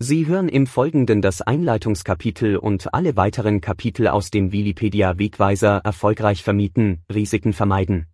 [0.00, 6.44] Sie hören im Folgenden das Einleitungskapitel und alle weiteren Kapitel aus dem Wikipedia Wegweiser erfolgreich
[6.44, 8.06] vermieten, Risiken vermeiden.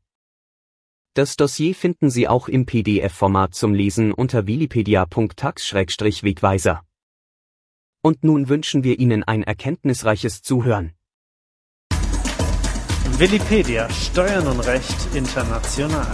[1.12, 6.80] Das Dossier finden Sie auch im PDF-Format zum Lesen unter wikipedia.tax-wegweiser.
[8.02, 10.94] Und nun wünschen wir Ihnen ein erkenntnisreiches Zuhören.
[13.18, 16.06] Wikipedia Steuern und Recht international.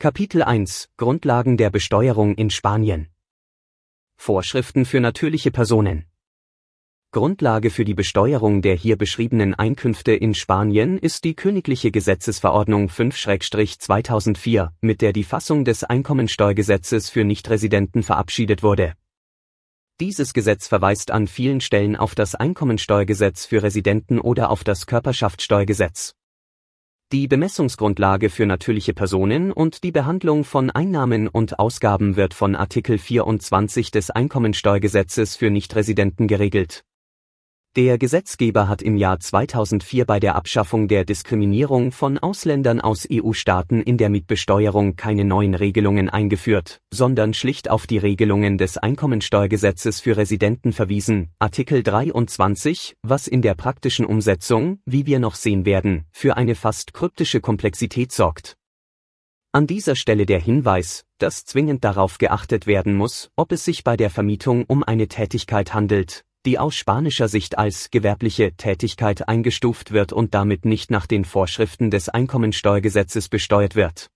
[0.00, 3.08] Kapitel 1 Grundlagen der Besteuerung in Spanien
[4.14, 6.04] Vorschriften für natürliche Personen
[7.10, 14.68] Grundlage für die Besteuerung der hier beschriebenen Einkünfte in Spanien ist die Königliche Gesetzesverordnung 5-2004,
[14.82, 18.92] mit der die Fassung des Einkommensteuergesetzes für Nichtresidenten verabschiedet wurde.
[19.98, 26.14] Dieses Gesetz verweist an vielen Stellen auf das Einkommensteuergesetz für Residenten oder auf das Körperschaftssteuergesetz.
[27.10, 32.98] Die Bemessungsgrundlage für natürliche Personen und die Behandlung von Einnahmen und Ausgaben wird von Artikel
[32.98, 36.84] 24 des Einkommensteuergesetzes für Nichtresidenten geregelt
[37.76, 43.82] der Gesetzgeber hat im Jahr 2004 bei der Abschaffung der Diskriminierung von Ausländern aus EU-Staaten
[43.82, 50.16] in der Mietbesteuerung keine neuen Regelungen eingeführt, sondern schlicht auf die Regelungen des Einkommensteuergesetzes für
[50.16, 56.36] Residenten verwiesen, Artikel 23, was in der praktischen Umsetzung, wie wir noch sehen werden, für
[56.36, 58.56] eine fast kryptische Komplexität sorgt.
[59.52, 63.96] An dieser Stelle der Hinweis, dass zwingend darauf geachtet werden muss, ob es sich bei
[63.96, 70.12] der Vermietung um eine Tätigkeit handelt, die aus spanischer Sicht als gewerbliche Tätigkeit eingestuft wird
[70.12, 74.10] und damit nicht nach den Vorschriften des Einkommensteuergesetzes besteuert wird.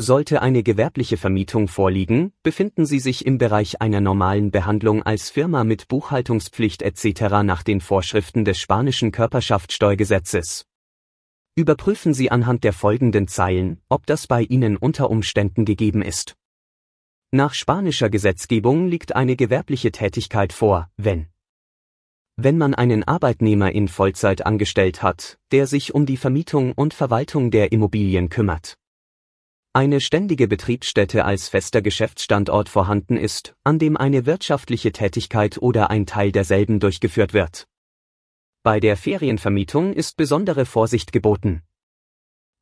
[0.00, 5.64] Sollte eine gewerbliche Vermietung vorliegen, befinden Sie sich im Bereich einer normalen Behandlung als Firma
[5.64, 7.42] mit Buchhaltungspflicht etc.
[7.42, 10.66] nach den Vorschriften des spanischen Körperschaftssteuergesetzes.
[11.56, 16.36] Überprüfen Sie anhand der folgenden Zeilen, ob das bei Ihnen unter Umständen gegeben ist.
[17.30, 21.26] Nach spanischer Gesetzgebung liegt eine gewerbliche Tätigkeit vor, wenn
[22.40, 27.50] wenn man einen Arbeitnehmer in Vollzeit angestellt hat, der sich um die Vermietung und Verwaltung
[27.50, 28.78] der Immobilien kümmert.
[29.74, 36.06] Eine ständige Betriebsstätte als fester Geschäftsstandort vorhanden ist, an dem eine wirtschaftliche Tätigkeit oder ein
[36.06, 37.66] Teil derselben durchgeführt wird.
[38.62, 41.62] Bei der Ferienvermietung ist besondere Vorsicht geboten.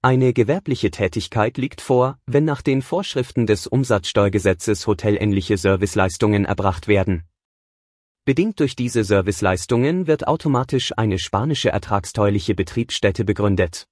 [0.02, 7.24] Eine gewerbliche Tätigkeit liegt vor, wenn nach den Vorschriften des Umsatzsteuergesetzes hotelähnliche Serviceleistungen erbracht werden.
[8.24, 13.86] Bedingt durch diese Serviceleistungen wird automatisch eine spanische ertragsteuerliche Betriebsstätte begründet.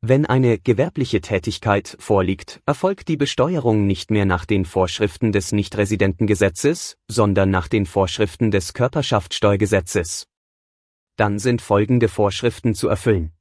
[0.00, 6.98] Wenn eine gewerbliche Tätigkeit vorliegt, erfolgt die Besteuerung nicht mehr nach den Vorschriften des Nichtresidentengesetzes,
[7.08, 10.26] sondern nach den Vorschriften des Körperschaftssteuergesetzes.
[11.16, 13.32] Dann sind folgende Vorschriften zu erfüllen.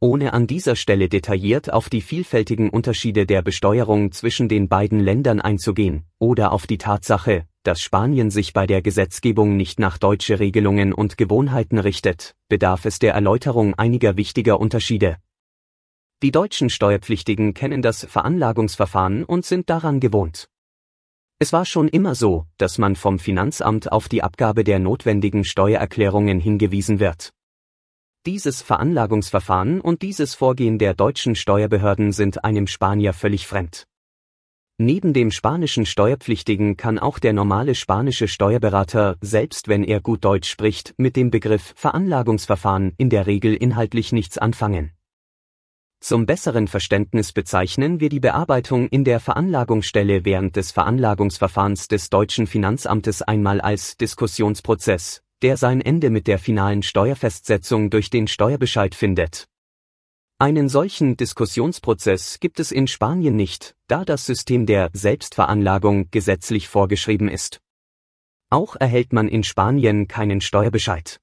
[0.00, 5.40] ohne an dieser Stelle detailliert auf die vielfältigen Unterschiede der Besteuerung zwischen den beiden Ländern
[5.40, 10.92] einzugehen, oder auf die Tatsache, dass Spanien sich bei der Gesetzgebung nicht nach deutsche Regelungen
[10.92, 15.16] und Gewohnheiten richtet, bedarf es der Erläuterung einiger wichtiger Unterschiede.
[16.22, 20.48] Die deutschen Steuerpflichtigen kennen das Veranlagungsverfahren und sind daran gewohnt.
[21.38, 26.40] Es war schon immer so, dass man vom Finanzamt auf die Abgabe der notwendigen Steuererklärungen
[26.40, 27.32] hingewiesen wird.
[28.26, 33.86] Dieses Veranlagungsverfahren und dieses Vorgehen der deutschen Steuerbehörden sind einem Spanier völlig fremd.
[34.78, 40.50] Neben dem spanischen Steuerpflichtigen kann auch der normale spanische Steuerberater, selbst wenn er gut Deutsch
[40.50, 44.90] spricht, mit dem Begriff Veranlagungsverfahren in der Regel inhaltlich nichts anfangen.
[46.00, 52.48] Zum besseren Verständnis bezeichnen wir die Bearbeitung in der Veranlagungsstelle während des Veranlagungsverfahrens des deutschen
[52.48, 59.46] Finanzamtes einmal als Diskussionsprozess, der sein Ende mit der finalen Steuerfestsetzung durch den Steuerbescheid findet.
[60.38, 67.28] Einen solchen Diskussionsprozess gibt es in Spanien nicht, da das System der Selbstveranlagung gesetzlich vorgeschrieben
[67.28, 67.60] ist.
[68.50, 71.20] Auch erhält man in Spanien keinen Steuerbescheid.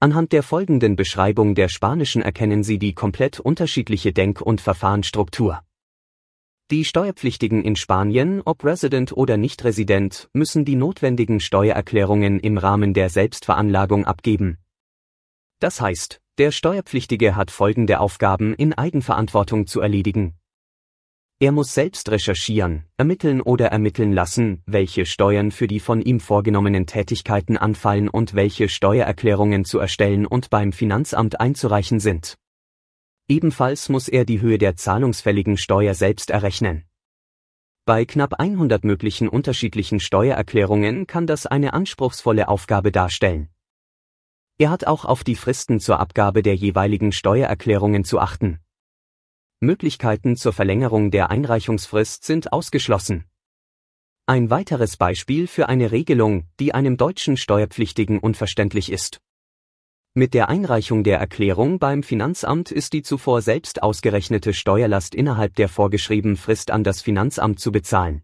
[0.00, 5.62] Anhand der folgenden Beschreibung der spanischen erkennen Sie die komplett unterschiedliche Denk- und Verfahrensstruktur.
[6.70, 13.08] Die Steuerpflichtigen in Spanien, ob Resident oder Nicht-Resident, müssen die notwendigen Steuererklärungen im Rahmen der
[13.08, 14.58] Selbstveranlagung abgeben.
[15.58, 20.36] Das heißt, der Steuerpflichtige hat folgende Aufgaben in Eigenverantwortung zu erledigen.
[21.40, 26.86] Er muss selbst recherchieren, ermitteln oder ermitteln lassen, welche Steuern für die von ihm vorgenommenen
[26.86, 32.36] Tätigkeiten anfallen und welche Steuererklärungen zu erstellen und beim Finanzamt einzureichen sind.
[33.30, 36.84] Ebenfalls muss er die Höhe der zahlungsfälligen Steuer selbst errechnen.
[37.84, 43.48] Bei knapp 100 möglichen unterschiedlichen Steuererklärungen kann das eine anspruchsvolle Aufgabe darstellen.
[44.58, 48.58] Er hat auch auf die Fristen zur Abgabe der jeweiligen Steuererklärungen zu achten.
[49.60, 53.26] Möglichkeiten zur Verlängerung der Einreichungsfrist sind ausgeschlossen.
[54.26, 59.20] Ein weiteres Beispiel für eine Regelung, die einem deutschen Steuerpflichtigen unverständlich ist.
[60.12, 65.68] Mit der Einreichung der Erklärung beim Finanzamt ist die zuvor selbst ausgerechnete Steuerlast innerhalb der
[65.68, 68.22] vorgeschriebenen Frist an das Finanzamt zu bezahlen.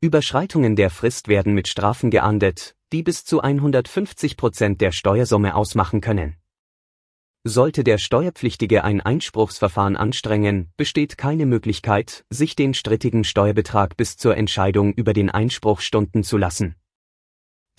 [0.00, 6.00] Überschreitungen der Frist werden mit Strafen geahndet, die bis zu 150 Prozent der Steuersumme ausmachen
[6.00, 6.36] können.
[7.42, 14.36] Sollte der Steuerpflichtige ein Einspruchsverfahren anstrengen, besteht keine Möglichkeit, sich den strittigen Steuerbetrag bis zur
[14.36, 16.76] Entscheidung über den Einspruch stunden zu lassen.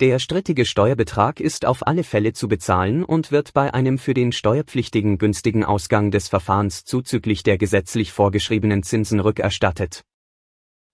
[0.00, 4.30] Der strittige Steuerbetrag ist auf alle Fälle zu bezahlen und wird bei einem für den
[4.30, 10.04] Steuerpflichtigen günstigen Ausgang des Verfahrens zuzüglich der gesetzlich vorgeschriebenen Zinsen rückerstattet.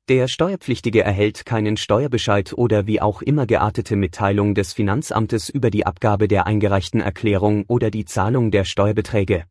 [0.08, 5.84] Der Steuerpflichtige erhält keinen Steuerbescheid oder wie auch immer geartete Mitteilung des Finanzamtes über die
[5.84, 9.44] Abgabe der eingereichten Erklärung oder die Zahlung der Steuerbeträge.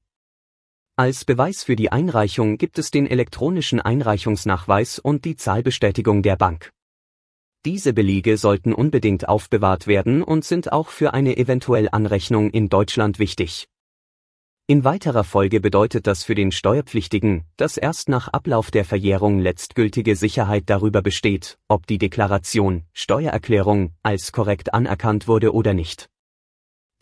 [0.95, 6.71] Als Beweis für die Einreichung gibt es den elektronischen Einreichungsnachweis und die Zahlbestätigung der Bank.
[7.65, 13.19] Diese Belege sollten unbedingt aufbewahrt werden und sind auch für eine eventuell Anrechnung in Deutschland
[13.19, 13.69] wichtig.
[14.67, 20.15] In weiterer Folge bedeutet das für den Steuerpflichtigen, dass erst nach Ablauf der Verjährung letztgültige
[20.15, 26.09] Sicherheit darüber besteht, ob die Deklaration, Steuererklärung, als korrekt anerkannt wurde oder nicht.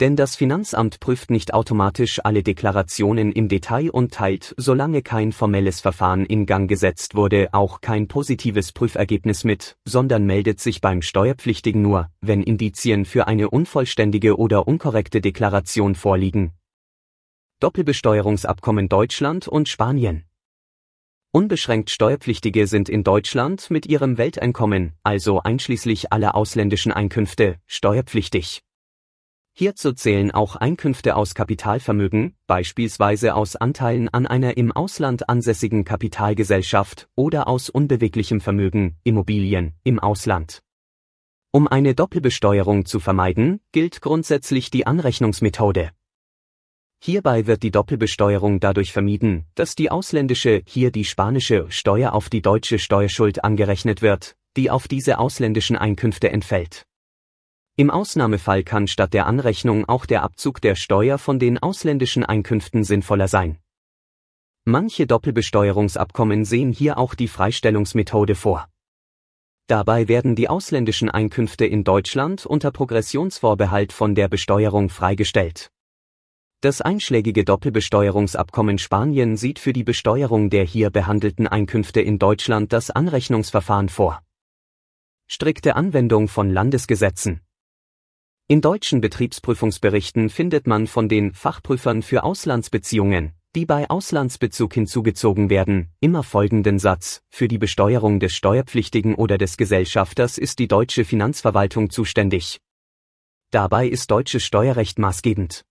[0.01, 5.79] Denn das Finanzamt prüft nicht automatisch alle Deklarationen im Detail und teilt, solange kein formelles
[5.79, 11.83] Verfahren in Gang gesetzt wurde, auch kein positives Prüfergebnis mit, sondern meldet sich beim Steuerpflichtigen
[11.83, 16.53] nur, wenn Indizien für eine unvollständige oder unkorrekte Deklaration vorliegen.
[17.59, 20.25] Doppelbesteuerungsabkommen Deutschland und Spanien
[21.31, 28.63] Unbeschränkt Steuerpflichtige sind in Deutschland mit ihrem Welteinkommen, also einschließlich aller ausländischen Einkünfte, steuerpflichtig.
[29.53, 37.09] Hierzu zählen auch Einkünfte aus Kapitalvermögen, beispielsweise aus Anteilen an einer im Ausland ansässigen Kapitalgesellschaft
[37.15, 40.61] oder aus unbeweglichem Vermögen, Immobilien, im Ausland.
[41.51, 45.91] Um eine Doppelbesteuerung zu vermeiden, gilt grundsätzlich die Anrechnungsmethode.
[47.03, 52.41] Hierbei wird die Doppelbesteuerung dadurch vermieden, dass die ausländische, hier die spanische Steuer auf die
[52.41, 56.85] deutsche Steuerschuld angerechnet wird, die auf diese ausländischen Einkünfte entfällt.
[57.81, 62.83] Im Ausnahmefall kann statt der Anrechnung auch der Abzug der Steuer von den ausländischen Einkünften
[62.83, 63.57] sinnvoller sein.
[64.65, 68.67] Manche Doppelbesteuerungsabkommen sehen hier auch die Freistellungsmethode vor.
[69.65, 75.71] Dabei werden die ausländischen Einkünfte in Deutschland unter Progressionsvorbehalt von der Besteuerung freigestellt.
[76.61, 82.91] Das einschlägige Doppelbesteuerungsabkommen Spanien sieht für die Besteuerung der hier behandelten Einkünfte in Deutschland das
[82.91, 84.21] Anrechnungsverfahren vor.
[85.25, 87.41] Strikte Anwendung von Landesgesetzen
[88.51, 95.93] in deutschen Betriebsprüfungsberichten findet man von den Fachprüfern für Auslandsbeziehungen, die bei Auslandsbezug hinzugezogen werden,
[96.01, 101.91] immer folgenden Satz, für die Besteuerung des Steuerpflichtigen oder des Gesellschafters ist die deutsche Finanzverwaltung
[101.91, 102.59] zuständig.
[103.51, 105.63] Dabei ist deutsches Steuerrecht maßgebend.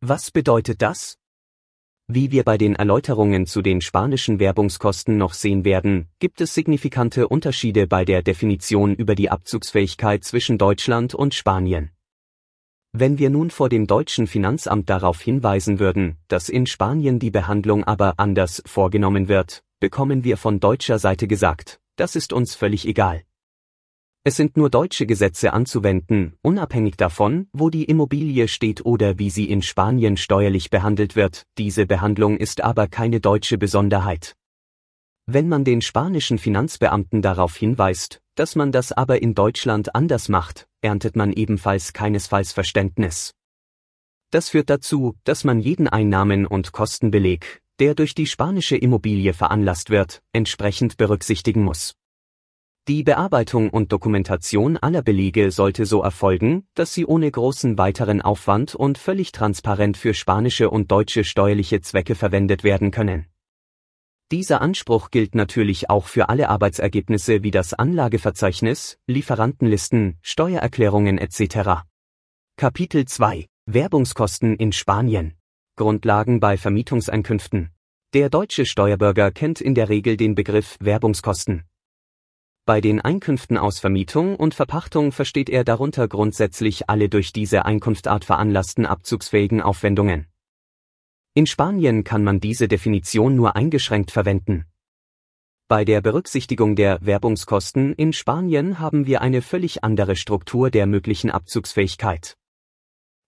[0.00, 1.16] Was bedeutet das?
[2.12, 7.28] Wie wir bei den Erläuterungen zu den spanischen Werbungskosten noch sehen werden, gibt es signifikante
[7.28, 11.92] Unterschiede bei der Definition über die Abzugsfähigkeit zwischen Deutschland und Spanien.
[12.92, 17.84] Wenn wir nun vor dem deutschen Finanzamt darauf hinweisen würden, dass in Spanien die Behandlung
[17.84, 23.22] aber anders vorgenommen wird, bekommen wir von deutscher Seite gesagt, das ist uns völlig egal.
[24.22, 29.48] Es sind nur deutsche Gesetze anzuwenden, unabhängig davon, wo die Immobilie steht oder wie sie
[29.48, 34.36] in Spanien steuerlich behandelt wird, diese Behandlung ist aber keine deutsche Besonderheit.
[35.24, 40.68] Wenn man den spanischen Finanzbeamten darauf hinweist, dass man das aber in Deutschland anders macht,
[40.82, 43.32] erntet man ebenfalls keinesfalls Verständnis.
[44.30, 49.88] Das führt dazu, dass man jeden Einnahmen- und Kostenbeleg, der durch die spanische Immobilie veranlasst
[49.88, 51.94] wird, entsprechend berücksichtigen muss.
[52.88, 58.74] Die Bearbeitung und Dokumentation aller Belege sollte so erfolgen, dass sie ohne großen weiteren Aufwand
[58.74, 63.26] und völlig transparent für spanische und deutsche steuerliche Zwecke verwendet werden können.
[64.32, 71.82] Dieser Anspruch gilt natürlich auch für alle Arbeitsergebnisse wie das Anlageverzeichnis, Lieferantenlisten, Steuererklärungen etc.
[72.56, 75.34] Kapitel 2 Werbungskosten in Spanien
[75.76, 77.70] Grundlagen bei Vermietungseinkünften
[78.14, 81.64] Der deutsche Steuerbürger kennt in der Regel den Begriff Werbungskosten.
[82.70, 88.24] Bei den Einkünften aus Vermietung und Verpachtung versteht er darunter grundsätzlich alle durch diese Einkunftart
[88.24, 90.28] veranlassten abzugsfähigen Aufwendungen.
[91.34, 94.66] In Spanien kann man diese Definition nur eingeschränkt verwenden.
[95.66, 101.32] Bei der Berücksichtigung der Werbungskosten in Spanien haben wir eine völlig andere Struktur der möglichen
[101.32, 102.36] Abzugsfähigkeit.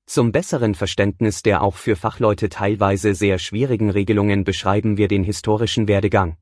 [0.06, 5.88] Zum besseren Verständnis der auch für Fachleute teilweise sehr schwierigen Regelungen beschreiben wir den historischen
[5.88, 6.37] Werdegang.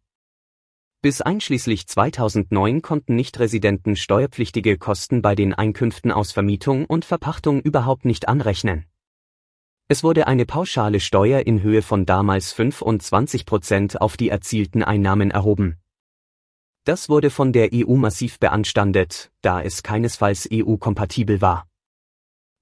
[1.02, 8.04] Bis einschließlich 2009 konnten Nichtresidenten steuerpflichtige Kosten bei den Einkünften aus Vermietung und Verpachtung überhaupt
[8.04, 8.84] nicht anrechnen.
[9.88, 15.30] Es wurde eine pauschale Steuer in Höhe von damals 25 Prozent auf die erzielten Einnahmen
[15.30, 15.78] erhoben.
[16.84, 21.69] Das wurde von der EU massiv beanstandet, da es keinesfalls EU-kompatibel war.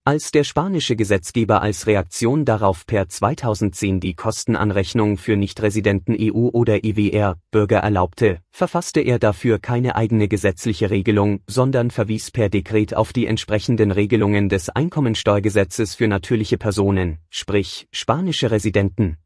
[0.08, 6.82] Als der spanische Gesetzgeber als Reaktion darauf per 2010 die Kostenanrechnung für Nichtresidenten EU- oder
[6.82, 13.26] EWR-Bürger erlaubte, verfasste er dafür keine eigene gesetzliche Regelung, sondern verwies per Dekret auf die
[13.26, 19.18] entsprechenden Regelungen des Einkommensteuergesetzes für natürliche Personen, sprich spanische Residenten.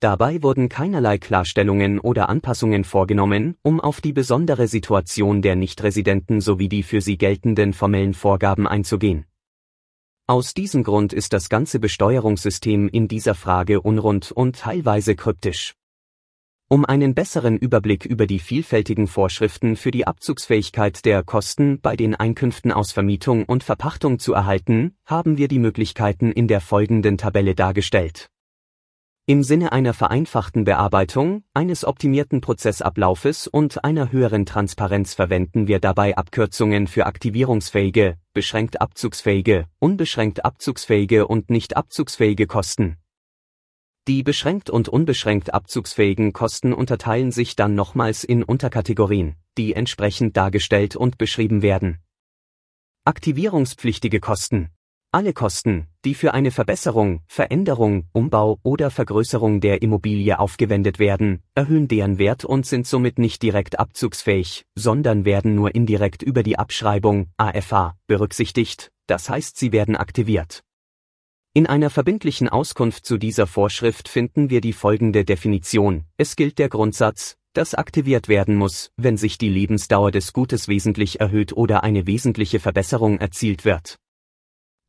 [0.00, 6.70] Dabei wurden keinerlei Klarstellungen oder Anpassungen vorgenommen, um auf die besondere Situation der Nichtresidenten sowie
[6.70, 9.26] die für sie geltenden formellen Vorgaben einzugehen.
[10.26, 15.74] Aus diesem Grund ist das ganze Besteuerungssystem in dieser Frage unrund und teilweise kryptisch.
[16.70, 22.14] Um einen besseren Überblick über die vielfältigen Vorschriften für die Abzugsfähigkeit der Kosten bei den
[22.14, 27.54] Einkünften aus Vermietung und Verpachtung zu erhalten, haben wir die Möglichkeiten in der folgenden Tabelle
[27.54, 28.30] dargestellt.
[29.26, 36.14] Im Sinne einer vereinfachten Bearbeitung, eines optimierten Prozessablaufes und einer höheren Transparenz verwenden wir dabei
[36.14, 42.98] Abkürzungen für aktivierungsfähige, beschränkt abzugsfähige, unbeschränkt abzugsfähige und nicht abzugsfähige Kosten.
[44.08, 50.96] Die beschränkt und unbeschränkt abzugsfähigen Kosten unterteilen sich dann nochmals in Unterkategorien, die entsprechend dargestellt
[50.96, 51.98] und beschrieben werden.
[53.06, 54.68] Aktivierungspflichtige Kosten
[55.14, 61.88] alle Kosten, die für eine Verbesserung, Veränderung, Umbau oder Vergrößerung der Immobilie aufgewendet werden, erhöhen
[61.88, 67.28] deren Wert und sind somit nicht direkt abzugsfähig, sondern werden nur indirekt über die Abschreibung
[67.36, 70.62] AFA berücksichtigt, das heißt sie werden aktiviert.
[71.54, 76.04] In einer verbindlichen Auskunft zu dieser Vorschrift finden wir die folgende Definition.
[76.16, 81.20] Es gilt der Grundsatz, das aktiviert werden muss, wenn sich die Lebensdauer des Gutes wesentlich
[81.20, 84.00] erhöht oder eine wesentliche Verbesserung erzielt wird.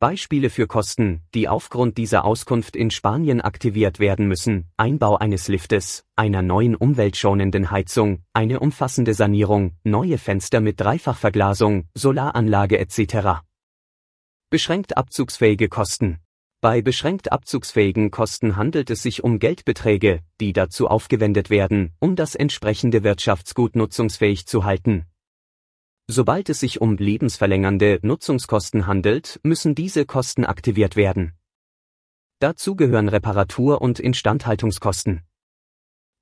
[0.06, 6.06] Beispiele für Kosten, die aufgrund dieser Auskunft in Spanien aktiviert werden müssen, Einbau eines Liftes,
[6.16, 13.42] einer neuen umweltschonenden Heizung, eine umfassende Sanierung, neue Fenster mit Dreifachverglasung, Solaranlage etc.
[14.52, 16.20] Beschränkt abzugsfähige Kosten.
[16.62, 22.36] Bei beschränkt abzugsfähigen Kosten handelt es sich um Geldbeträge, die dazu aufgewendet werden, um das
[22.36, 25.08] entsprechende Wirtschaftsgut nutzungsfähig zu halten,
[26.08, 31.34] Sobald es sich um lebensverlängernde Nutzungskosten handelt, müssen diese Kosten aktiviert werden.
[32.40, 35.24] Dazu gehören Reparatur- und Instandhaltungskosten.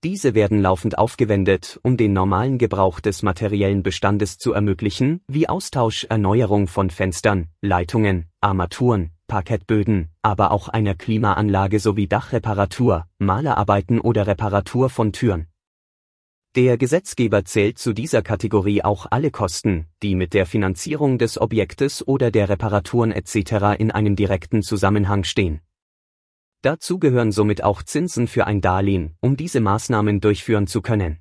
[0.03, 6.05] Diese werden laufend aufgewendet, um den normalen Gebrauch des materiellen Bestandes zu ermöglichen, wie Austausch,
[6.05, 14.89] Erneuerung von Fenstern, Leitungen, Armaturen, Parkettböden, aber auch einer Klimaanlage sowie Dachreparatur, Malerarbeiten oder Reparatur
[14.89, 15.47] von Türen.
[16.55, 22.07] Der Gesetzgeber zählt zu dieser Kategorie auch alle Kosten, die mit der Finanzierung des Objektes
[22.07, 23.79] oder der Reparaturen etc.
[23.79, 25.61] in einem direkten Zusammenhang stehen.
[26.61, 31.17] Dazu gehören somit auch Zinsen für ein Darlehen, um diese Maßnahmen durchführen zu können.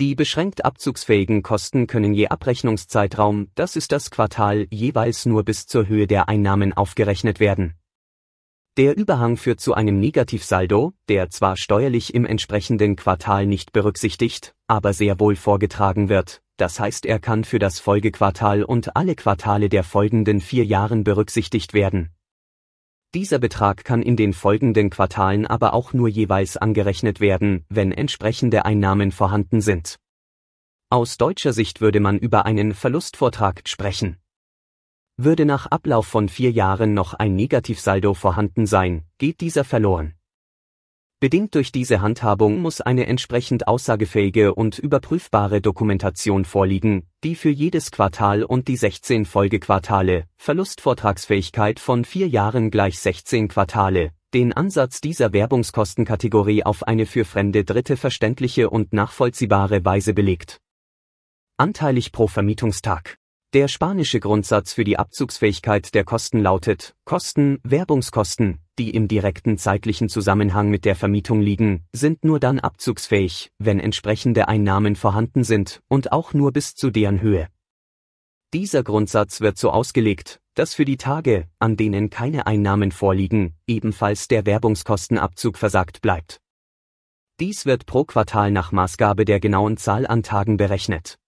[0.00, 5.86] Die beschränkt abzugsfähigen Kosten können je Abrechnungszeitraum, das ist das Quartal, jeweils nur bis zur
[5.86, 7.74] Höhe der Einnahmen aufgerechnet werden.
[8.76, 14.92] Der Überhang führt zu einem Negativsaldo, der zwar steuerlich im entsprechenden Quartal nicht berücksichtigt, aber
[14.92, 19.84] sehr wohl vorgetragen wird, das heißt er kann für das Folgequartal und alle Quartale der
[19.84, 22.10] folgenden vier Jahren berücksichtigt werden.
[23.14, 28.64] Dieser Betrag kann in den folgenden Quartalen aber auch nur jeweils angerechnet werden, wenn entsprechende
[28.64, 30.00] Einnahmen vorhanden sind.
[30.90, 34.16] Aus deutscher Sicht würde man über einen Verlustvortrag sprechen.
[35.16, 40.14] Würde nach Ablauf von vier Jahren noch ein Negativsaldo vorhanden sein, geht dieser verloren.
[41.20, 47.92] Bedingt durch diese Handhabung muss eine entsprechend aussagefähige und überprüfbare Dokumentation vorliegen, die für jedes
[47.92, 55.32] Quartal und die 16 Folgequartale, Verlustvortragsfähigkeit von vier Jahren gleich 16 Quartale, den Ansatz dieser
[55.32, 60.60] Werbungskostenkategorie auf eine für fremde Dritte verständliche und nachvollziehbare Weise belegt.
[61.56, 63.16] Anteilig pro Vermietungstag.
[63.54, 70.08] Der spanische Grundsatz für die Abzugsfähigkeit der Kosten lautet, Kosten, Werbungskosten, die im direkten zeitlichen
[70.08, 76.10] Zusammenhang mit der Vermietung liegen, sind nur dann abzugsfähig, wenn entsprechende Einnahmen vorhanden sind, und
[76.10, 77.46] auch nur bis zu deren Höhe.
[78.52, 84.26] Dieser Grundsatz wird so ausgelegt, dass für die Tage, an denen keine Einnahmen vorliegen, ebenfalls
[84.26, 86.40] der Werbungskostenabzug versagt bleibt.
[87.38, 91.20] Dies wird pro Quartal nach Maßgabe der genauen Zahl an Tagen berechnet.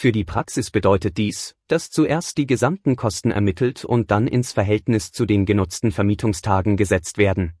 [0.00, 5.12] Für die Praxis bedeutet dies, dass zuerst die gesamten Kosten ermittelt und dann ins Verhältnis
[5.12, 7.52] zu den genutzten Vermietungstagen gesetzt werden.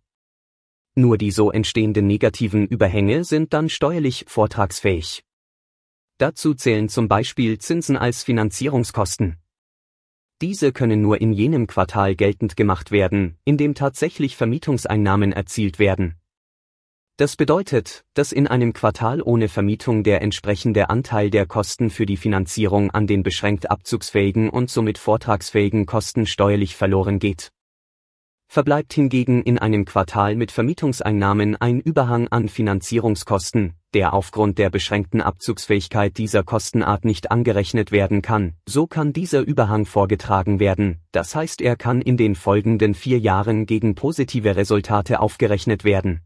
[0.94, 5.22] Nur die so entstehenden negativen Überhänge sind dann steuerlich vortragsfähig.
[6.16, 9.36] Dazu zählen zum Beispiel Zinsen als Finanzierungskosten.
[10.40, 16.19] Diese können nur in jenem Quartal geltend gemacht werden, in dem tatsächlich Vermietungseinnahmen erzielt werden.
[17.20, 22.16] Das bedeutet, dass in einem Quartal ohne Vermietung der entsprechende Anteil der Kosten für die
[22.16, 27.50] Finanzierung an den beschränkt abzugsfähigen und somit vortragsfähigen Kosten steuerlich verloren geht.
[28.48, 35.20] Verbleibt hingegen in einem Quartal mit Vermietungseinnahmen ein Überhang an Finanzierungskosten, der aufgrund der beschränkten
[35.20, 41.60] Abzugsfähigkeit dieser Kostenart nicht angerechnet werden kann, so kann dieser Überhang vorgetragen werden, das heißt
[41.60, 46.22] er kann in den folgenden vier Jahren gegen positive Resultate aufgerechnet werden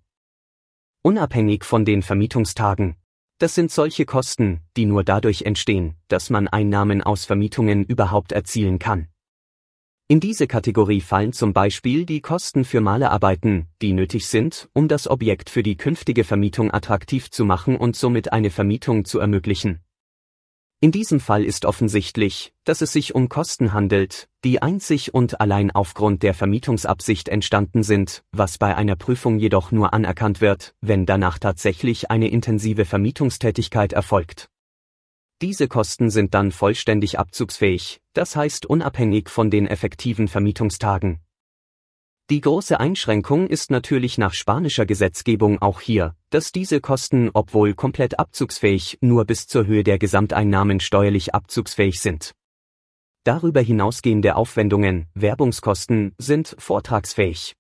[1.05, 2.97] unabhängig von den Vermietungstagen.
[3.39, 8.79] Das sind solche Kosten, die nur dadurch entstehen, dass man Einnahmen aus Vermietungen überhaupt erzielen
[8.79, 9.09] kann.
[10.09, 15.07] In diese Kategorie fallen zum Beispiel die Kosten für Malerarbeiten, die nötig sind, um das
[15.09, 19.84] Objekt für die künftige Vermietung attraktiv zu machen und somit eine Vermietung zu ermöglichen.
[20.85, 25.71] In diesem Fall ist offensichtlich, dass es sich um Kosten handelt, die einzig und allein
[25.71, 31.39] aufgrund der Vermietungsabsicht entstanden sind, was bei einer Prüfung jedoch nur anerkannt wird, wenn danach
[31.39, 34.51] tatsächlich eine intensive Vermietungstätigkeit erfolgt.
[35.41, 41.24] Diese Kosten sind dann vollständig abzugsfähig, das heißt unabhängig von den effektiven Vermietungstagen.
[42.31, 48.19] Die große Einschränkung ist natürlich nach spanischer Gesetzgebung auch hier, dass diese Kosten, obwohl komplett
[48.19, 52.35] abzugsfähig, nur bis zur Höhe der Gesamteinnahmen steuerlich abzugsfähig sind.
[53.25, 57.57] Darüber hinausgehende Aufwendungen, Werbungskosten, sind vortragsfähig.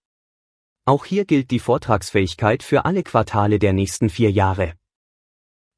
[0.86, 4.72] Auch hier gilt die Vortragsfähigkeit für alle Quartale der nächsten vier Jahre.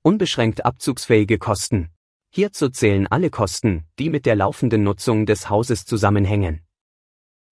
[0.03, 1.91] Unbeschränkt abzugsfähige Kosten.
[2.31, 6.61] Hierzu zählen alle Kosten, die mit der laufenden Nutzung des Hauses zusammenhängen.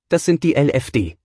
[0.09, 1.17] Das sind die LFD.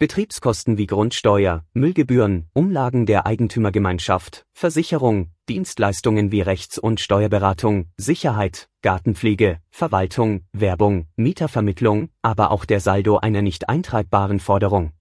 [0.00, 9.58] Betriebskosten wie Grundsteuer, Müllgebühren, Umlagen der Eigentümergemeinschaft, Versicherung, Dienstleistungen wie Rechts- und Steuerberatung, Sicherheit, Gartenpflege,
[9.70, 14.92] Verwaltung, Werbung, Mietervermittlung, aber auch der Saldo einer nicht eintreibbaren Forderung.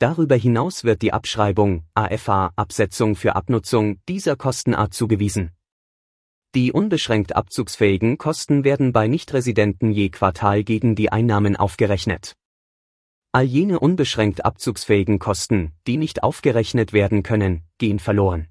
[0.00, 5.52] Darüber hinaus wird die Abschreibung, AFA, Absetzung für Abnutzung dieser Kostenart zugewiesen.
[6.54, 12.36] Die unbeschränkt abzugsfähigen Kosten werden bei Nichtresidenten je Quartal gegen die Einnahmen aufgerechnet.
[13.34, 18.46] All jene unbeschränkt abzugsfähigen Kosten, die nicht aufgerechnet werden können, gehen verloren.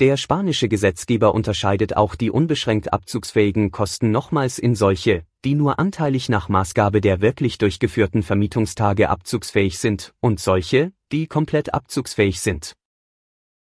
[0.00, 6.30] Der spanische Gesetzgeber unterscheidet auch die unbeschränkt abzugsfähigen Kosten nochmals in solche, die nur anteilig
[6.30, 12.72] nach Maßgabe der wirklich durchgeführten Vermietungstage abzugsfähig sind, und solche, die komplett abzugsfähig sind.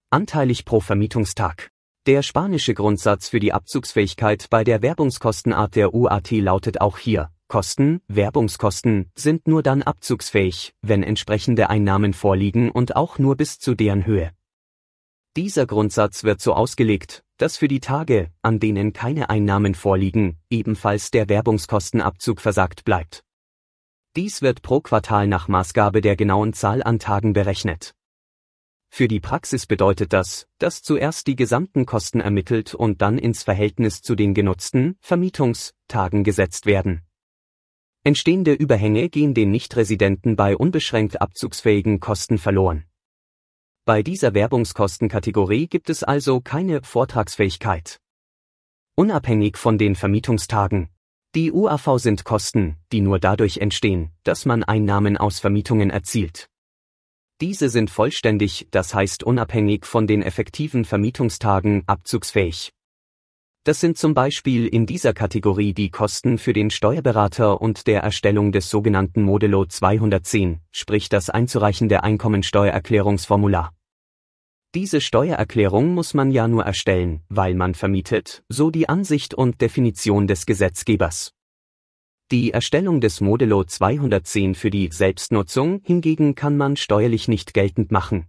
[0.09, 1.69] Anteilig pro Vermietungstag.
[2.05, 8.01] Der spanische Grundsatz für die Abzugsfähigkeit bei der Werbungskostenart der UAT lautet auch hier, Kosten,
[8.07, 14.05] Werbungskosten, sind nur dann abzugsfähig, wenn entsprechende Einnahmen vorliegen und auch nur bis zu deren
[14.05, 14.31] Höhe.
[15.35, 21.09] Dieser Grundsatz wird so ausgelegt, dass für die Tage, an denen keine Einnahmen vorliegen, ebenfalls
[21.11, 23.23] der Werbungskostenabzug versagt bleibt.
[24.15, 27.95] Dies wird pro Quartal nach Maßgabe der genauen Zahl an Tagen berechnet.
[28.89, 34.03] Für die Praxis bedeutet das, dass zuerst die gesamten Kosten ermittelt und dann ins Verhältnis
[34.03, 37.01] zu den genutzten Vermietungstagen gesetzt werden.
[38.05, 42.83] Entstehende Überhänge gehen den Nichtresidenten bei unbeschränkt abzugsfähigen Kosten verloren.
[43.85, 48.01] Bei dieser Werbungskostenkategorie gibt es also keine Vortragsfähigkeit.
[48.95, 50.89] Unabhängig von den Vermietungstagen.
[51.33, 56.49] Die UAV sind Kosten, die nur dadurch entstehen, dass man Einnahmen aus Vermietungen erzielt.
[57.39, 62.73] Diese sind vollständig, das heißt unabhängig von den effektiven Vermietungstagen, abzugsfähig.
[63.65, 68.51] Das sind zum Beispiel in dieser Kategorie die Kosten für den Steuerberater und der Erstellung
[68.51, 73.73] des sogenannten Modello 210, sprich das Einzureichen der Einkommensteuererklärungsformular.
[74.75, 80.27] Diese Steuererklärung muss man ja nur erstellen, weil man vermietet, so die Ansicht und Definition
[80.27, 81.31] des Gesetzgebers.
[82.31, 88.27] Die Erstellung des Modello 210 für die Selbstnutzung hingegen kann man steuerlich nicht geltend machen.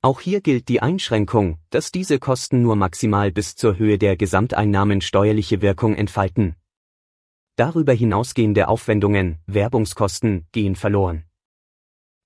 [0.00, 5.00] Auch hier gilt die Einschränkung, dass diese Kosten nur maximal bis zur Höhe der Gesamteinnahmen
[5.00, 6.54] steuerliche Wirkung entfalten.
[7.56, 11.24] Darüber hinausgehende Aufwendungen, Werbungskosten, gehen verloren.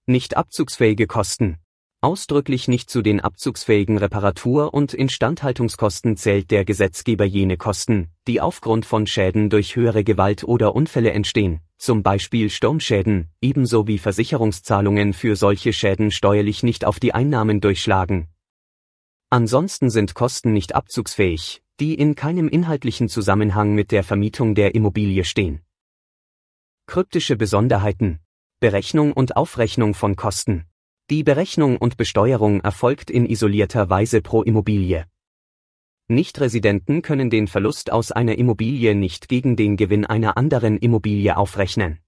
[0.05, 1.57] Nicht abzugsfähige Kosten.
[2.03, 8.85] Ausdrücklich nicht zu den abzugsfähigen Reparatur- und Instandhaltungskosten zählt der Gesetzgeber jene Kosten, die aufgrund
[8.85, 15.35] von Schäden durch höhere Gewalt oder Unfälle entstehen, zum Beispiel Sturmschäden, ebenso wie Versicherungszahlungen für
[15.35, 18.29] solche Schäden steuerlich nicht auf die Einnahmen durchschlagen.
[19.31, 25.25] Ansonsten sind Kosten nicht abzugsfähig, die in keinem inhaltlichen Zusammenhang mit der Vermietung der Immobilie
[25.25, 25.63] stehen.
[26.87, 28.21] Kryptische Besonderheiten
[28.61, 30.67] Berechnung und Aufrechnung von Kosten
[31.11, 35.05] die Berechnung und Besteuerung erfolgt in isolierter Weise pro Immobilie.
[36.15, 41.99] Nichtresidenten können den Verlust aus einer Immobilie nicht gegen den Gewinn einer anderen Immobilie aufrechnen.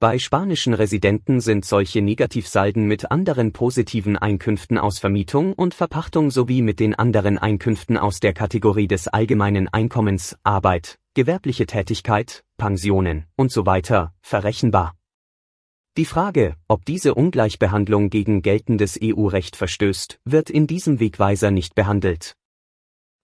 [0.00, 6.62] Bei spanischen Residenten sind solche Negativsalden mit anderen positiven Einkünften aus Vermietung und Verpachtung sowie
[6.62, 13.52] mit den anderen Einkünften aus der Kategorie des allgemeinen Einkommens, Arbeit, gewerbliche Tätigkeit, Pensionen und
[13.52, 13.64] so
[14.22, 14.94] verrechenbar.
[15.98, 22.36] Die Frage, ob diese Ungleichbehandlung gegen geltendes EU-Recht verstößt, wird in diesem Wegweiser nicht behandelt.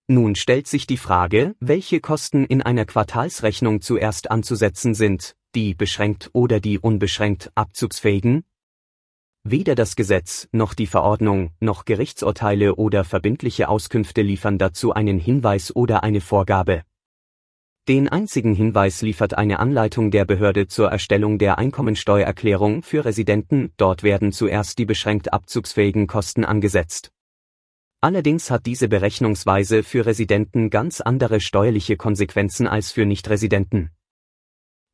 [0.08, 6.30] Nun stellt sich die Frage, welche Kosten in einer Quartalsrechnung zuerst anzusetzen sind, die beschränkt
[6.32, 8.44] oder die unbeschränkt abzugsfähigen?
[9.42, 15.74] Weder das Gesetz, noch die Verordnung, noch Gerichtsurteile oder verbindliche Auskünfte liefern dazu einen Hinweis
[15.74, 16.82] oder eine Vorgabe.
[17.88, 24.04] Den einzigen Hinweis liefert eine Anleitung der Behörde zur Erstellung der Einkommensteuererklärung für Residenten, dort
[24.04, 27.12] werden zuerst die beschränkt abzugsfähigen Kosten angesetzt.
[28.00, 33.90] Allerdings hat diese Berechnungsweise für Residenten ganz andere steuerliche Konsequenzen als für Nichtresidenten.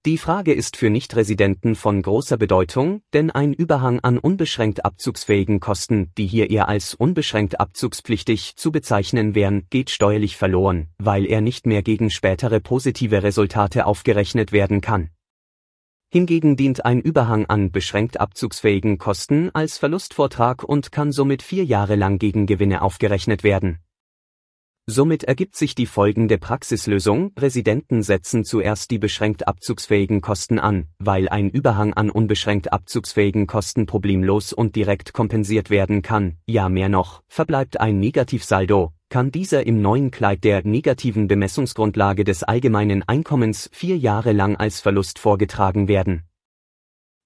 [0.04, 6.10] Die Frage ist für Nichtresidenten von großer Bedeutung, denn ein Überhang an unbeschränkt abzugsfähigen Kosten,
[6.18, 11.66] die hier eher als unbeschränkt abzugspflichtig zu bezeichnen wären, geht steuerlich verloren, weil er nicht
[11.66, 15.10] mehr gegen spätere positive Resultate aufgerechnet werden kann.
[16.14, 21.96] Hingegen dient ein Überhang an beschränkt abzugsfähigen Kosten als Verlustvortrag und kann somit vier Jahre
[21.96, 23.78] lang gegen Gewinne aufgerechnet werden.
[24.84, 31.30] Somit ergibt sich die folgende Praxislösung, Residenten setzen zuerst die beschränkt abzugsfähigen Kosten an, weil
[31.30, 37.22] ein Überhang an unbeschränkt abzugsfähigen Kosten problemlos und direkt kompensiert werden kann, ja mehr noch,
[37.28, 43.98] verbleibt ein Negativsaldo, kann dieser im neuen Kleid der negativen Bemessungsgrundlage des allgemeinen Einkommens vier
[43.98, 46.22] Jahre lang als Verlust vorgetragen werden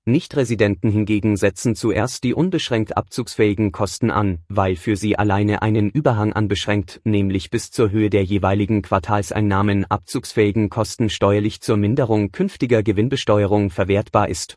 [0.05, 6.33] Nichtresidenten hingegen setzen zuerst die unbeschränkt abzugsfähigen Kosten an, weil für sie alleine einen Überhang
[6.33, 12.83] an beschränkt, nämlich bis zur Höhe der jeweiligen Quartalseinnahmen abzugsfähigen Kosten steuerlich zur Minderung künftiger
[12.83, 14.57] Gewinnbesteuerung verwertbar ist.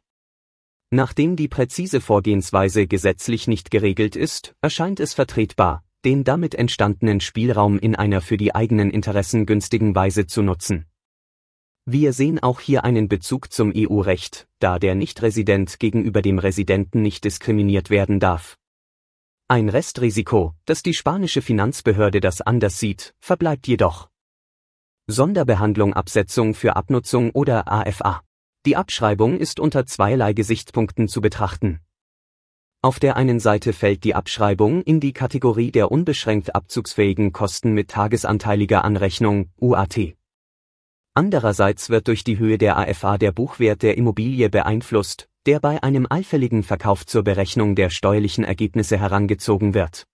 [0.90, 7.80] Nachdem die präzise Vorgehensweise gesetzlich nicht geregelt ist, erscheint es vertretbar, den damit entstandenen Spielraum
[7.80, 10.86] in einer für die eigenen Interessen günstigen Weise zu nutzen
[11.92, 17.24] wir sehen auch hier einen Bezug zum EU-Recht, da der Nichtresident gegenüber dem Residenten nicht
[17.24, 18.58] diskriminiert werden darf.
[19.48, 24.08] Ein Restrisiko, dass die spanische Finanzbehörde das anders sieht, verbleibt jedoch.
[25.08, 28.22] Sonderbehandlung Absetzung für Abnutzung oder AFA.
[28.68, 31.80] Die Abschreibung ist unter zweierlei Gesichtspunkten zu betrachten.
[32.82, 37.90] Auf der einen Seite fällt die Abschreibung in die Kategorie der unbeschränkt abzugsfähigen Kosten mit
[37.90, 40.16] tagesanteiliger Anrechnung, UAT.
[41.14, 46.08] Andererseits wird durch die Höhe der AFA der Buchwert der Immobilie beeinflusst, der bei einem
[46.10, 50.06] allfälligen Verkauf zur Berechnung der steuerlichen Ergebnisse herangezogen wird.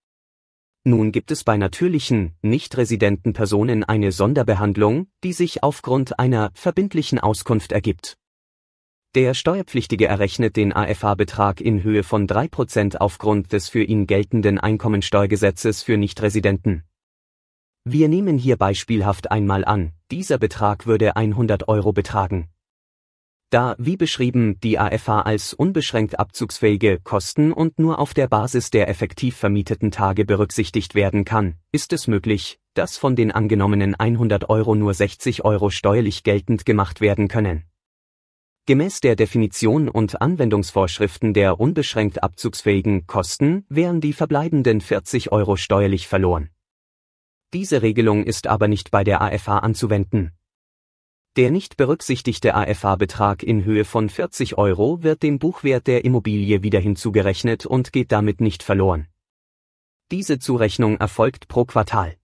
[0.82, 7.20] Nun gibt es bei natürlichen, nicht residenten Personen eine Sonderbehandlung, die sich aufgrund einer verbindlichen
[7.20, 8.16] Auskunft ergibt.
[9.16, 15.82] Der Steuerpflichtige errechnet den AFA-Betrag in Höhe von 3% aufgrund des für ihn geltenden Einkommensteuergesetzes
[15.82, 16.82] für Nichtresidenten.
[17.82, 22.50] Wir nehmen hier beispielhaft einmal an, dieser Betrag würde 100 Euro betragen.
[23.48, 28.86] Da, wie beschrieben, die AFA als unbeschränkt abzugsfähige Kosten und nur auf der Basis der
[28.86, 34.74] effektiv vermieteten Tage berücksichtigt werden kann, ist es möglich, dass von den angenommenen 100 Euro
[34.74, 37.64] nur 60 Euro steuerlich geltend gemacht werden können.
[38.68, 46.08] Gemäß der Definition und Anwendungsvorschriften der unbeschränkt abzugsfähigen Kosten wären die verbleibenden 40 Euro steuerlich
[46.08, 46.50] verloren.
[47.54, 50.32] Diese Regelung ist aber nicht bei der AFA anzuwenden.
[51.36, 56.80] Der nicht berücksichtigte AFA-Betrag in Höhe von 40 Euro wird dem Buchwert der Immobilie wieder
[56.80, 59.06] hinzugerechnet und geht damit nicht verloren.
[60.10, 62.16] Diese Zurechnung erfolgt pro Quartal.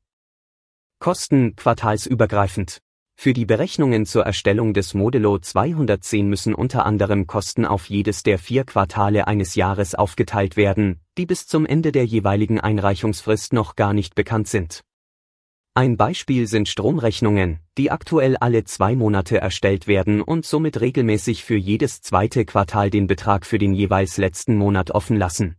[0.98, 2.82] Kosten quartalsübergreifend.
[3.22, 8.36] Für die Berechnungen zur Erstellung des Modello 210 müssen unter anderem Kosten auf jedes der
[8.36, 13.94] vier Quartale eines Jahres aufgeteilt werden, die bis zum Ende der jeweiligen Einreichungsfrist noch gar
[13.94, 14.82] nicht bekannt sind.
[15.72, 21.54] Ein Beispiel sind Stromrechnungen, die aktuell alle zwei Monate erstellt werden und somit regelmäßig für
[21.54, 25.54] jedes zweite Quartal den Betrag für den jeweils letzten Monat offen lassen.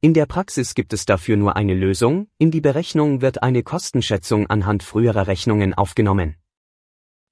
[0.00, 4.46] In der Praxis gibt es dafür nur eine Lösung, in die Berechnung wird eine Kostenschätzung
[4.46, 6.36] anhand früherer Rechnungen aufgenommen.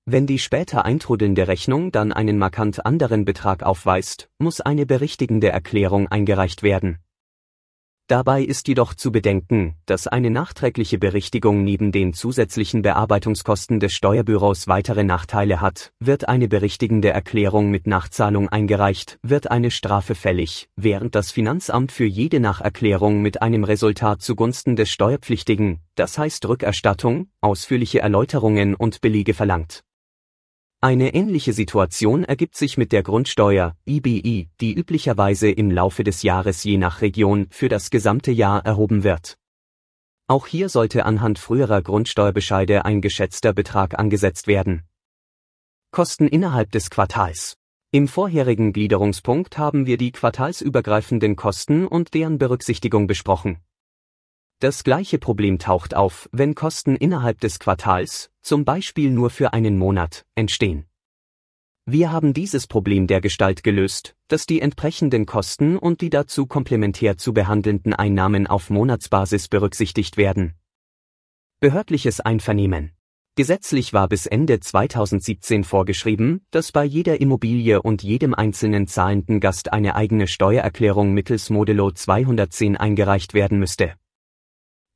[0.06, 6.08] Wenn die später eintrudelnde Rechnung dann einen markant anderen Betrag aufweist, muss eine berichtigende Erklärung
[6.08, 6.98] eingereicht werden.
[8.10, 14.66] Dabei ist jedoch zu bedenken, dass eine nachträgliche Berichtigung neben den zusätzlichen Bearbeitungskosten des Steuerbüros
[14.66, 15.92] weitere Nachteile hat.
[16.00, 22.04] Wird eine berichtigende Erklärung mit Nachzahlung eingereicht, wird eine Strafe fällig, während das Finanzamt für
[22.04, 29.34] jede Nacherklärung mit einem Resultat zugunsten des Steuerpflichtigen, das heißt Rückerstattung, ausführliche Erläuterungen und Belege
[29.34, 29.84] verlangt.
[30.82, 36.64] Eine ähnliche Situation ergibt sich mit der Grundsteuer IBI, die üblicherweise im Laufe des Jahres
[36.64, 39.36] je nach Region für das gesamte Jahr erhoben wird.
[40.26, 44.84] Auch hier sollte anhand früherer Grundsteuerbescheide ein geschätzter Betrag angesetzt werden.
[45.90, 47.58] Kosten innerhalb des Quartals.
[47.90, 53.58] Im vorherigen Gliederungspunkt haben wir die quartalsübergreifenden Kosten und deren Berücksichtigung besprochen.
[54.60, 59.78] Das gleiche Problem taucht auf, wenn Kosten innerhalb des Quartals, zum Beispiel nur für einen
[59.78, 60.84] Monat, entstehen.
[61.86, 67.16] Wir haben dieses Problem der Gestalt gelöst, dass die entsprechenden Kosten und die dazu komplementär
[67.16, 70.52] zu behandelnden Einnahmen auf Monatsbasis berücksichtigt werden.
[71.60, 72.92] Behördliches Einvernehmen.
[73.36, 79.72] Gesetzlich war bis Ende 2017 vorgeschrieben, dass bei jeder Immobilie und jedem einzelnen zahlenden Gast
[79.72, 83.94] eine eigene Steuererklärung mittels Modello 210 eingereicht werden müsste.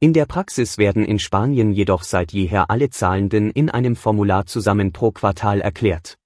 [0.01, 4.93] In der Praxis werden in Spanien jedoch seit jeher alle Zahlenden in einem Formular zusammen
[4.93, 6.19] pro Quartal erklärt.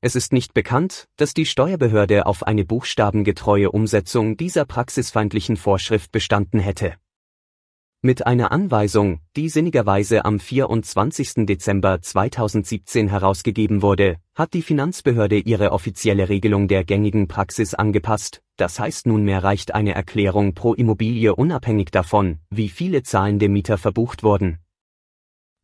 [0.00, 6.60] Es ist nicht bekannt, dass die Steuerbehörde auf eine buchstabengetreue Umsetzung dieser praxisfeindlichen Vorschrift bestanden
[6.60, 6.96] hätte
[8.02, 11.46] mit einer Anweisung, die sinnigerweise am 24.
[11.46, 18.78] Dezember 2017 herausgegeben wurde, hat die Finanzbehörde ihre offizielle Regelung der gängigen Praxis angepasst, das
[18.78, 24.58] heißt nunmehr reicht eine Erklärung pro Immobilie unabhängig davon, wie viele zahlende Mieter verbucht wurden.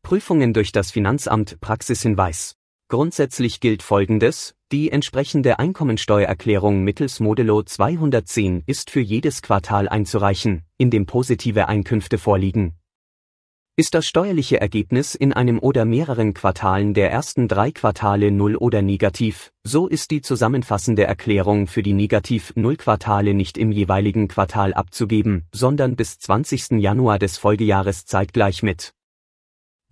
[0.01, 2.57] Prüfungen durch das Finanzamt Praxishinweis
[2.93, 10.91] Grundsätzlich gilt Folgendes, die entsprechende Einkommensteuererklärung mittels Modello 210 ist für jedes Quartal einzureichen, in
[10.91, 12.75] dem positive Einkünfte vorliegen.
[13.75, 18.83] Ist das steuerliche Ergebnis in einem oder mehreren Quartalen der ersten drei Quartale null oder
[18.83, 25.95] negativ, so ist die zusammenfassende Erklärung für die Negativ-Null-Quartale nicht im jeweiligen Quartal abzugeben, sondern
[25.95, 26.73] bis 20.
[26.73, 28.93] Januar des Folgejahres zeitgleich mit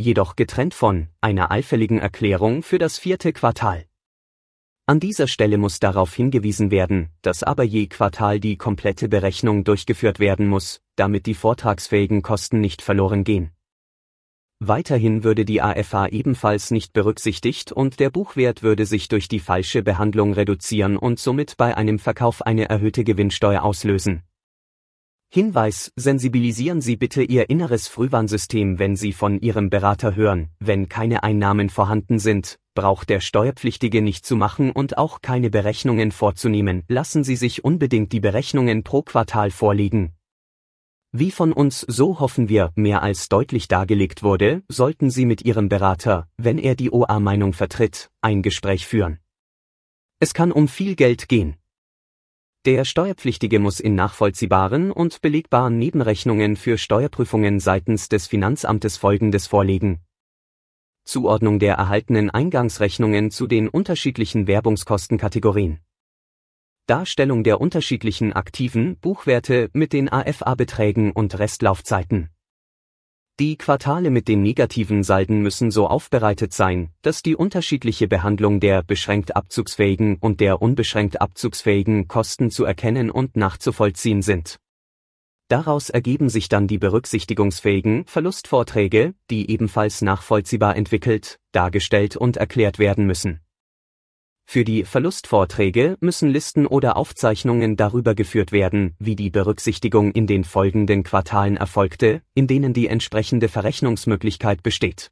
[0.01, 3.85] jedoch getrennt von einer allfälligen Erklärung für das vierte Quartal.
[4.87, 10.19] An dieser Stelle muss darauf hingewiesen werden, dass aber je Quartal die komplette Berechnung durchgeführt
[10.19, 13.51] werden muss, damit die vortragsfähigen Kosten nicht verloren gehen.
[14.59, 19.81] Weiterhin würde die AFA ebenfalls nicht berücksichtigt und der Buchwert würde sich durch die falsche
[19.81, 24.23] Behandlung reduzieren und somit bei einem Verkauf eine erhöhte Gewinnsteuer auslösen.
[25.33, 31.23] Hinweis, sensibilisieren Sie bitte Ihr inneres Frühwarnsystem, wenn Sie von Ihrem Berater hören, wenn keine
[31.23, 37.23] Einnahmen vorhanden sind, braucht der Steuerpflichtige nicht zu machen und auch keine Berechnungen vorzunehmen, lassen
[37.23, 40.11] Sie sich unbedingt die Berechnungen pro Quartal vorlegen.
[41.13, 45.69] Wie von uns so hoffen wir, mehr als deutlich dargelegt wurde, sollten Sie mit Ihrem
[45.69, 49.19] Berater, wenn er die OA-Meinung vertritt, ein Gespräch führen.
[50.19, 51.55] Es kann um viel Geld gehen.
[52.63, 60.01] Der Steuerpflichtige muss in nachvollziehbaren und belegbaren Nebenrechnungen für Steuerprüfungen seitens des Finanzamtes Folgendes vorlegen.
[61.03, 65.79] Zuordnung der erhaltenen Eingangsrechnungen zu den unterschiedlichen Werbungskostenkategorien.
[66.85, 72.29] Darstellung der unterschiedlichen aktiven Buchwerte mit den AFA-Beträgen und Restlaufzeiten.
[73.41, 78.83] Die Quartale mit den negativen Salden müssen so aufbereitet sein, dass die unterschiedliche Behandlung der
[78.83, 84.59] beschränkt abzugsfähigen und der unbeschränkt abzugsfähigen Kosten zu erkennen und nachzuvollziehen sind.
[85.47, 93.07] Daraus ergeben sich dann die berücksichtigungsfähigen Verlustvorträge, die ebenfalls nachvollziehbar entwickelt, dargestellt und erklärt werden
[93.07, 93.41] müssen.
[94.51, 100.43] Für die Verlustvorträge müssen Listen oder Aufzeichnungen darüber geführt werden, wie die Berücksichtigung in den
[100.43, 105.09] folgenden Quartalen erfolgte, in denen die entsprechende Verrechnungsmöglichkeit besteht.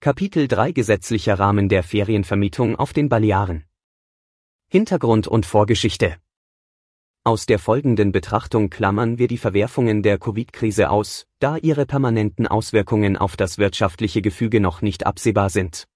[0.00, 3.64] Kapitel 3 Gesetzlicher Rahmen der Ferienvermietung auf den Balearen
[4.68, 6.18] Hintergrund und Vorgeschichte
[7.24, 13.16] Aus der folgenden Betrachtung klammern wir die Verwerfungen der Covid-Krise aus, da ihre permanenten Auswirkungen
[13.16, 15.86] auf das wirtschaftliche Gefüge noch nicht absehbar sind.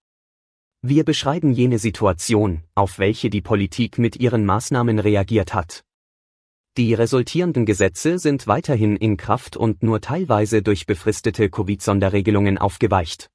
[0.83, 5.83] Wir beschreiben jene Situation, auf welche die Politik mit ihren Maßnahmen reagiert hat.
[6.77, 13.29] Die resultierenden Gesetze sind weiterhin in Kraft und nur teilweise durch befristete Covid-Sonderregelungen aufgeweicht.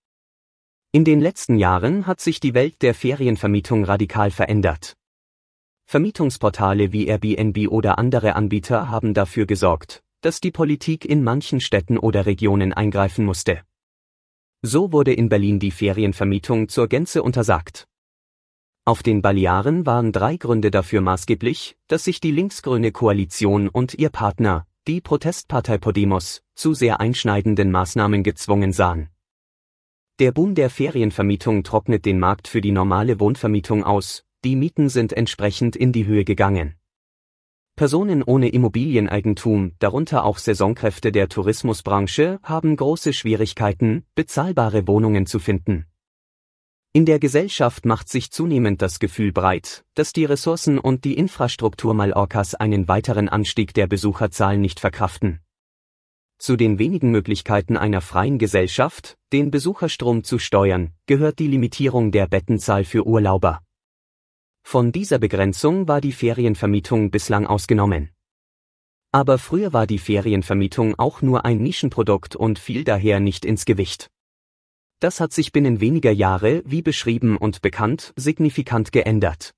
[0.93, 4.93] In den letzten Jahren hat sich die Welt der Ferienvermietung radikal verändert.
[5.85, 11.97] Vermietungsportale wie Airbnb oder andere Anbieter haben dafür gesorgt, dass die Politik in manchen Städten
[11.97, 13.63] oder Regionen eingreifen musste.
[14.65, 17.85] So wurde in Berlin die Ferienvermietung zur Gänze untersagt.
[18.85, 24.09] Auf den Balearen waren drei Gründe dafür maßgeblich, dass sich die linksgrüne Koalition und ihr
[24.09, 29.09] Partner, die Protestpartei Podemos, zu sehr einschneidenden Maßnahmen gezwungen sahen.
[30.19, 35.11] Der Boom der Ferienvermietung trocknet den Markt für die normale Wohnvermietung aus, die Mieten sind
[35.11, 36.75] entsprechend in die Höhe gegangen.
[37.75, 45.87] Personen ohne Immobilieneigentum, darunter auch Saisonkräfte der Tourismusbranche, haben große Schwierigkeiten, bezahlbare Wohnungen zu finden.
[46.93, 51.95] In der Gesellschaft macht sich zunehmend das Gefühl breit, dass die Ressourcen und die Infrastruktur
[51.95, 55.39] Mallorcas einen weiteren Anstieg der Besucherzahlen nicht verkraften.
[56.37, 62.27] Zu den wenigen Möglichkeiten einer freien Gesellschaft, den Besucherstrom zu steuern, gehört die Limitierung der
[62.27, 63.61] Bettenzahl für Urlauber.
[64.63, 68.09] Von dieser Begrenzung war die Ferienvermietung bislang ausgenommen.
[69.11, 74.09] Aber früher war die Ferienvermietung auch nur ein Nischenprodukt und fiel daher nicht ins Gewicht.
[74.99, 79.53] Das hat sich binnen weniger Jahre, wie beschrieben und bekannt, signifikant geändert.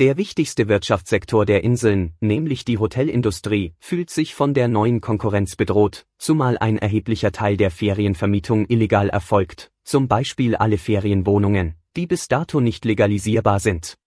[0.00, 6.06] Der wichtigste Wirtschaftssektor der Inseln, nämlich die Hotelindustrie, fühlt sich von der neuen Konkurrenz bedroht,
[6.18, 12.60] zumal ein erheblicher Teil der Ferienvermietung illegal erfolgt, zum Beispiel alle Ferienwohnungen, die bis dato
[12.60, 13.99] nicht legalisierbar sind.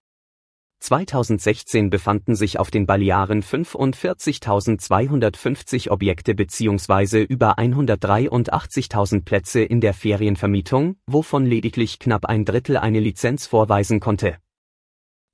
[0.84, 7.24] 2016 befanden sich auf den Balearen 45.250 Objekte bzw.
[7.24, 14.39] über 183.000 Plätze in der Ferienvermietung, wovon lediglich knapp ein Drittel eine Lizenz vorweisen konnte.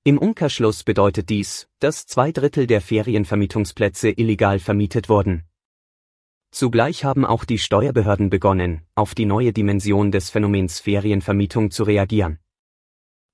[0.03, 5.45] Im Umkehrschluss bedeutet dies, dass zwei Drittel der Ferienvermietungsplätze illegal vermietet wurden.
[6.51, 12.37] Zugleich haben auch die Steuerbehörden begonnen, auf die neue Dimension des Phänomens Ferienvermietung zu reagieren.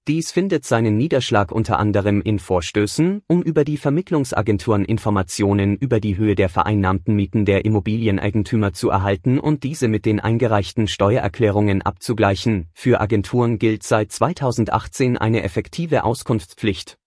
[0.08, 6.16] Dies findet seinen Niederschlag unter anderem in Vorstößen, um über die Vermittlungsagenturen Informationen über die
[6.16, 12.68] Höhe der vereinnahmten Mieten der Immobilieneigentümer zu erhalten und diese mit den eingereichten Steuererklärungen abzugleichen.
[12.76, 17.00] Für Agenturen gilt seit 2018 eine effektive Auskunftspflicht.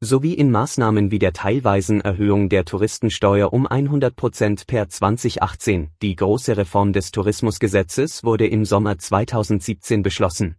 [0.00, 5.90] Sowie in Maßnahmen wie der teilweisen Erhöhung der Touristensteuer um 100 Prozent per 2018.
[6.02, 10.56] Die große Reform des Tourismusgesetzes wurde im Sommer 2017 beschlossen.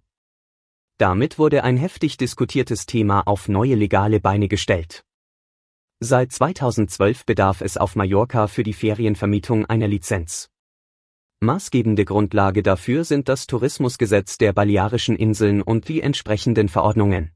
[0.99, 5.05] Damit wurde ein heftig diskutiertes Thema auf neue legale Beine gestellt.
[6.01, 10.49] Seit 2012 bedarf es auf Mallorca für die Ferienvermietung einer Lizenz.
[11.39, 17.31] Maßgebende Grundlage dafür sind das Tourismusgesetz der Balearischen Inseln und die entsprechenden Verordnungen.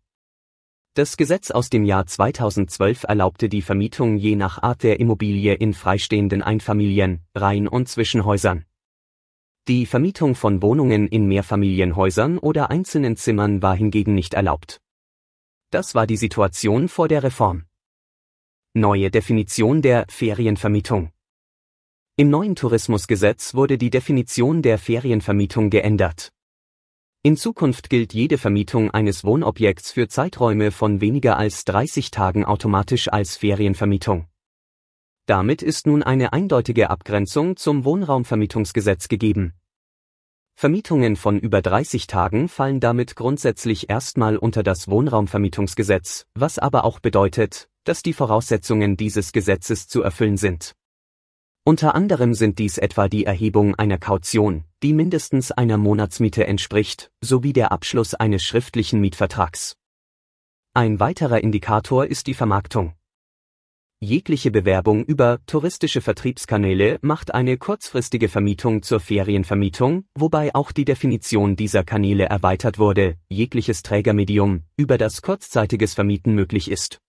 [0.94, 5.74] Das Gesetz aus dem Jahr 2012 erlaubte die Vermietung je nach Art der Immobilie in
[5.74, 8.66] freistehenden Einfamilien, Reihen und Zwischenhäusern.
[9.70, 14.82] Die Vermietung von Wohnungen in Mehrfamilienhäusern oder einzelnen Zimmern war hingegen nicht erlaubt.
[15.70, 17.64] Das war die Situation vor der Reform.
[18.74, 21.12] Neue Definition der Ferienvermietung.
[22.18, 26.34] Im neuen Tourismusgesetz wurde die Definition der Ferienvermietung geändert.
[27.22, 33.08] In Zukunft gilt jede Vermietung eines Wohnobjekts für Zeiträume von weniger als 30 Tagen automatisch
[33.08, 34.28] als Ferienvermietung.
[35.26, 39.54] Damit ist nun eine eindeutige Abgrenzung zum Wohnraumvermietungsgesetz gegeben.
[40.56, 47.00] Vermietungen von über 30 Tagen fallen damit grundsätzlich erstmal unter das Wohnraumvermietungsgesetz, was aber auch
[47.00, 50.76] bedeutet, dass die Voraussetzungen dieses Gesetzes zu erfüllen sind.
[51.66, 57.54] Unter anderem sind dies etwa die Erhebung einer Kaution, die mindestens einer Monatsmiete entspricht, sowie
[57.54, 59.78] der Abschluss eines schriftlichen Mietvertrags.
[60.74, 62.94] Ein weiterer Indikator ist die Vermarktung.
[64.04, 71.56] Jegliche Bewerbung über touristische Vertriebskanäle macht eine kurzfristige Vermietung zur Ferienvermietung, wobei auch die Definition
[71.56, 77.00] dieser Kanäle erweitert wurde, jegliches Trägermedium, über das kurzzeitiges Vermieten möglich ist.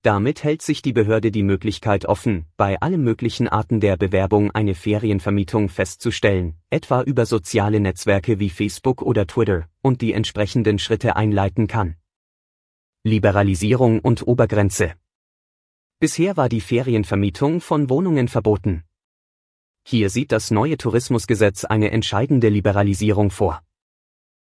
[0.00, 4.74] Damit hält sich die Behörde die Möglichkeit offen, bei allen möglichen Arten der Bewerbung eine
[4.74, 11.66] Ferienvermietung festzustellen, etwa über soziale Netzwerke wie Facebook oder Twitter, und die entsprechenden Schritte einleiten
[11.66, 11.96] kann.
[13.04, 14.94] Liberalisierung und Obergrenze.
[15.98, 18.84] Bisher war die Ferienvermietung von Wohnungen verboten.
[19.82, 23.62] Hier sieht das neue Tourismusgesetz eine entscheidende Liberalisierung vor.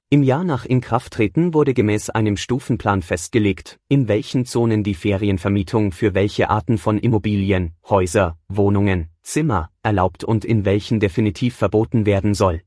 [0.09, 6.15] Im Jahr nach Inkrafttreten wurde gemäß einem Stufenplan festgelegt, in welchen Zonen die Ferienvermietung für
[6.15, 12.63] welche Arten von Immobilien, Häuser, Wohnungen, Zimmer erlaubt und in welchen definitiv verboten werden soll.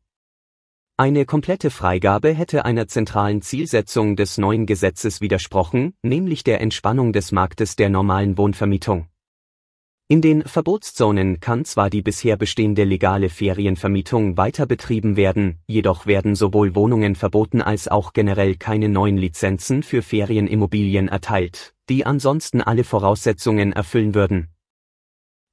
[1.00, 7.32] Eine komplette Freigabe hätte einer zentralen Zielsetzung des neuen Gesetzes widersprochen, nämlich der Entspannung des
[7.32, 9.06] Marktes der normalen Wohnvermietung.
[10.08, 16.34] In den Verbotszonen kann zwar die bisher bestehende legale Ferienvermietung weiter betrieben werden, jedoch werden
[16.34, 22.84] sowohl Wohnungen verboten als auch generell keine neuen Lizenzen für Ferienimmobilien erteilt, die ansonsten alle
[22.84, 24.48] Voraussetzungen erfüllen würden.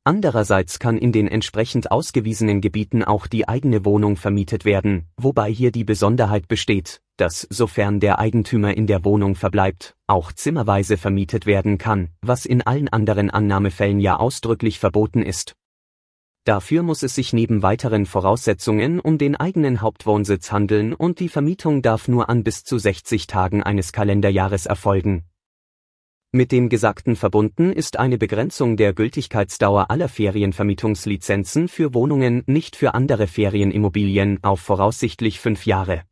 [0.06, 5.72] Andererseits kann in den entsprechend ausgewiesenen Gebieten auch die eigene Wohnung vermietet werden, wobei hier
[5.72, 11.78] die Besonderheit besteht, dass, sofern der Eigentümer in der Wohnung verbleibt, auch zimmerweise vermietet werden
[11.78, 15.54] kann, was in allen anderen Annahmefällen ja ausdrücklich verboten ist.
[16.44, 21.80] Dafür muss es sich neben weiteren Voraussetzungen um den eigenen Hauptwohnsitz handeln und die Vermietung
[21.80, 25.24] darf nur an bis zu 60 Tagen eines Kalenderjahres erfolgen
[26.34, 32.92] mit dem Gesagten verbunden ist eine Begrenzung der Gültigkeitsdauer aller Ferienvermietungslizenzen für Wohnungen nicht für
[32.92, 36.02] andere Ferienimmobilien auf voraussichtlich fünf Jahre.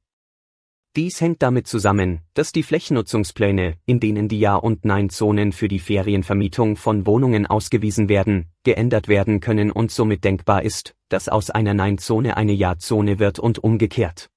[0.94, 5.78] Dies hängt damit zusammen, dass die Flächennutzungspläne, in denen die Ja- und Nein-Zonen für die
[5.78, 11.74] Ferienvermietung von Wohnungen ausgewiesen werden, geändert werden können und somit denkbar ist, dass aus einer
[11.74, 14.31] Nein-Zone eine Ja-Zone wird und umgekehrt.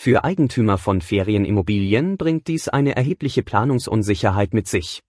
[0.00, 5.02] Für Eigentümer von Ferienimmobilien bringt dies eine erhebliche Planungsunsicherheit mit sich.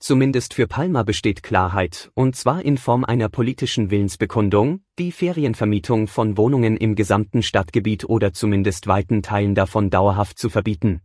[0.00, 6.36] Zumindest für Palma besteht Klarheit, und zwar in Form einer politischen Willensbekundung, die Ferienvermietung von
[6.36, 11.02] Wohnungen im gesamten Stadtgebiet oder zumindest weiten Teilen davon dauerhaft zu verbieten.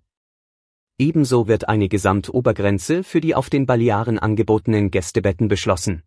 [0.97, 6.01] Ebenso wird eine Gesamtobergrenze für die auf den Balearen angebotenen Gästebetten beschlossen.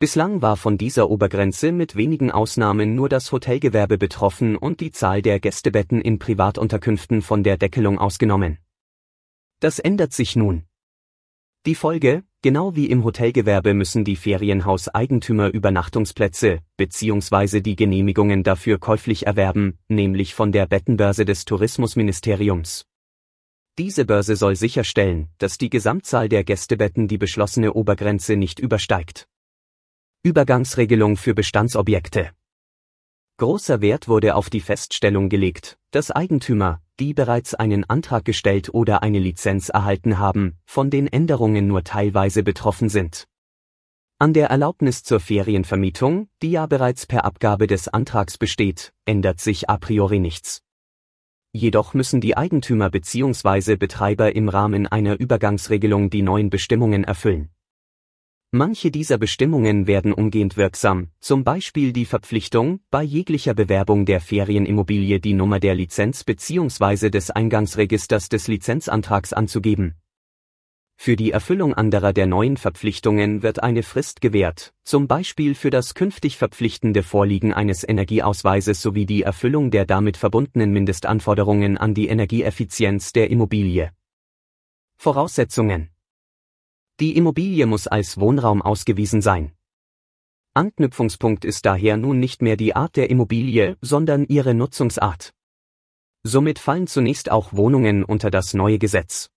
[0.00, 5.22] Bislang war von dieser Obergrenze mit wenigen Ausnahmen nur das Hotelgewerbe betroffen und die Zahl
[5.22, 8.58] der Gästebetten in Privatunterkünften von der Deckelung ausgenommen.
[9.60, 10.64] Das ändert sich nun.
[11.64, 17.60] Die Folge, genau wie im Hotelgewerbe müssen die Ferienhauseigentümer Übernachtungsplätze bzw.
[17.60, 22.84] die Genehmigungen dafür käuflich erwerben, nämlich von der Bettenbörse des Tourismusministeriums.
[23.78, 29.26] Diese Börse soll sicherstellen, dass die Gesamtzahl der Gästebetten die beschlossene Obergrenze nicht übersteigt.
[30.26, 32.30] Übergangsregelung für Bestandsobjekte.
[33.36, 39.02] Großer Wert wurde auf die Feststellung gelegt, dass Eigentümer, die bereits einen Antrag gestellt oder
[39.02, 43.28] eine Lizenz erhalten haben, von den Änderungen nur teilweise betroffen sind.
[44.18, 49.68] An der Erlaubnis zur Ferienvermietung, die ja bereits per Abgabe des Antrags besteht, ändert sich
[49.68, 50.62] a priori nichts.
[51.52, 53.76] Jedoch müssen die Eigentümer bzw.
[53.76, 57.53] Betreiber im Rahmen einer Übergangsregelung die neuen Bestimmungen erfüllen.
[58.56, 65.18] Manche dieser Bestimmungen werden umgehend wirksam, zum Beispiel die Verpflichtung, bei jeglicher Bewerbung der Ferienimmobilie
[65.18, 67.10] die Nummer der Lizenz bzw.
[67.10, 69.96] des Eingangsregisters des Lizenzantrags anzugeben.
[70.94, 75.94] Für die Erfüllung anderer der neuen Verpflichtungen wird eine Frist gewährt, zum Beispiel für das
[75.94, 83.12] künftig verpflichtende Vorliegen eines Energieausweises sowie die Erfüllung der damit verbundenen Mindestanforderungen an die Energieeffizienz
[83.12, 83.90] der Immobilie.
[84.96, 85.90] Voraussetzungen
[87.00, 89.52] die Immobilie muss als Wohnraum ausgewiesen sein.
[90.54, 95.34] Anknüpfungspunkt ist daher nun nicht mehr die Art der Immobilie, sondern ihre Nutzungsart.
[96.22, 99.30] Somit fallen zunächst auch Wohnungen unter das neue Gesetz.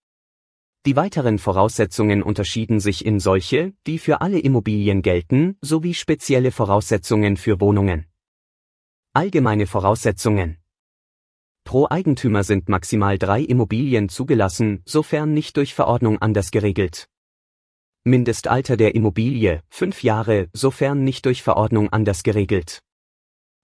[0.86, 7.36] Die weiteren Voraussetzungen unterschieden sich in solche, die für alle Immobilien gelten, sowie spezielle Voraussetzungen
[7.36, 8.06] für Wohnungen.
[9.14, 10.60] Allgemeine Voraussetzungen
[11.64, 17.10] Pro Eigentümer sind maximal drei Immobilien zugelassen, sofern nicht durch Verordnung anders geregelt.
[18.08, 22.80] Mindestalter der Immobilie, fünf Jahre, sofern nicht durch Verordnung anders geregelt.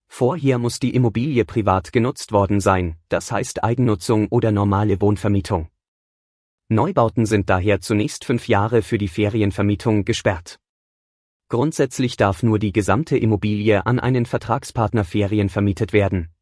[0.08, 5.70] Vorher muss die Immobilie privat genutzt worden sein, das heißt Eigennutzung oder normale Wohnvermietung.
[6.68, 10.60] Neubauten sind daher zunächst fünf Jahre für die Ferienvermietung gesperrt.
[11.48, 16.33] Grundsätzlich darf nur die gesamte Immobilie an einen Vertragspartner Ferien vermietet werden.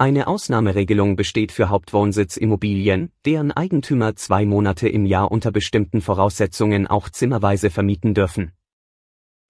[0.00, 7.10] Eine Ausnahmeregelung besteht für Hauptwohnsitz-Immobilien, deren Eigentümer zwei Monate im Jahr unter bestimmten Voraussetzungen auch
[7.10, 8.52] zimmerweise vermieten dürfen.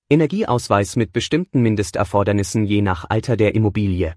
[0.09, 4.16] Energieausweis mit bestimmten Mindesterfordernissen je nach Alter der Immobilie.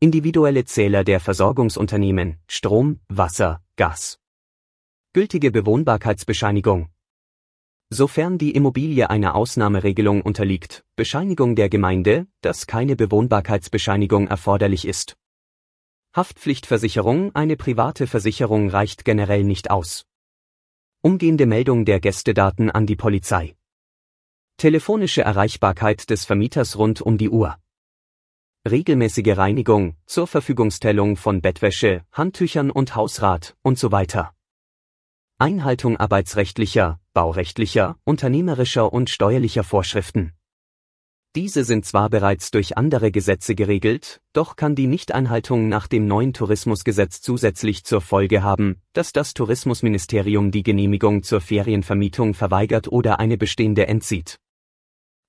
[0.00, 4.18] Individuelle Zähler der Versorgungsunternehmen, Strom, Wasser, Gas.
[5.12, 6.88] Gültige Bewohnbarkeitsbescheinigung.
[7.90, 15.16] Sofern die Immobilie einer Ausnahmeregelung unterliegt, Bescheinigung der Gemeinde, dass keine Bewohnbarkeitsbescheinigung erforderlich ist.
[16.14, 20.04] Haftpflichtversicherung Eine private Versicherung reicht generell nicht aus.
[21.00, 23.56] Umgehende Meldung der Gästedaten an die Polizei.
[24.58, 27.56] Telefonische Erreichbarkeit des Vermieters rund um die Uhr.
[28.68, 34.34] Regelmäßige Reinigung, zur Verfügungstellung von Bettwäsche, Handtüchern und Hausrat und so weiter.
[35.38, 40.34] Einhaltung arbeitsrechtlicher, baurechtlicher, unternehmerischer und steuerlicher Vorschriften.
[41.34, 46.32] Diese sind zwar bereits durch andere Gesetze geregelt, doch kann die Nichteinhaltung nach dem neuen
[46.32, 53.36] Tourismusgesetz zusätzlich zur Folge haben, dass das Tourismusministerium die Genehmigung zur Ferienvermietung verweigert oder eine
[53.36, 54.38] bestehende entzieht.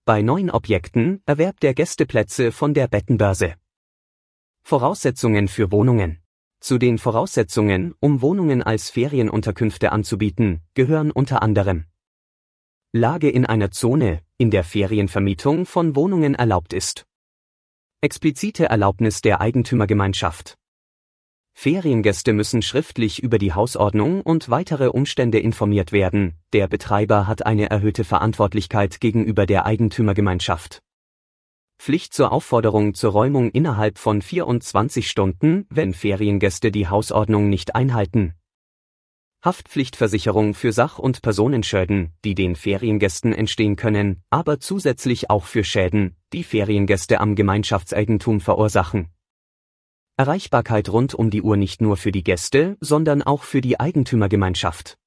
[0.06, 3.56] Bei neuen Objekten erwerbt der Gästeplätze von der Bettenbörse.
[4.62, 6.19] Voraussetzungen für Wohnungen
[6.60, 11.86] zu den Voraussetzungen, um Wohnungen als Ferienunterkünfte anzubieten, gehören unter anderem
[12.92, 17.06] Lage in einer Zone, in der Ferienvermietung von Wohnungen erlaubt ist.
[18.02, 20.58] Explizite Erlaubnis der Eigentümergemeinschaft.
[21.54, 27.70] Feriengäste müssen schriftlich über die Hausordnung und weitere Umstände informiert werden, der Betreiber hat eine
[27.70, 30.82] erhöhte Verantwortlichkeit gegenüber der Eigentümergemeinschaft.
[31.80, 38.34] Pflicht zur Aufforderung zur Räumung innerhalb von 24 Stunden, wenn Feriengäste die Hausordnung nicht einhalten.
[39.46, 46.18] Haftpflichtversicherung für Sach- und Personenschäden, die den Feriengästen entstehen können, aber zusätzlich auch für Schäden,
[46.34, 49.08] die Feriengäste am Gemeinschaftseigentum verursachen.
[50.18, 54.98] Erreichbarkeit rund um die Uhr nicht nur für die Gäste, sondern auch für die Eigentümergemeinschaft.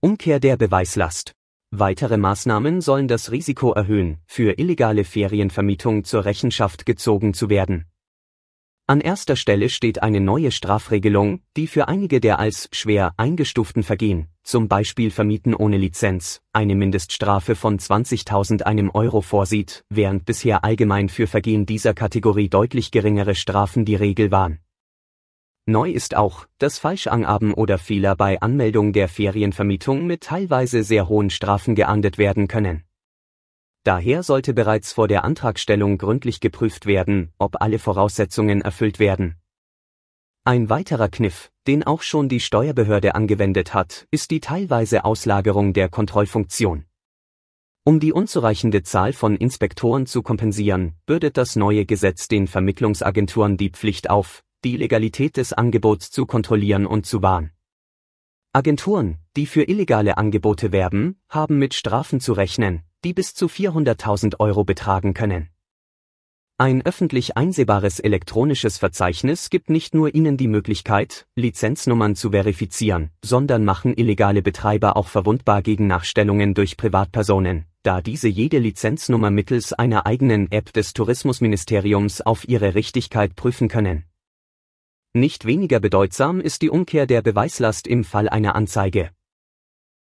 [0.00, 1.35] Umkehr der Beweislast.
[1.70, 7.86] Weitere Maßnahmen sollen das Risiko erhöhen, für illegale Ferienvermietung zur Rechenschaft gezogen zu werden.
[8.88, 14.28] An erster Stelle steht eine neue Strafregelung, die für einige der als schwer eingestuften Vergehen,
[14.44, 21.08] zum Beispiel Vermieten ohne Lizenz, eine Mindeststrafe von 20.000 einem Euro vorsieht, während bisher allgemein
[21.08, 24.60] für Vergehen dieser Kategorie deutlich geringere Strafen die Regel waren.
[25.68, 31.28] Neu ist auch, dass Falschangaben oder Fehler bei Anmeldung der Ferienvermietung mit teilweise sehr hohen
[31.28, 32.84] Strafen geahndet werden können.
[33.82, 39.36] Daher sollte bereits vor der Antragstellung gründlich geprüft werden, ob alle Voraussetzungen erfüllt werden.
[40.44, 45.88] Ein weiterer Kniff, den auch schon die Steuerbehörde angewendet hat, ist die teilweise Auslagerung der
[45.88, 46.84] Kontrollfunktion.
[47.82, 53.70] Um die unzureichende Zahl von Inspektoren zu kompensieren, bürdet das neue Gesetz den Vermittlungsagenturen die
[53.70, 57.52] Pflicht auf, die Legalität des Angebots zu kontrollieren und zu wahren.
[58.52, 64.40] Agenturen, die für illegale Angebote werben, haben mit Strafen zu rechnen, die bis zu 400.000
[64.40, 65.50] Euro betragen können.
[66.58, 73.64] Ein öffentlich einsehbares elektronisches Verzeichnis gibt nicht nur Ihnen die Möglichkeit, Lizenznummern zu verifizieren, sondern
[73.64, 80.06] machen illegale Betreiber auch verwundbar gegen Nachstellungen durch Privatpersonen, da diese jede Lizenznummer mittels einer
[80.06, 84.06] eigenen App des Tourismusministeriums auf ihre Richtigkeit prüfen können.
[85.16, 89.12] Nicht weniger bedeutsam ist die Umkehr der Beweislast im Fall einer Anzeige.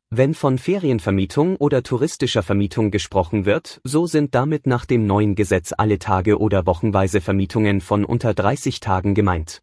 [0.09, 5.71] Wenn von Ferienvermietung oder touristischer Vermietung gesprochen wird, so sind damit nach dem neuen Gesetz
[5.77, 9.61] alle Tage oder wochenweise Vermietungen von unter 30 Tagen gemeint.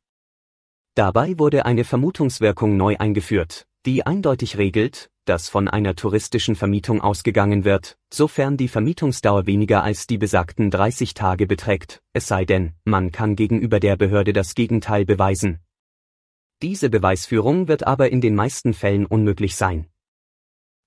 [0.94, 7.64] Dabei wurde eine Vermutungswirkung neu eingeführt, die eindeutig regelt, dass von einer touristischen Vermietung ausgegangen
[7.64, 13.12] wird, sofern die Vermietungsdauer weniger als die besagten 30 Tage beträgt, es sei denn, man
[13.12, 15.61] kann gegenüber der Behörde das Gegenteil beweisen.
[16.62, 19.87] Diese Beweisführung wird aber in den meisten Fällen unmöglich sein.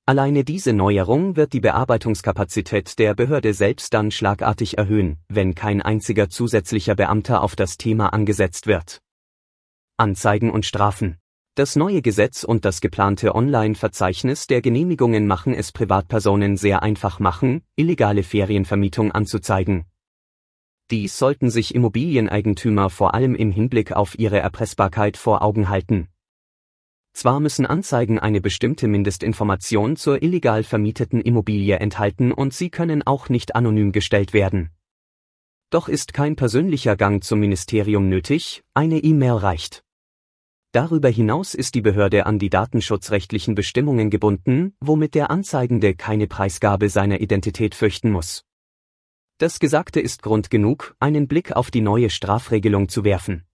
[0.05, 6.29] Alleine diese Neuerung wird die Bearbeitungskapazität der Behörde selbst dann schlagartig erhöhen, wenn kein einziger
[6.29, 9.01] zusätzlicher Beamter auf das Thema angesetzt wird.
[9.97, 11.17] Anzeigen und Strafen
[11.55, 17.61] das neue Gesetz und das geplante Online-Verzeichnis der Genehmigungen machen es Privatpersonen sehr einfach machen,
[17.75, 19.85] illegale Ferienvermietung anzuzeigen.
[20.89, 26.09] Dies sollten sich Immobilieneigentümer vor allem im Hinblick auf ihre Erpressbarkeit vor Augen halten.
[27.13, 33.29] Zwar müssen Anzeigen eine bestimmte Mindestinformation zur illegal vermieteten Immobilie enthalten und sie können auch
[33.29, 34.71] nicht anonym gestellt werden.
[35.69, 39.83] Doch ist kein persönlicher Gang zum Ministerium nötig, eine E-Mail reicht.
[40.73, 46.89] Darüber hinaus ist die Behörde an die datenschutzrechtlichen Bestimmungen gebunden, womit der Anzeigende keine Preisgabe
[46.89, 48.43] seiner Identität fürchten muss.
[49.37, 53.45] Das Gesagte ist Grund genug, einen Blick auf die neue Strafregelung zu werfen.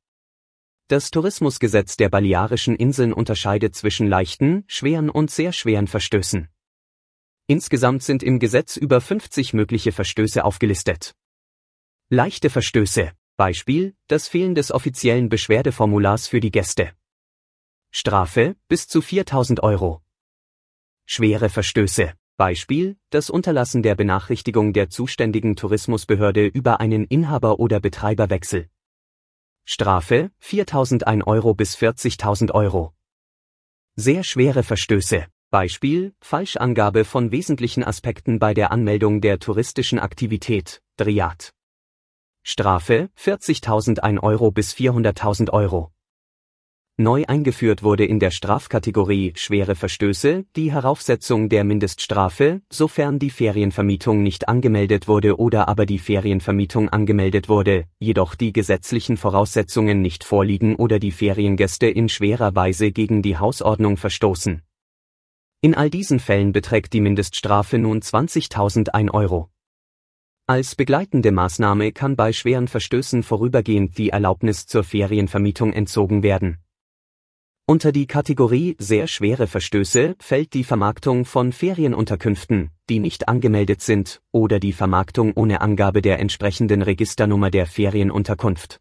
[0.87, 6.47] Das Tourismusgesetz der Balearischen Inseln unterscheidet zwischen leichten, schweren und sehr schweren Verstößen.
[7.47, 11.15] Insgesamt sind im Gesetz über 50 mögliche Verstöße aufgelistet.
[12.09, 16.93] Leichte Verstöße, Beispiel, das Fehlen des offiziellen Beschwerdeformulars für die Gäste.
[17.91, 20.01] Strafe bis zu 4000 Euro.
[21.05, 22.13] Schwere Verstöße.
[22.37, 28.69] Beispiel, das Unterlassen der Benachrichtigung der zuständigen Tourismusbehörde über einen Inhaber- oder Betreiberwechsel.
[29.65, 32.93] Strafe 4.001 Euro bis 40.000 Euro.
[33.95, 35.25] Sehr schwere Verstöße.
[35.49, 41.53] Beispiel, Falschangabe von wesentlichen Aspekten bei der Anmeldung der touristischen Aktivität, Driat.
[42.43, 45.91] Strafe 40.001 Euro bis 400.000 Euro.
[47.01, 54.21] Neu eingeführt wurde in der Strafkategorie schwere Verstöße die Heraufsetzung der Mindeststrafe, sofern die Ferienvermietung
[54.21, 60.75] nicht angemeldet wurde oder aber die Ferienvermietung angemeldet wurde, jedoch die gesetzlichen Voraussetzungen nicht vorliegen
[60.75, 64.61] oder die Feriengäste in schwerer Weise gegen die Hausordnung verstoßen.
[65.61, 69.47] In all diesen Fällen beträgt die Mindeststrafe nun 20.001 Euro.
[70.47, 76.57] Als begleitende Maßnahme kann bei schweren Verstößen vorübergehend die Erlaubnis zur Ferienvermietung entzogen werden
[77.69, 84.23] unter die Kategorie sehr schwere Verstöße fällt die Vermarktung von Ferienunterkünften, die nicht angemeldet sind,
[84.31, 88.79] oder die Vermarktung ohne Angabe der entsprechenden Registernummer der Ferienunterkunft.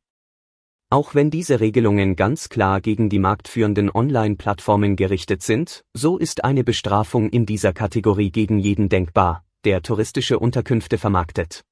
[0.88, 6.64] Auch wenn diese Regelungen ganz klar gegen die marktführenden Online-Plattformen gerichtet sind, so ist eine
[6.64, 11.62] Bestrafung in dieser Kategorie gegen jeden denkbar, der touristische Unterkünfte vermarktet.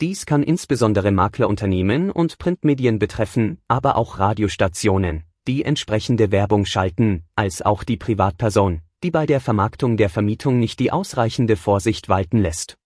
[0.00, 7.62] Dies kann insbesondere Maklerunternehmen und Printmedien betreffen, aber auch Radiostationen die entsprechende Werbung schalten, als
[7.62, 12.76] auch die Privatperson, die bei der Vermarktung der Vermietung nicht die ausreichende Vorsicht walten lässt.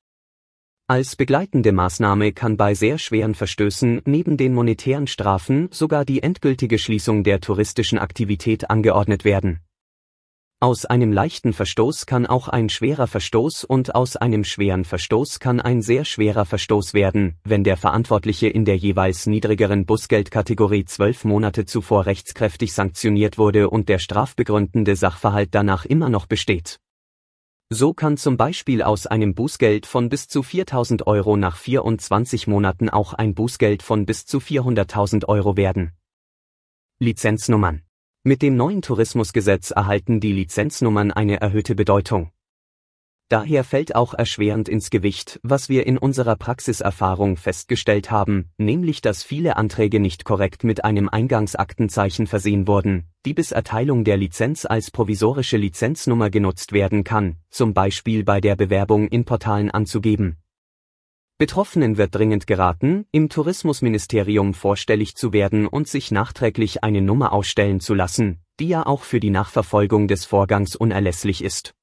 [0.89, 6.79] Als begleitende Maßnahme kann bei sehr schweren Verstößen neben den monetären Strafen sogar die endgültige
[6.79, 9.66] Schließung der touristischen Aktivität angeordnet werden
[10.59, 15.61] aus einem leichten Verstoß kann auch ein schwerer Verstoß und aus einem schweren Verstoß kann
[15.61, 21.67] ein sehr schwerer Verstoß werden, wenn der Verantwortliche in der jeweils niedrigeren Bußgeldkategorie zwölf Monate
[21.67, 26.81] zuvor rechtskräftig sanktioniert wurde und der strafbegründende Sachverhalt danach immer noch besteht.
[27.69, 32.89] So kann zum Beispiel aus einem Bußgeld von bis zu 4000 Euro nach 24 Monaten
[32.89, 35.93] auch ein Bußgeld von bis zu 400.000 Euro werden.
[36.99, 37.83] Lizenznummern
[38.27, 42.33] mit dem neuen Tourismusgesetz erhalten die Lizenznummern eine erhöhte Bedeutung.
[43.29, 49.23] Daher fällt auch erschwerend ins Gewicht, was wir in unserer Praxiserfahrung festgestellt haben, nämlich dass
[49.23, 54.91] viele Anträge nicht korrekt mit einem Eingangsaktenzeichen versehen wurden, die bis Erteilung der Lizenz als
[54.91, 60.37] provisorische Lizenznummer genutzt werden kann, zum Beispiel bei der Bewerbung in Portalen anzugeben.
[61.39, 67.79] Betroffenen wird dringend geraten, im Tourismusministerium vorstellig zu werden und sich nachträglich eine Nummer ausstellen
[67.79, 71.75] zu lassen, die ja auch für die Nachverfolgung des Vorgangs unerlässlich ist.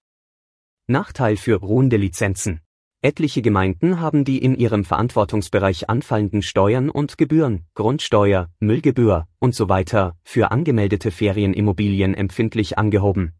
[0.88, 2.62] Nachteil für ruhende Lizenzen.
[3.04, 9.70] Etliche Gemeinden haben die in ihrem Verantwortungsbereich anfallenden Steuern und Gebühren, Grundsteuer, Müllgebühr und so
[9.70, 13.34] weiter, für angemeldete Ferienimmobilien empfindlich angehoben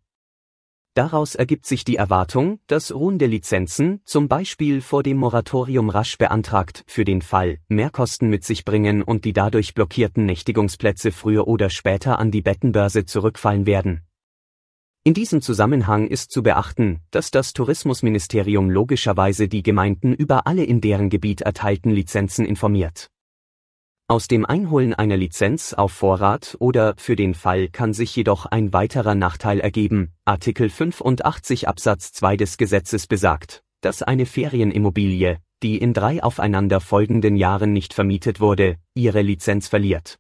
[0.96, 6.84] Daraus ergibt sich die Erwartung, dass ruhende Lizenzen, zum Beispiel vor dem Moratorium rasch beantragt,
[6.86, 12.20] für den Fall Mehrkosten mit sich bringen und die dadurch blockierten Nächtigungsplätze früher oder später
[12.20, 14.02] an die Bettenbörse zurückfallen werden.
[15.04, 20.80] In diesem Zusammenhang ist zu beachten, dass das Tourismusministerium logischerweise die Gemeinden über alle in
[20.80, 23.10] deren Gebiet erteilten Lizenzen informiert
[24.08, 28.74] aus dem Einholen einer Lizenz auf Vorrat oder für den Fall kann sich jedoch ein
[28.74, 30.14] weiterer Nachteil ergeben.
[30.26, 37.36] Artikel 85 Absatz 2 des Gesetzes besagt, dass eine Ferienimmobilie, die in drei aufeinander folgenden
[37.36, 40.20] Jahren nicht vermietet wurde, ihre Lizenz verliert.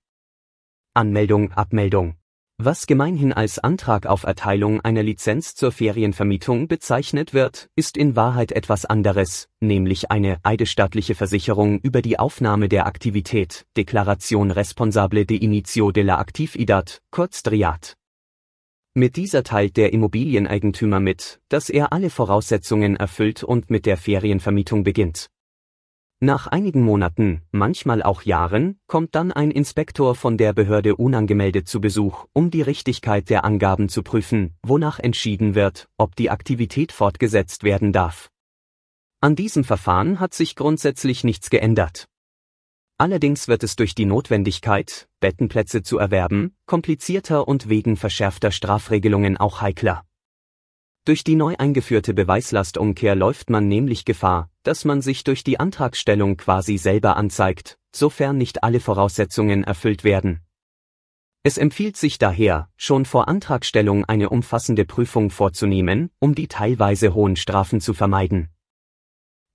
[0.93, 2.15] Anmeldung Abmeldung
[2.57, 8.51] was gemeinhin als Antrag auf Erteilung einer Lizenz zur Ferienvermietung bezeichnet wird, ist in Wahrheit
[8.51, 15.91] etwas anderes, nämlich eine eidesstattliche Versicherung über die Aufnahme der Aktivität, Deklaration responsable de inicio
[15.91, 17.97] de la actividad, kurz DRIAT.
[18.95, 24.83] Mit dieser teilt der Immobilieneigentümer mit, dass er alle Voraussetzungen erfüllt und mit der Ferienvermietung
[24.83, 25.29] beginnt.
[26.25, 31.81] Nach einigen Monaten, manchmal auch Jahren, kommt dann ein Inspektor von der Behörde unangemeldet zu
[31.81, 37.65] Besuch, um die Richtigkeit der Angaben zu prüfen, wonach entschieden wird, ob die Aktivität fortgesetzt
[37.65, 38.29] werden darf.
[39.19, 42.07] An diesem Verfahren hat sich grundsätzlich nichts geändert.
[42.97, 49.59] Allerdings wird es durch die Notwendigkeit, Bettenplätze zu erwerben, komplizierter und wegen verschärfter Strafregelungen auch
[49.59, 50.05] heikler.
[51.05, 56.37] Durch die neu eingeführte Beweislastumkehr läuft man nämlich Gefahr, dass man sich durch die Antragstellung
[56.37, 60.39] quasi selber anzeigt, sofern nicht alle Voraussetzungen erfüllt werden.
[61.43, 67.35] Es empfiehlt sich daher, schon vor Antragstellung eine umfassende Prüfung vorzunehmen, um die teilweise hohen
[67.35, 68.47] Strafen zu vermeiden.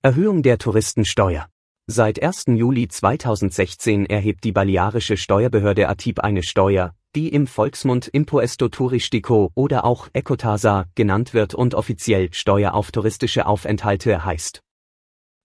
[0.03, 1.49] Erhöhung der Touristensteuer.
[1.91, 2.43] Seit 1.
[2.49, 9.85] Juli 2016 erhebt die balearische Steuerbehörde ATIP eine Steuer, die im Volksmund Impuesto Turistico oder
[9.85, 14.61] auch Ecotasa genannt wird und offiziell Steuer auf touristische Aufenthalte heißt.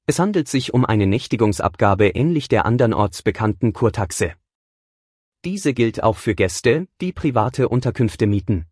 [0.07, 4.35] Es handelt sich um eine Nächtigungsabgabe ähnlich der andernorts bekannten Kurtaxe.
[5.47, 8.67] Diese gilt auch für Gäste, die private Unterkünfte mieten.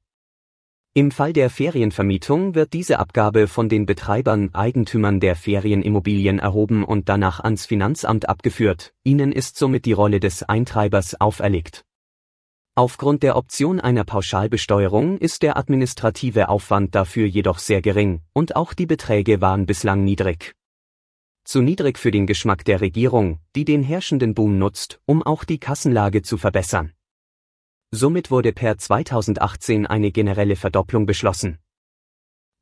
[0.95, 7.09] Im Fall der Ferienvermietung wird diese Abgabe von den Betreibern Eigentümern der Ferienimmobilien erhoben und
[7.09, 11.86] danach ans Finanzamt abgeführt, ihnen ist somit die Rolle des Eintreibers auferlegt.
[12.74, 18.74] Aufgrund der Option einer Pauschalbesteuerung ist der administrative Aufwand dafür jedoch sehr gering, und auch
[18.74, 20.53] die Beträge waren bislang niedrig.
[21.45, 25.59] Zu niedrig für den Geschmack der Regierung, die den herrschenden Boom nutzt, um auch die
[25.59, 26.93] Kassenlage zu verbessern.
[27.95, 31.59] Somit wurde per 2018 eine generelle Verdopplung beschlossen.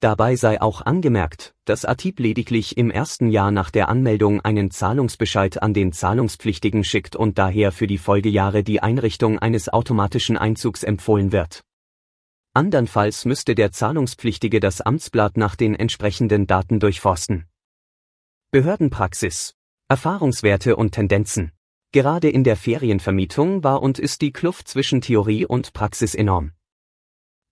[0.01, 5.63] Dabei sei auch angemerkt, dass ATIP lediglich im ersten Jahr nach der Anmeldung einen Zahlungsbescheid
[5.63, 11.31] an den Zahlungspflichtigen schickt und daher für die Folgejahre die Einrichtung eines automatischen Einzugs empfohlen
[11.31, 11.63] wird.
[12.53, 17.47] Andernfalls müsste der Zahlungspflichtige das Amtsblatt nach den entsprechenden Daten durchforsten.
[18.51, 19.55] Behördenpraxis,
[19.89, 21.53] Erfahrungswerte und Tendenzen.
[21.93, 26.53] Gerade in der Ferienvermietung war und ist die Kluft zwischen Theorie und Praxis enorm.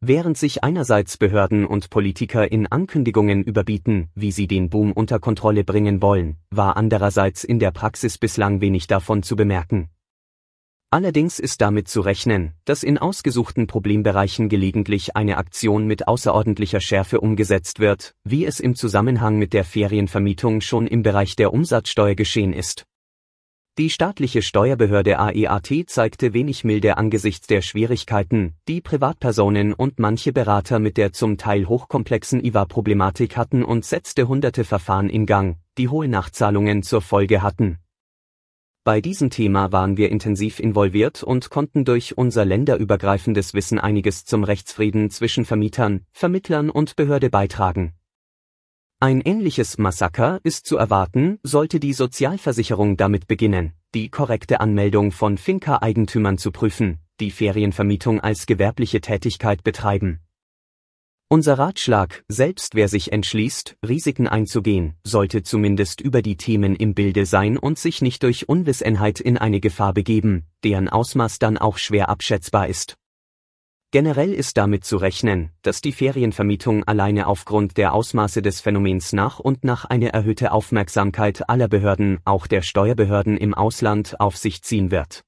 [0.00, 5.64] Während sich einerseits Behörden und Politiker in Ankündigungen überbieten, wie sie den Boom unter Kontrolle
[5.64, 9.88] bringen wollen, war andererseits in der Praxis bislang wenig davon zu bemerken.
[10.90, 17.20] Allerdings ist damit zu rechnen, dass in ausgesuchten Problembereichen gelegentlich eine Aktion mit außerordentlicher Schärfe
[17.20, 22.52] umgesetzt wird, wie es im Zusammenhang mit der Ferienvermietung schon im Bereich der Umsatzsteuer geschehen
[22.52, 22.86] ist.
[23.78, 30.80] Die staatliche Steuerbehörde AEAT zeigte wenig Milde angesichts der Schwierigkeiten, die Privatpersonen und manche Berater
[30.80, 36.08] mit der zum Teil hochkomplexen IVA-Problematik hatten und setzte hunderte Verfahren in Gang, die hohe
[36.08, 37.78] Nachzahlungen zur Folge hatten.
[38.82, 44.42] Bei diesem Thema waren wir intensiv involviert und konnten durch unser länderübergreifendes Wissen einiges zum
[44.42, 47.92] Rechtsfrieden zwischen Vermietern, Vermittlern und Behörde beitragen.
[49.00, 55.38] Ein ähnliches Massaker ist zu erwarten, sollte die Sozialversicherung damit beginnen, die korrekte Anmeldung von
[55.38, 60.18] Finca-Eigentümern zu prüfen, die Ferienvermietung als gewerbliche Tätigkeit betreiben.
[61.28, 67.24] Unser Ratschlag, selbst wer sich entschließt, Risiken einzugehen, sollte zumindest über die Themen im Bilde
[67.24, 72.08] sein und sich nicht durch Unwissenheit in eine Gefahr begeben, deren Ausmaß dann auch schwer
[72.08, 72.96] abschätzbar ist.
[73.90, 79.38] Generell ist damit zu rechnen, dass die Ferienvermietung alleine aufgrund der Ausmaße des Phänomens nach
[79.38, 84.90] und nach eine erhöhte Aufmerksamkeit aller Behörden, auch der Steuerbehörden im Ausland, auf sich ziehen
[84.90, 85.22] wird.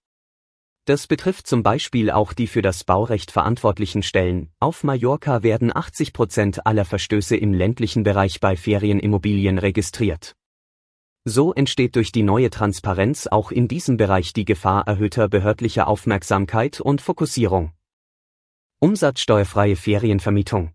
[0.84, 4.50] Das betrifft zum Beispiel auch die für das Baurecht verantwortlichen Stellen.
[4.60, 10.34] Auf Mallorca werden 80 Prozent aller Verstöße im ländlichen Bereich bei Ferienimmobilien registriert.
[11.24, 16.78] So entsteht durch die neue Transparenz auch in diesem Bereich die Gefahr erhöhter behördlicher Aufmerksamkeit
[16.78, 17.72] und Fokussierung.
[18.82, 20.70] Umsatzsteuerfreie Ferienvermietung.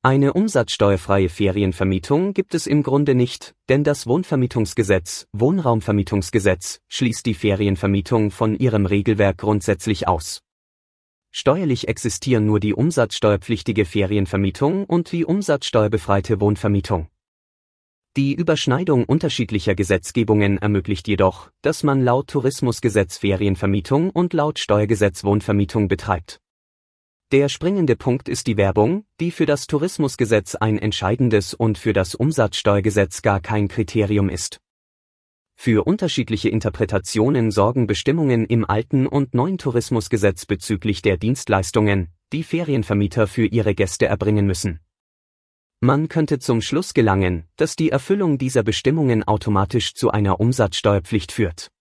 [0.00, 8.30] Eine umsatzsteuerfreie Ferienvermietung gibt es im Grunde nicht, denn das Wohnvermietungsgesetz, Wohnraumvermietungsgesetz, schließt die Ferienvermietung
[8.30, 10.40] von ihrem Regelwerk grundsätzlich aus.
[11.30, 17.08] Steuerlich existieren nur die umsatzsteuerpflichtige Ferienvermietung und die umsatzsteuerbefreite Wohnvermietung.
[18.16, 25.88] Die Überschneidung unterschiedlicher Gesetzgebungen ermöglicht jedoch, dass man laut Tourismusgesetz Ferienvermietung und laut Steuergesetz Wohnvermietung
[25.88, 26.40] betreibt.
[27.34, 32.14] Der springende Punkt ist die Werbung, die für das Tourismusgesetz ein entscheidendes und für das
[32.14, 34.60] Umsatzsteuergesetz gar kein Kriterium ist.
[35.56, 43.26] Für unterschiedliche Interpretationen sorgen Bestimmungen im alten und neuen Tourismusgesetz bezüglich der Dienstleistungen, die Ferienvermieter
[43.26, 44.78] für ihre Gäste erbringen müssen.
[45.80, 51.72] Man könnte zum Schluss gelangen, dass die Erfüllung dieser Bestimmungen automatisch zu einer Umsatzsteuerpflicht führt.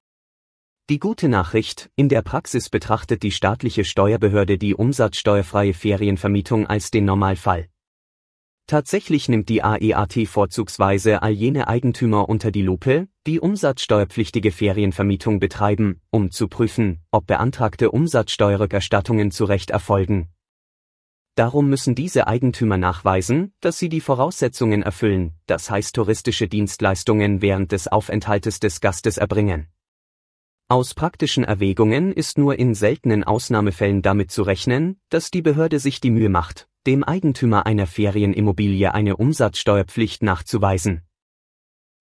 [0.89, 7.05] Die gute Nachricht, in der Praxis betrachtet die staatliche Steuerbehörde die umsatzsteuerfreie Ferienvermietung als den
[7.05, 7.69] Normalfall.
[8.67, 16.01] Tatsächlich nimmt die AEAT vorzugsweise all jene Eigentümer unter die Lupe, die umsatzsteuerpflichtige Ferienvermietung betreiben,
[16.09, 20.33] um zu prüfen, ob beantragte Umsatzsteuerrückerstattungen zu Recht erfolgen.
[21.35, 27.71] Darum müssen diese Eigentümer nachweisen, dass sie die Voraussetzungen erfüllen, das heißt touristische Dienstleistungen während
[27.71, 29.72] des Aufenthaltes des Gastes erbringen.
[30.73, 36.01] Aus praktischen Erwägungen ist nur in seltenen Ausnahmefällen damit zu rechnen, dass die Behörde sich
[36.01, 41.03] die Mühe macht, dem Eigentümer einer Ferienimmobilie eine Umsatzsteuerpflicht nachzuweisen.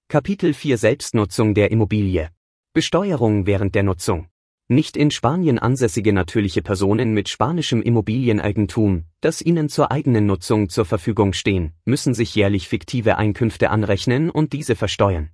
[0.08, 2.30] Kapitel 4 Selbstnutzung der Immobilie
[2.72, 4.28] Besteuerung während der Nutzung
[4.68, 10.86] nicht in Spanien ansässige natürliche Personen mit spanischem Immobilieneigentum, das ihnen zur eigenen Nutzung zur
[10.86, 15.28] Verfügung stehen, müssen sich jährlich fiktive Einkünfte anrechnen und diese versteuern.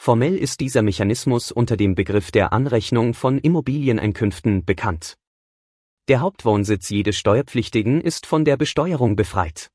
[0.00, 5.16] Formell ist dieser Mechanismus unter dem Begriff der Anrechnung von Immobilieneinkünften bekannt.
[6.06, 9.70] Der Hauptwohnsitz jedes Steuerpflichtigen ist von der Besteuerung befreit.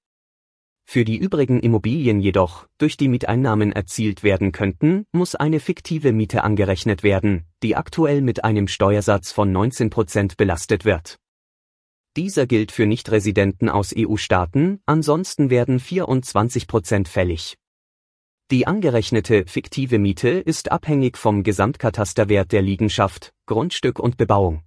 [0.85, 6.43] Für die übrigen Immobilien jedoch, durch die Mieteinnahmen erzielt werden könnten, muss eine fiktive Miete
[6.43, 11.17] angerechnet werden, die aktuell mit einem Steuersatz von 19% belastet wird.
[12.15, 17.57] Dieser gilt für Nichtresidenten aus EU-Staaten, ansonsten werden 24% fällig.
[18.51, 24.61] Die angerechnete fiktive Miete ist abhängig vom Gesamtkatasterwert der Liegenschaft, Grundstück und Bebauung.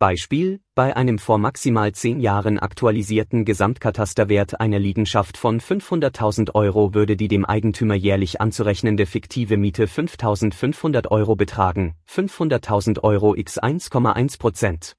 [0.00, 7.16] Beispiel, bei einem vor maximal 10 Jahren aktualisierten Gesamtkatasterwert einer Liegenschaft von 500.000 Euro würde
[7.16, 14.96] die dem Eigentümer jährlich anzurechnende fiktive Miete 5.500 Euro betragen, 500.000 Euro x 1,1 Prozent.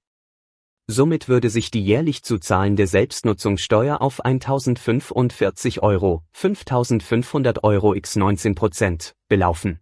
[0.88, 8.54] Somit würde sich die jährlich zu zahlende Selbstnutzungssteuer auf 1045 Euro, 5500 Euro x 19
[8.54, 9.80] Prozent, belaufen.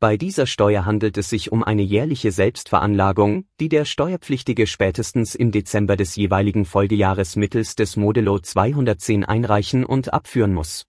[0.00, 5.50] Bei dieser Steuer handelt es sich um eine jährliche Selbstveranlagung, die der Steuerpflichtige spätestens im
[5.50, 10.84] Dezember des jeweiligen Folgejahres mittels des Modello 210 einreichen und abführen muss.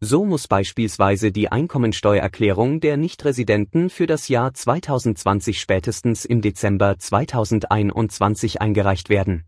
[0.00, 8.60] So muss beispielsweise die Einkommensteuererklärung der Nichtresidenten für das Jahr 2020 spätestens im Dezember 2021
[8.60, 9.46] eingereicht werden.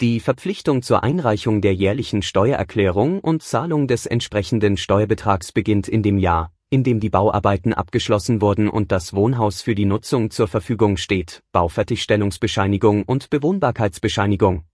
[0.00, 6.16] Die Verpflichtung zur Einreichung der jährlichen Steuererklärung und Zahlung des entsprechenden Steuerbetrags beginnt in dem
[6.16, 10.96] Jahr, in dem die Bauarbeiten abgeschlossen wurden und das Wohnhaus für die Nutzung zur Verfügung
[10.96, 14.64] steht, Baufertigstellungsbescheinigung und Bewohnbarkeitsbescheinigung.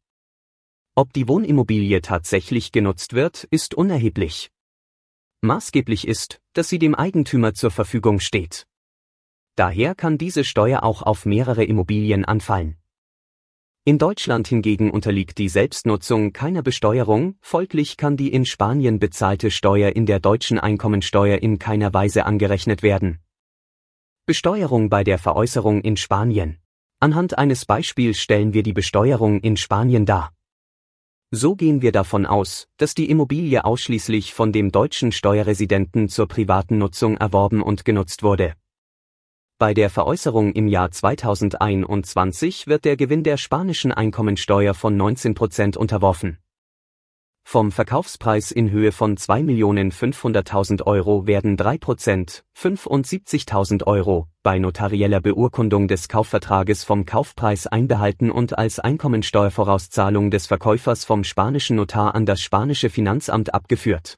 [0.95, 4.53] Ob die Wohnimmobilie tatsächlich genutzt wird, ist unerheblich.
[5.43, 8.67] Maßgeblich ist, dass sie dem Eigentümer zur Verfügung steht.
[9.57, 12.77] Daher kann diese Steuer auch auf mehrere Immobilien anfallen.
[13.85, 19.97] In Deutschland hingegen unterliegt die Selbstnutzung keiner Besteuerung, folglich kann die in Spanien bezahlte Steuer
[19.97, 23.21] in der deutschen Einkommensteuer in keiner Weise angerechnet werden.
[24.27, 26.59] Besteuerung bei der Veräußerung in Spanien.
[27.01, 30.35] Anhand eines Beispiels stellen wir die Besteuerung in Spanien dar.
[31.33, 36.79] So gehen wir davon aus, dass die Immobilie ausschließlich von dem deutschen Steuerresidenten zur privaten
[36.79, 38.55] Nutzung erworben und genutzt wurde.
[39.57, 45.77] Bei der Veräußerung im Jahr 2021 wird der Gewinn der spanischen Einkommensteuer von 19 Prozent
[45.77, 46.39] unterworfen
[47.51, 56.09] vom Verkaufspreis in Höhe von 2.500.000 Euro werden 3%, 75.000 Euro, bei notarieller Beurkundung des
[56.09, 62.89] Kaufvertrages vom Kaufpreis einbehalten und als Einkommensteuervorauszahlung des Verkäufers vom spanischen Notar an das spanische
[62.89, 64.17] Finanzamt abgeführt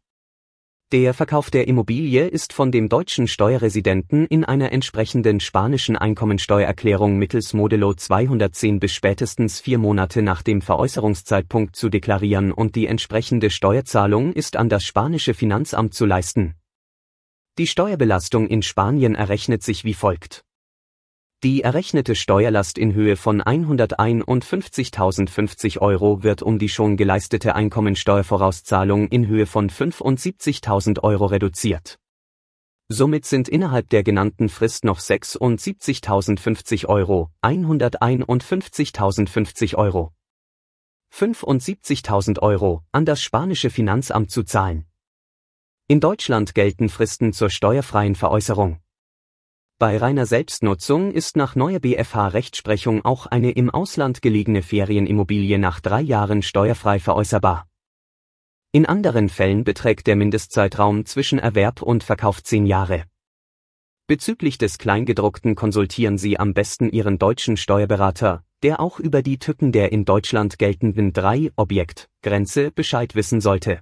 [0.92, 7.54] der Verkauf der Immobilie ist von dem deutschen Steuerresidenten in einer entsprechenden spanischen Einkommensteuererklärung mittels
[7.54, 14.34] Modello 210 bis spätestens vier Monate nach dem Veräußerungszeitpunkt zu deklarieren und die entsprechende Steuerzahlung
[14.34, 16.56] ist an das spanische Finanzamt zu leisten.
[17.56, 20.44] Die Steuerbelastung in Spanien errechnet sich wie folgt
[21.42, 29.26] die errechnete Steuerlast in Höhe von 151.050 Euro wird um die schon geleistete Einkommensteuervorauszahlung in
[29.26, 31.98] Höhe von 75.000 Euro reduziert.
[32.88, 40.12] Somit sind innerhalb der genannten Frist noch 76.050 Euro, 151.050 Euro,
[41.12, 44.86] 75.000 Euro an das spanische Finanzamt zu zahlen.
[45.88, 48.81] In Deutschland gelten Fristen zur steuerfreien Veräußerung.
[49.82, 56.00] Bei reiner Selbstnutzung ist nach neuer BfH-Rechtsprechung auch eine im Ausland gelegene Ferienimmobilie nach drei
[56.00, 57.66] Jahren steuerfrei veräußerbar.
[58.70, 63.06] In anderen Fällen beträgt der Mindestzeitraum zwischen Erwerb und Verkauf zehn Jahre.
[64.06, 69.72] Bezüglich des Kleingedruckten konsultieren Sie am besten Ihren deutschen Steuerberater, der auch über die Tücken
[69.72, 73.80] der in Deutschland geltenden drei Objekt Grenze Bescheid wissen sollte.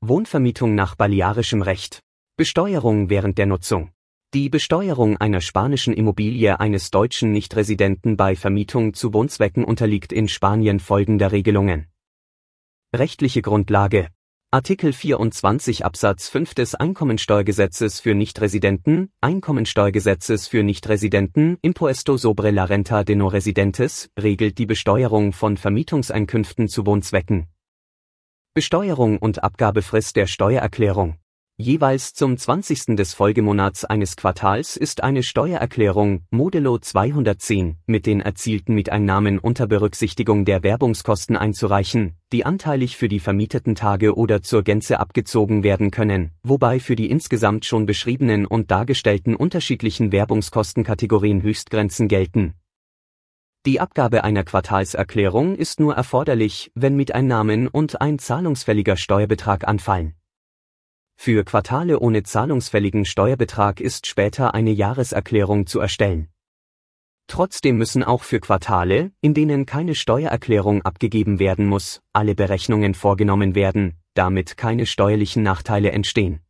[0.00, 2.00] Wohnvermietung nach balearischem Recht.
[2.38, 3.90] Besteuerung während der Nutzung.
[4.34, 10.80] Die Besteuerung einer spanischen Immobilie eines deutschen Nichtresidenten bei Vermietung zu Wohnzwecken unterliegt in Spanien
[10.80, 11.86] folgender Regelungen.
[12.94, 14.08] Rechtliche Grundlage
[14.50, 23.04] Artikel 24 Absatz 5 des Einkommensteuergesetzes für Nichtresidenten, Einkommensteuergesetzes für Nichtresidenten, Impuesto sobre la renta
[23.04, 27.46] de no residentes, regelt die Besteuerung von Vermietungseinkünften zu Wohnzwecken.
[28.54, 31.16] Besteuerung und Abgabefrist der Steuererklärung
[31.58, 32.96] Jeweils zum 20.
[32.96, 40.44] des Folgemonats eines Quartals ist eine Steuererklärung Modello 210 mit den erzielten Mieteinnahmen unter Berücksichtigung
[40.44, 46.32] der Werbungskosten einzureichen, die anteilig für die vermieteten Tage oder zur Gänze abgezogen werden können,
[46.42, 52.52] wobei für die insgesamt schon beschriebenen und dargestellten unterschiedlichen Werbungskostenkategorien Höchstgrenzen gelten.
[53.64, 60.15] Die Abgabe einer Quartalserklärung ist nur erforderlich, wenn Mieteinnahmen und ein zahlungsfälliger Steuerbetrag anfallen
[61.16, 66.28] für Quartale ohne zahlungsfälligen Steuerbetrag ist später eine Jahreserklärung zu erstellen.
[67.26, 73.56] Trotzdem müssen auch für Quartale, in denen keine Steuererklärung abgegeben werden muss, alle Berechnungen vorgenommen
[73.56, 76.45] werden, damit keine steuerlichen Nachteile entstehen.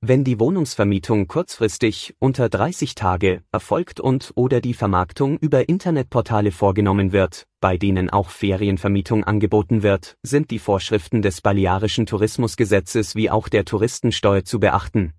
[0.00, 7.10] Wenn die Wohnungsvermietung kurzfristig unter 30 Tage erfolgt und oder die Vermarktung über Internetportale vorgenommen
[7.10, 13.48] wird, bei denen auch Ferienvermietung angeboten wird, sind die Vorschriften des Balearischen Tourismusgesetzes wie auch
[13.48, 15.14] der Touristensteuer zu beachten.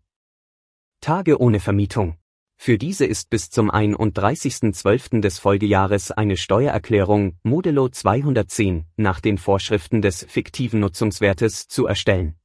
[1.01, 2.15] Tage ohne Vermietung.
[2.55, 5.19] Für diese ist bis zum 31.12.
[5.19, 12.38] des Folgejahres eine Steuererklärung Modello 210 nach den Vorschriften des fiktiven Nutzungswertes zu erstellen.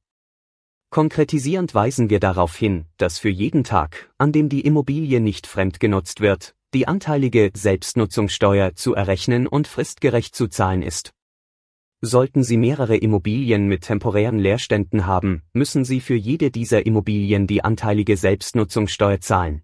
[0.95, 6.21] Konkretisierend weisen wir darauf hin, dass für jeden Tag, an dem die Immobilie nicht fremdgenutzt
[6.21, 11.11] wird, die anteilige Selbstnutzungssteuer zu errechnen und fristgerecht zu zahlen ist.
[11.99, 17.61] Sollten Sie mehrere Immobilien mit temporären Leerständen haben, müssen Sie für jede dieser Immobilien die
[17.61, 19.63] anteilige Selbstnutzungssteuer zahlen.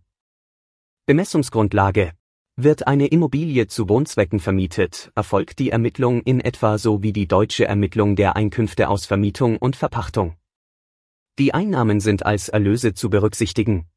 [1.05, 2.11] Bemessungsgrundlage
[2.57, 7.63] wird eine Immobilie zu Wohnzwecken vermietet, erfolgt die Ermittlung in etwa so wie die deutsche
[7.63, 10.35] Ermittlung der Einkünfte aus Vermietung und Verpachtung.
[11.39, 13.87] Die Einnahmen sind als Erlöse zu berücksichtigen.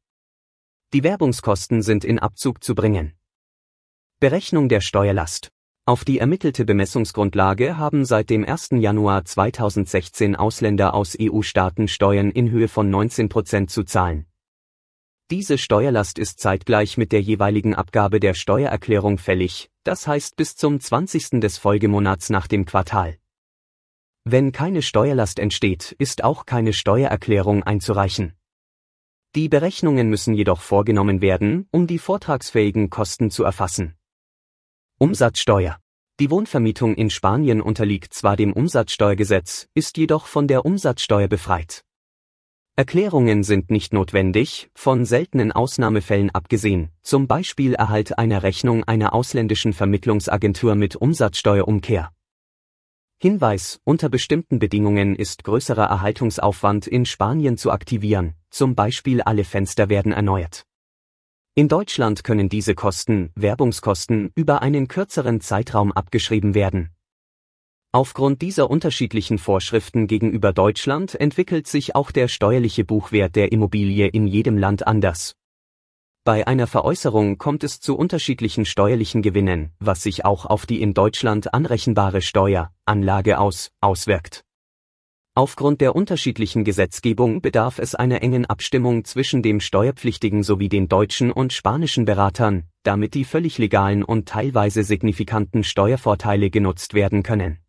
[0.93, 3.13] Die Werbungskosten sind in Abzug zu bringen.
[4.19, 5.51] Berechnung der Steuerlast.
[5.85, 8.69] Auf die ermittelte Bemessungsgrundlage haben seit dem 1.
[8.71, 14.25] Januar 2016 Ausländer aus EU-Staaten Steuern in Höhe von 19 Prozent zu zahlen.
[15.29, 20.79] Diese Steuerlast ist zeitgleich mit der jeweiligen Abgabe der Steuererklärung fällig, das heißt bis zum
[20.79, 21.41] 20.
[21.41, 23.17] des Folgemonats nach dem Quartal.
[24.27, 28.33] Wenn keine Steuerlast entsteht, ist auch keine Steuererklärung einzureichen.
[29.35, 33.93] Die Berechnungen müssen jedoch vorgenommen werden, um die vortragsfähigen Kosten zu erfassen.
[34.97, 35.77] Umsatzsteuer.
[36.19, 41.83] Die Wohnvermietung in Spanien unterliegt zwar dem Umsatzsteuergesetz, ist jedoch von der Umsatzsteuer befreit.
[42.75, 49.73] Erklärungen sind nicht notwendig, von seltenen Ausnahmefällen abgesehen, zum Beispiel Erhalt einer Rechnung einer ausländischen
[49.73, 52.11] Vermittlungsagentur mit Umsatzsteuerumkehr.
[53.17, 59.87] Hinweis, unter bestimmten Bedingungen ist größerer Erhaltungsaufwand in Spanien zu aktivieren, zum Beispiel alle Fenster
[59.89, 60.65] werden erneuert.
[61.55, 66.89] In Deutschland können diese Kosten, Werbungskosten, über einen kürzeren Zeitraum abgeschrieben werden.
[67.93, 74.27] Aufgrund dieser unterschiedlichen Vorschriften gegenüber Deutschland entwickelt sich auch der steuerliche Buchwert der Immobilie in
[74.27, 75.37] jedem Land anders.
[76.25, 80.93] Bei einer Veräußerung kommt es zu unterschiedlichen steuerlichen Gewinnen, was sich auch auf die in
[80.93, 84.43] Deutschland anrechenbare Steuer, Anlage aus, auswirkt.
[85.35, 91.31] Aufgrund der unterschiedlichen Gesetzgebung bedarf es einer engen Abstimmung zwischen dem Steuerpflichtigen sowie den deutschen
[91.31, 97.59] und spanischen Beratern, damit die völlig legalen und teilweise signifikanten Steuervorteile genutzt werden können.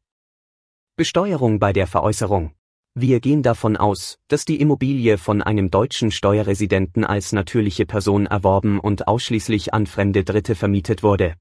[0.97, 2.53] Besteuerung bei der Veräußerung
[2.99, 8.81] wir gehen davon aus, dass die Immobilie von einem deutschen Steuerresidenten als natürliche Person erworben
[8.81, 11.35] und ausschließlich an fremde Dritte vermietet wurde.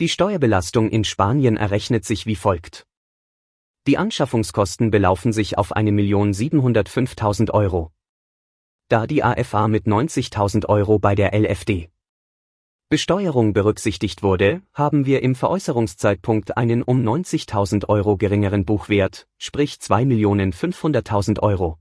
[0.00, 2.84] Die Steuerbelastung in Spanien errechnet sich wie folgt.
[3.86, 7.92] Die Anschaffungskosten belaufen sich auf 1.705.000 Euro.
[8.88, 11.90] Da die AFA mit 90.000 Euro bei der LFD
[12.88, 21.38] Besteuerung berücksichtigt wurde, haben wir im Veräußerungszeitpunkt einen um 90.000 Euro geringeren Buchwert, sprich 2.500.000
[21.40, 21.78] Euro.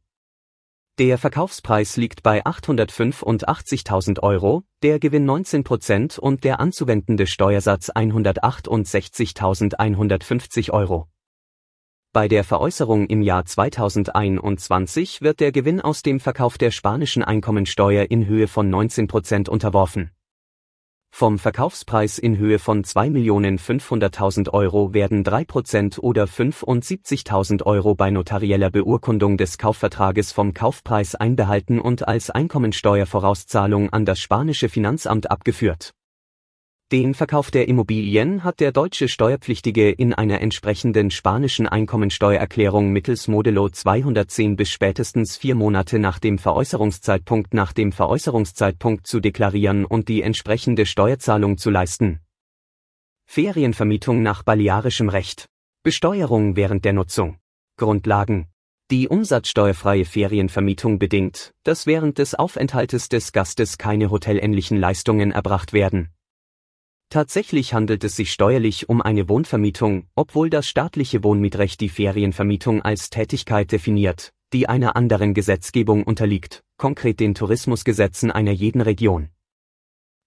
[0.99, 10.69] Der Verkaufspreis liegt bei 885.000 Euro, der Gewinn 19 Prozent und der anzuwendende Steuersatz 168.150
[10.69, 11.07] Euro.
[12.11, 18.11] Bei der Veräußerung im Jahr 2021 wird der Gewinn aus dem Verkauf der spanischen Einkommensteuer
[18.11, 20.11] in Höhe von 19 Prozent unterworfen.
[21.15, 29.37] Vom Verkaufspreis in Höhe von 2.500.000 Euro werden 3% oder 75.000 Euro bei notarieller Beurkundung
[29.37, 35.93] des Kaufvertrages vom Kaufpreis einbehalten und als Einkommensteuervorauszahlung an das spanische Finanzamt abgeführt
[36.91, 43.67] den Verkauf der Immobilien hat der deutsche Steuerpflichtige in einer entsprechenden spanischen Einkommensteuererklärung mittels Modello
[43.67, 50.21] 210 bis spätestens vier Monate nach dem Veräußerungszeitpunkt nach dem Veräußerungszeitpunkt zu deklarieren und die
[50.21, 52.19] entsprechende Steuerzahlung zu leisten.
[53.25, 55.47] Ferienvermietung nach balearischem Recht.
[55.81, 57.37] Besteuerung während der Nutzung.
[57.75, 58.49] Grundlagen.
[58.91, 66.12] Die umsatzsteuerfreie Ferienvermietung bedingt, dass während des Aufenthaltes des Gastes keine hotelähnlichen Leistungen erbracht werden
[67.09, 73.09] Tatsächlich handelt es sich steuerlich um eine Wohnvermietung, obwohl das staatliche Wohnmietrecht die Ferienvermietung als
[73.09, 79.29] Tätigkeit definiert, die einer anderen Gesetzgebung unterliegt, konkret den Tourismusgesetzen einer jeden Region.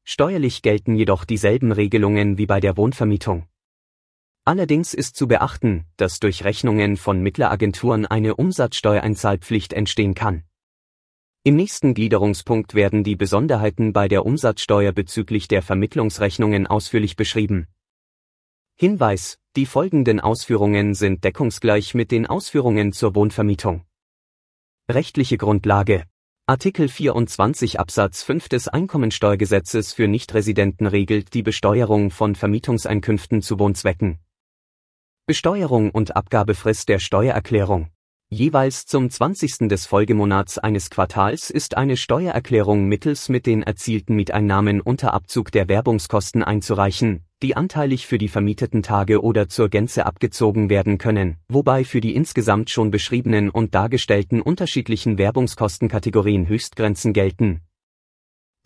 [0.05, 3.47] Steuerlich gelten jedoch dieselben Regelungen wie bei der Wohnvermietung.
[4.45, 10.45] Allerdings ist zu beachten, dass durch Rechnungen von Mittleragenturen eine Umsatzsteuereinzahlpflicht entstehen kann.
[11.47, 17.69] Im nächsten Gliederungspunkt werden die Besonderheiten bei der Umsatzsteuer bezüglich der Vermittlungsrechnungen ausführlich beschrieben.
[18.75, 23.85] Hinweis, die folgenden Ausführungen sind deckungsgleich mit den Ausführungen zur Wohnvermietung.
[24.91, 26.03] Rechtliche Grundlage.
[26.47, 34.19] Artikel 24 Absatz 5 des Einkommensteuergesetzes für Nichtresidenten regelt die Besteuerung von Vermietungseinkünften zu Wohnzwecken.
[35.27, 37.93] Besteuerung und Abgabefrist der Steuererklärung.
[38.29, 39.69] Jeweils zum 20.
[39.69, 45.69] des Folgemonats eines Quartals ist eine Steuererklärung mittels mit den erzielten Mieteinnahmen unter Abzug der
[45.69, 51.85] Werbungskosten einzureichen, die anteilig für die vermieteten Tage oder zur Gänze abgezogen werden können, wobei
[51.85, 57.61] für die insgesamt schon beschriebenen und dargestellten unterschiedlichen Werbungskostenkategorien Höchstgrenzen gelten.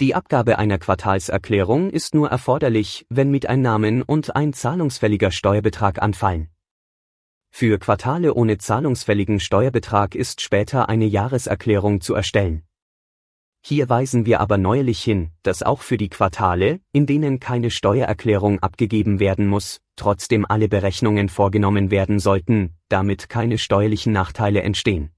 [0.00, 6.48] Die Abgabe einer Quartalserklärung ist nur erforderlich, wenn Mieteinnahmen und ein zahlungsfälliger Steuerbetrag anfallen.
[7.50, 12.62] Für Quartale ohne zahlungsfälligen Steuerbetrag ist später eine Jahreserklärung zu erstellen.
[13.62, 18.60] Hier weisen wir aber neuerlich hin, dass auch für die Quartale, in denen keine Steuererklärung
[18.60, 25.10] abgegeben werden muss, trotzdem alle Berechnungen vorgenommen werden sollten, damit keine steuerlichen Nachteile entstehen.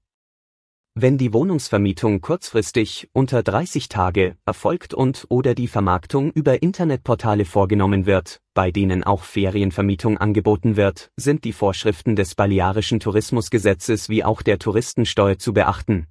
[0.95, 8.05] Wenn die Wohnungsvermietung kurzfristig unter 30 Tage erfolgt und oder die Vermarktung über Internetportale vorgenommen
[8.05, 14.43] wird, bei denen auch Ferienvermietung angeboten wird, sind die Vorschriften des Balearischen Tourismusgesetzes wie auch
[14.43, 16.05] der Touristensteuer zu beachten.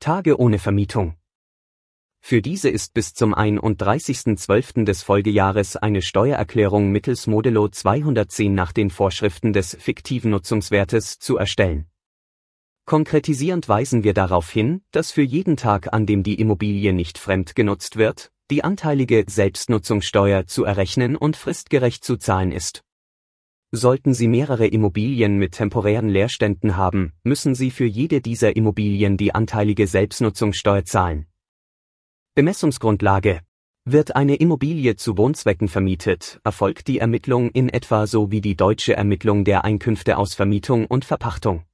[0.00, 1.14] Tage ohne Vermietung.
[2.20, 4.86] Für diese ist bis zum 31.12.
[4.86, 11.86] des Folgejahres eine Steuererklärung mittels Modello 210 nach den Vorschriften des fiktiven Nutzungswertes zu erstellen.
[12.88, 17.54] Konkretisierend weisen wir darauf hin, dass für jeden Tag, an dem die Immobilie nicht fremd
[17.54, 22.82] genutzt wird, die anteilige Selbstnutzungssteuer zu errechnen und fristgerecht zu zahlen ist.
[23.72, 29.34] Sollten Sie mehrere Immobilien mit temporären Leerständen haben, müssen Sie für jede dieser Immobilien die
[29.34, 31.26] anteilige Selbstnutzungssteuer zahlen.
[32.36, 33.40] Bemessungsgrundlage
[33.84, 38.96] wird eine Immobilie zu Wohnzwecken vermietet, erfolgt die Ermittlung in etwa so wie die deutsche
[38.96, 41.64] Ermittlung der Einkünfte aus Vermietung und Verpachtung.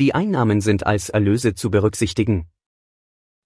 [0.00, 2.48] Die Einnahmen sind als Erlöse zu berücksichtigen.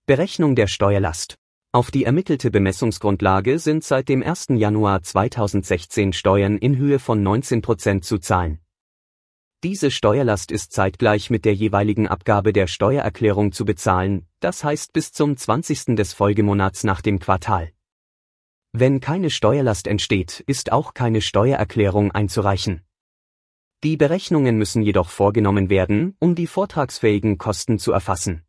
[0.06, 1.34] Berechnung der Steuerlast.
[1.72, 4.46] Auf die ermittelte Bemessungsgrundlage sind seit dem 1.
[4.50, 8.60] Januar 2016 Steuern in Höhe von 19 Prozent zu zahlen.
[9.64, 15.10] Diese Steuerlast ist zeitgleich mit der jeweiligen Abgabe der Steuererklärung zu bezahlen, das heißt bis
[15.10, 15.96] zum 20.
[15.96, 17.72] des Folgemonats nach dem Quartal.
[18.70, 22.84] Wenn keine Steuerlast entsteht, ist auch keine Steuererklärung einzureichen.
[23.84, 28.42] Die Berechnungen müssen jedoch vorgenommen werden, um die vortragsfähigen Kosten zu erfassen.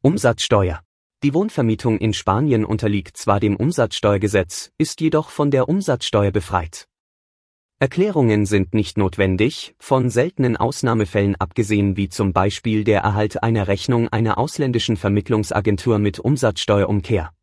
[0.00, 0.80] Umsatzsteuer.
[1.22, 6.88] Die Wohnvermietung in Spanien unterliegt zwar dem Umsatzsteuergesetz, ist jedoch von der Umsatzsteuer befreit.
[7.80, 14.08] Erklärungen sind nicht notwendig, von seltenen Ausnahmefällen abgesehen wie zum Beispiel der Erhalt einer Rechnung
[14.08, 17.34] einer ausländischen Vermittlungsagentur mit Umsatzsteuerumkehr.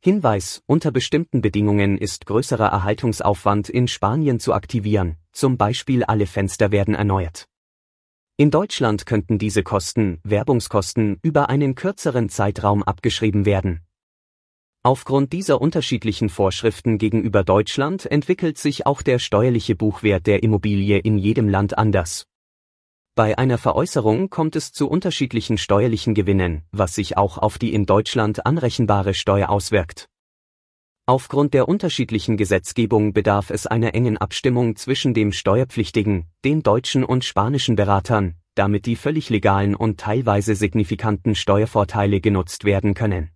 [0.00, 6.70] Hinweis, unter bestimmten Bedingungen ist größerer Erhaltungsaufwand in Spanien zu aktivieren, zum Beispiel alle Fenster
[6.70, 7.48] werden erneuert.
[8.36, 13.82] In Deutschland könnten diese Kosten, Werbungskosten, über einen kürzeren Zeitraum abgeschrieben werden.
[14.84, 21.18] Aufgrund dieser unterschiedlichen Vorschriften gegenüber Deutschland entwickelt sich auch der steuerliche Buchwert der Immobilie in
[21.18, 22.26] jedem Land anders.
[23.14, 27.86] Bei einer Veräußerung kommt es zu unterschiedlichen steuerlichen Gewinnen, was sich auch auf die in
[27.86, 30.08] Deutschland anrechenbare Steuer auswirkt.
[31.12, 37.22] Aufgrund der unterschiedlichen Gesetzgebung bedarf es einer engen Abstimmung zwischen dem Steuerpflichtigen, den deutschen und
[37.22, 43.28] spanischen Beratern, damit die völlig legalen und teilweise signifikanten Steuervorteile genutzt werden können.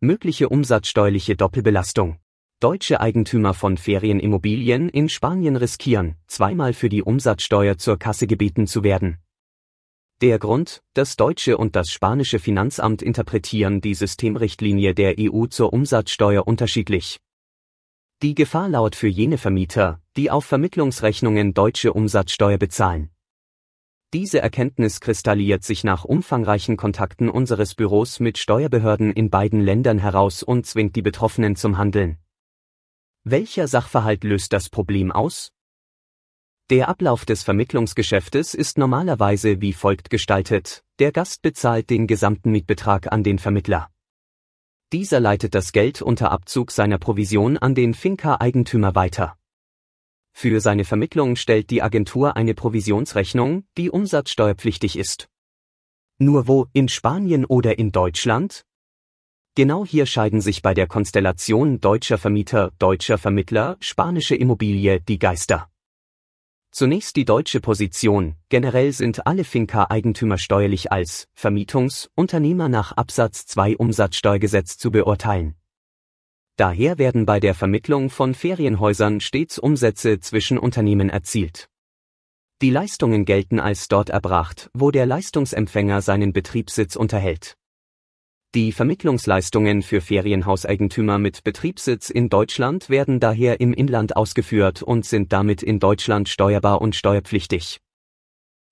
[0.00, 2.18] Mögliche umsatzsteuerliche Doppelbelastung
[2.58, 8.82] Deutsche Eigentümer von Ferienimmobilien in Spanien riskieren, zweimal für die Umsatzsteuer zur Kasse gebeten zu
[8.82, 9.18] werden.
[10.20, 16.46] Der Grund, das deutsche und das spanische Finanzamt interpretieren die Systemrichtlinie der EU zur Umsatzsteuer
[16.46, 17.20] unterschiedlich.
[18.22, 23.10] Die Gefahr lauert für jene Vermieter, die auf Vermittlungsrechnungen deutsche Umsatzsteuer bezahlen.
[24.12, 30.44] Diese Erkenntnis kristalliert sich nach umfangreichen Kontakten unseres Büros mit Steuerbehörden in beiden Ländern heraus
[30.44, 32.18] und zwingt die Betroffenen zum Handeln.
[33.24, 35.53] Welcher Sachverhalt löst das Problem aus?
[36.70, 43.12] Der Ablauf des Vermittlungsgeschäftes ist normalerweise wie folgt gestaltet, der Gast bezahlt den gesamten Mietbetrag
[43.12, 43.90] an den Vermittler.
[44.90, 49.36] Dieser leitet das Geld unter Abzug seiner Provision an den Finca-Eigentümer weiter.
[50.32, 55.28] Für seine Vermittlung stellt die Agentur eine Provisionsrechnung, die umsatzsteuerpflichtig ist.
[56.16, 58.64] Nur wo, in Spanien oder in Deutschland?
[59.54, 65.68] Genau hier scheiden sich bei der Konstellation deutscher Vermieter, deutscher Vermittler, spanische Immobilie die Geister.
[66.76, 68.34] Zunächst die deutsche Position.
[68.48, 75.54] Generell sind alle Finca-Eigentümer steuerlich als Vermietungsunternehmer nach Absatz 2 Umsatzsteuergesetz zu beurteilen.
[76.56, 81.68] Daher werden bei der Vermittlung von Ferienhäusern stets Umsätze zwischen Unternehmen erzielt.
[82.60, 87.56] Die Leistungen gelten als dort erbracht, wo der Leistungsempfänger seinen Betriebssitz unterhält.
[88.54, 95.32] Die Vermittlungsleistungen für Ferienhauseigentümer mit Betriebssitz in Deutschland werden daher im Inland ausgeführt und sind
[95.32, 97.80] damit in Deutschland steuerbar und steuerpflichtig.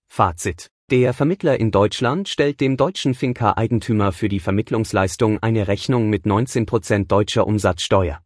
[0.06, 0.68] Fazit.
[0.92, 7.08] Der Vermittler in Deutschland stellt dem deutschen Finca-Eigentümer für die Vermittlungsleistung eine Rechnung mit 19%
[7.08, 8.20] deutscher Umsatzsteuer.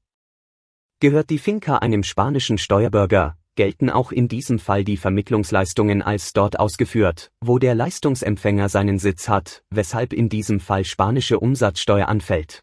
[1.00, 6.60] Gehört die Finca einem spanischen Steuerbürger, gelten auch in diesem Fall die Vermittlungsleistungen als dort
[6.60, 12.62] ausgeführt, wo der Leistungsempfänger seinen Sitz hat, weshalb in diesem Fall spanische Umsatzsteuer anfällt.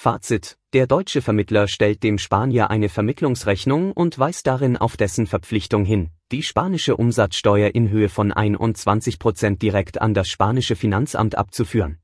[0.00, 0.56] Fazit.
[0.74, 6.10] Der deutsche Vermittler stellt dem Spanier eine Vermittlungsrechnung und weist darin auf dessen Verpflichtung hin,
[6.30, 11.98] die spanische Umsatzsteuer in Höhe von 21 Prozent direkt an das spanische Finanzamt abzuführen.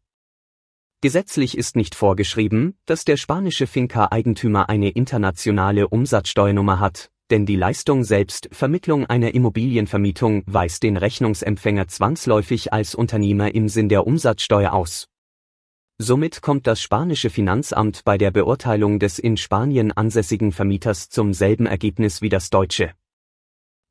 [1.02, 8.04] Gesetzlich ist nicht vorgeschrieben, dass der spanische Finca-Eigentümer eine internationale Umsatzsteuernummer hat, denn die Leistung
[8.04, 15.08] selbst Vermittlung einer Immobilienvermietung weist den Rechnungsempfänger zwangsläufig als Unternehmer im Sinn der Umsatzsteuer aus.
[15.98, 21.66] Somit kommt das spanische Finanzamt bei der Beurteilung des in Spanien ansässigen Vermieters zum selben
[21.66, 22.92] Ergebnis wie das deutsche.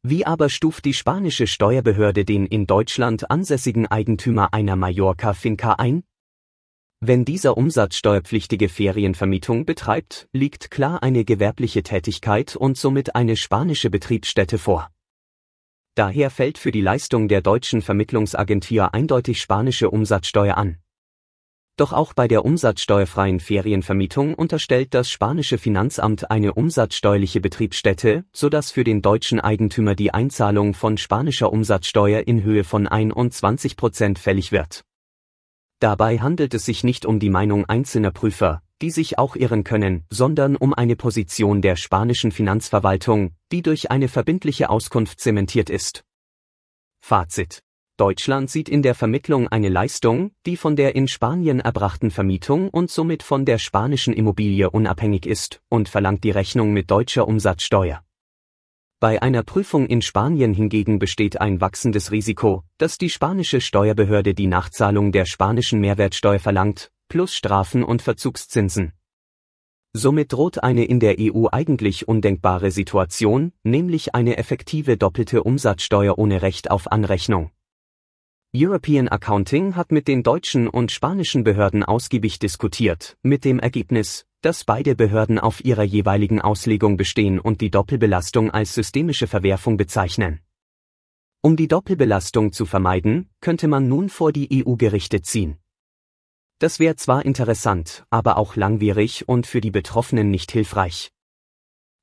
[0.03, 6.03] Wie aber stuft die spanische Steuerbehörde den in Deutschland ansässigen Eigentümer einer Mallorca-Finca ein?
[7.05, 14.57] Wenn dieser umsatzsteuerpflichtige Ferienvermietung betreibt, liegt klar eine gewerbliche Tätigkeit und somit eine spanische Betriebsstätte
[14.57, 14.89] vor.
[15.95, 20.77] Daher fällt für die Leistung der deutschen Vermittlungsagentur eindeutig spanische Umsatzsteuer an.
[21.75, 28.85] Doch auch bei der umsatzsteuerfreien Ferienvermietung unterstellt das spanische Finanzamt eine umsatzsteuerliche Betriebsstätte, sodass für
[28.85, 34.85] den deutschen Eigentümer die Einzahlung von spanischer Umsatzsteuer in Höhe von 21 Prozent fällig wird.
[35.79, 40.03] Dabei handelt es sich nicht um die Meinung einzelner Prüfer, die sich auch irren können,
[40.09, 46.03] sondern um eine Position der spanischen Finanzverwaltung, die durch eine verbindliche Auskunft zementiert ist.
[47.01, 47.61] Fazit.
[47.95, 52.89] Deutschland sieht in der Vermittlung eine Leistung, die von der in Spanien erbrachten Vermietung und
[52.89, 58.03] somit von der spanischen Immobilie unabhängig ist, und verlangt die Rechnung mit deutscher Umsatzsteuer.
[59.03, 64.47] Bei einer Prüfung in Spanien hingegen besteht ein wachsendes Risiko, dass die spanische Steuerbehörde die
[64.47, 68.93] Nachzahlung der spanischen Mehrwertsteuer verlangt, plus Strafen und Verzugszinsen.
[69.91, 76.41] Somit droht eine in der EU eigentlich undenkbare Situation, nämlich eine effektive doppelte Umsatzsteuer ohne
[76.41, 77.51] Recht auf Anrechnung.
[78.55, 84.65] European Accounting hat mit den deutschen und spanischen Behörden ausgiebig diskutiert, mit dem Ergebnis, dass
[84.65, 90.41] beide Behörden auf ihrer jeweiligen Auslegung bestehen und die Doppelbelastung als systemische Verwerfung bezeichnen.
[91.41, 95.57] Um die Doppelbelastung zu vermeiden, könnte man nun vor die EU-Gerichte ziehen.
[96.59, 101.11] Das wäre zwar interessant, aber auch langwierig und für die Betroffenen nicht hilfreich.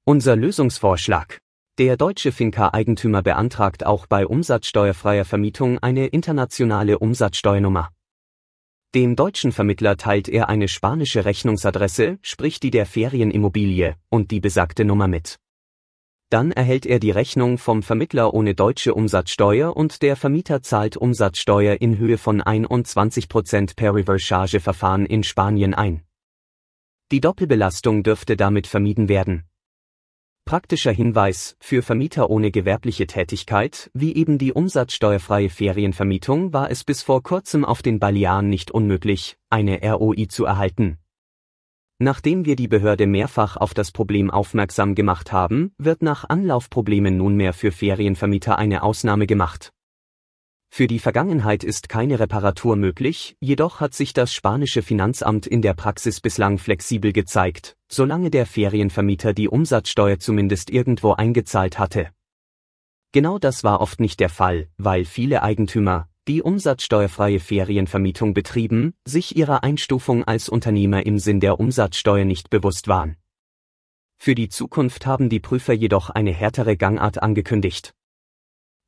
[0.05, 1.41] Unser Lösungsvorschlag.
[1.77, 7.91] Der deutsche Finca-Eigentümer beantragt auch bei umsatzsteuerfreier Vermietung eine internationale Umsatzsteuernummer.
[8.93, 14.85] Dem deutschen Vermittler teilt er eine spanische Rechnungsadresse, sprich die der Ferienimmobilie, und die besagte
[14.85, 15.39] Nummer mit.
[16.29, 21.81] Dann erhält er die Rechnung vom Vermittler ohne deutsche Umsatzsteuer und der Vermieter zahlt Umsatzsteuer
[21.81, 26.03] in Höhe von 21% per Reverse-Charge-Verfahren in Spanien ein.
[27.13, 29.45] Die Doppelbelastung dürfte damit vermieden werden.
[30.51, 37.05] Praktischer Hinweis, für Vermieter ohne gewerbliche Tätigkeit, wie eben die umsatzsteuerfreie Ferienvermietung war es bis
[37.05, 40.99] vor kurzem auf den Balearen nicht unmöglich, eine ROI zu erhalten.
[42.01, 47.53] Nachdem wir die Behörde mehrfach auf das Problem aufmerksam gemacht haben, wird nach Anlaufproblemen nunmehr
[47.53, 49.73] für Ferienvermieter eine Ausnahme gemacht.
[50.73, 55.75] Für die Vergangenheit ist keine Reparatur möglich, jedoch hat sich das spanische Finanzamt in der
[55.75, 62.11] Praxis bislang flexibel gezeigt, solange der Ferienvermieter die Umsatzsteuer zumindest irgendwo eingezahlt hatte.
[63.11, 69.37] Genau das war oft nicht der Fall, weil viele Eigentümer, die umsatzsteuerfreie Ferienvermietung betrieben, sich
[69.37, 73.17] ihrer Einstufung als Unternehmer im Sinn der Umsatzsteuer nicht bewusst waren.
[74.19, 77.93] Für die Zukunft haben die Prüfer jedoch eine härtere Gangart angekündigt.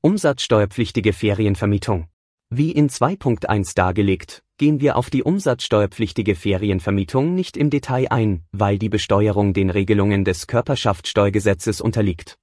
[0.05, 2.09] Umsatzsteuerpflichtige Ferienvermietung.
[2.51, 8.81] Wie in 2.1 dargelegt, gehen wir auf die umsatzsteuerpflichtige Ferienvermietung nicht im Detail ein, weil
[8.81, 12.37] die Besteuerung den Regelungen des Körperschaftssteuergesetzes unterliegt.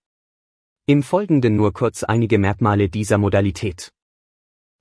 [0.85, 3.91] Im Folgenden nur kurz einige Merkmale dieser Modalität.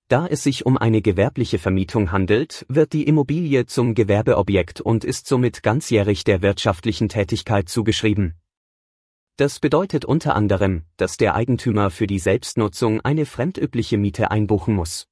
[0.06, 5.26] Da es sich um eine gewerbliche Vermietung handelt, wird die Immobilie zum Gewerbeobjekt und ist
[5.26, 8.36] somit ganzjährig der wirtschaftlichen Tätigkeit zugeschrieben.
[9.38, 15.06] Das bedeutet unter anderem, dass der Eigentümer für die Selbstnutzung eine fremdübliche Miete einbuchen muss.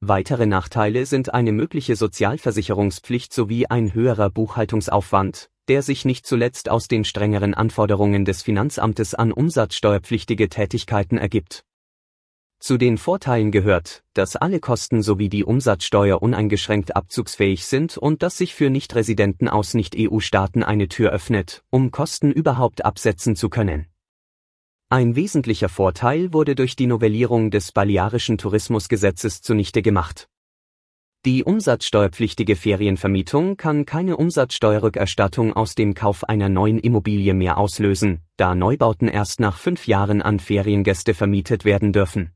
[0.00, 6.88] Weitere Nachteile sind eine mögliche Sozialversicherungspflicht sowie ein höherer Buchhaltungsaufwand, der sich nicht zuletzt aus
[6.88, 11.62] den strengeren Anforderungen des Finanzamtes an umsatzsteuerpflichtige Tätigkeiten ergibt.
[12.58, 18.38] Zu den Vorteilen gehört, dass alle Kosten sowie die Umsatzsteuer uneingeschränkt abzugsfähig sind und dass
[18.38, 23.86] sich für Nichtresidenten aus Nicht-EU-Staaten eine Tür öffnet, um Kosten überhaupt absetzen zu können.
[24.88, 30.28] Ein wesentlicher Vorteil wurde durch die Novellierung des Balearischen Tourismusgesetzes zunichte gemacht.
[31.24, 38.54] Die umsatzsteuerpflichtige Ferienvermietung kann keine Umsatzsteuerrückerstattung aus dem Kauf einer neuen Immobilie mehr auslösen, da
[38.54, 42.35] Neubauten erst nach fünf Jahren an Feriengäste vermietet werden dürfen.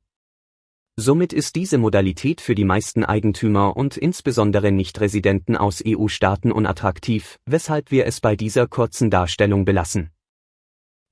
[0.97, 7.91] Somit ist diese Modalität für die meisten Eigentümer und insbesondere Nichtresidenten aus EU-Staaten unattraktiv, weshalb
[7.91, 10.11] wir es bei dieser kurzen Darstellung belassen.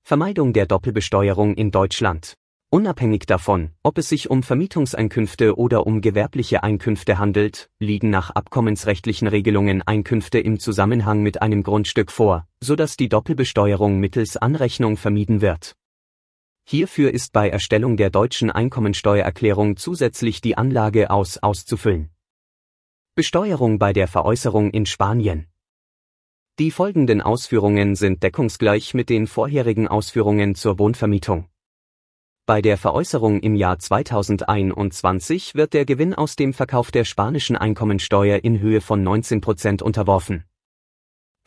[0.03, 2.35] Vermeidung der Doppelbesteuerung in Deutschland.
[2.71, 9.27] Unabhängig davon, ob es sich um Vermietungseinkünfte oder um gewerbliche Einkünfte handelt, liegen nach abkommensrechtlichen
[9.27, 15.41] Regelungen Einkünfte im Zusammenhang mit einem Grundstück vor, so dass die Doppelbesteuerung mittels Anrechnung vermieden
[15.41, 15.77] wird.
[16.70, 22.11] Hierfür ist bei Erstellung der deutschen Einkommensteuererklärung zusätzlich die Anlage aus auszufüllen.
[23.15, 25.47] Besteuerung bei der Veräußerung in Spanien.
[26.59, 31.49] Die folgenden Ausführungen sind deckungsgleich mit den vorherigen Ausführungen zur Wohnvermietung.
[32.45, 38.45] Bei der Veräußerung im Jahr 2021 wird der Gewinn aus dem Verkauf der spanischen Einkommensteuer
[38.45, 40.45] in Höhe von 19 Prozent unterworfen.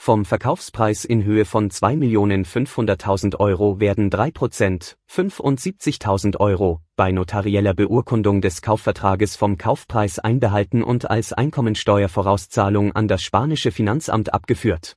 [0.03, 8.41] Vom Verkaufspreis in Höhe von 2.500.000 Euro werden 3 Prozent, 75.000 Euro, bei notarieller Beurkundung
[8.41, 14.95] des Kaufvertrages vom Kaufpreis einbehalten und als Einkommensteuervorauszahlung an das spanische Finanzamt abgeführt.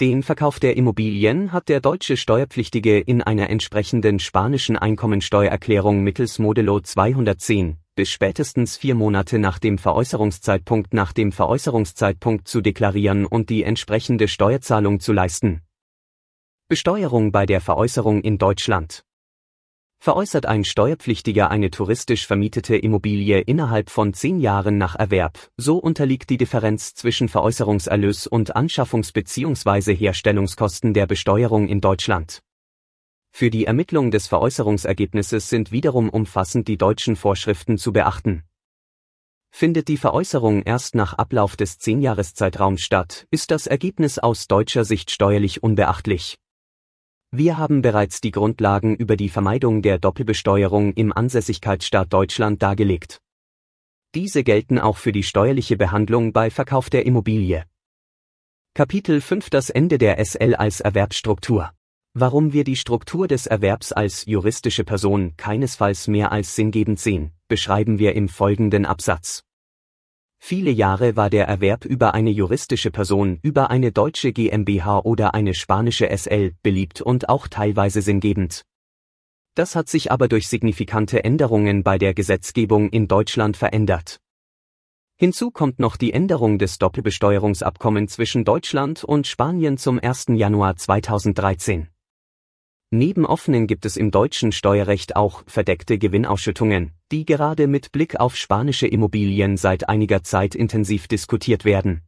[0.00, 6.78] Den Verkauf der Immobilien hat der deutsche Steuerpflichtige in einer entsprechenden spanischen Einkommensteuererklärung mittels Modelo
[6.78, 13.64] 210 bis spätestens vier Monate nach dem Veräußerungszeitpunkt nach dem Veräußerungszeitpunkt zu deklarieren und die
[13.64, 15.62] entsprechende Steuerzahlung zu leisten.
[16.68, 19.04] Besteuerung bei der Veräußerung in Deutschland.
[19.98, 26.28] Veräußert ein Steuerpflichtiger eine touristisch vermietete Immobilie innerhalb von zehn Jahren nach Erwerb, so unterliegt
[26.28, 29.94] die Differenz zwischen Veräußerungserlös und Anschaffungs- bzw.
[29.94, 32.42] Herstellungskosten der Besteuerung in Deutschland.
[33.38, 38.44] Für die Ermittlung des Veräußerungsergebnisses sind wiederum umfassend die deutschen Vorschriften zu beachten.
[39.50, 45.10] Findet die Veräußerung erst nach Ablauf des Zehnjahreszeitraums statt, ist das Ergebnis aus deutscher Sicht
[45.10, 46.38] steuerlich unbeachtlich.
[47.30, 53.20] Wir haben bereits die Grundlagen über die Vermeidung der Doppelbesteuerung im Ansässigkeitsstaat Deutschland dargelegt.
[54.14, 57.66] Diese gelten auch für die steuerliche Behandlung bei Verkauf der Immobilie.
[58.72, 61.74] Kapitel 5 Das Ende der SL als Erwerbsstruktur
[62.18, 67.98] Warum wir die Struktur des Erwerbs als juristische Person keinesfalls mehr als sinngebend sehen, beschreiben
[67.98, 69.42] wir im folgenden Absatz.
[70.38, 75.52] Viele Jahre war der Erwerb über eine juristische Person, über eine deutsche GmbH oder eine
[75.52, 78.62] spanische SL beliebt und auch teilweise sinngebend.
[79.54, 84.20] Das hat sich aber durch signifikante Änderungen bei der Gesetzgebung in Deutschland verändert.
[85.16, 90.28] Hinzu kommt noch die Änderung des Doppelbesteuerungsabkommens zwischen Deutschland und Spanien zum 1.
[90.30, 91.90] Januar 2013.
[92.96, 98.36] Neben offenen gibt es im deutschen Steuerrecht auch verdeckte Gewinnausschüttungen, die gerade mit Blick auf
[98.36, 102.00] spanische Immobilien seit einiger Zeit intensiv diskutiert werden.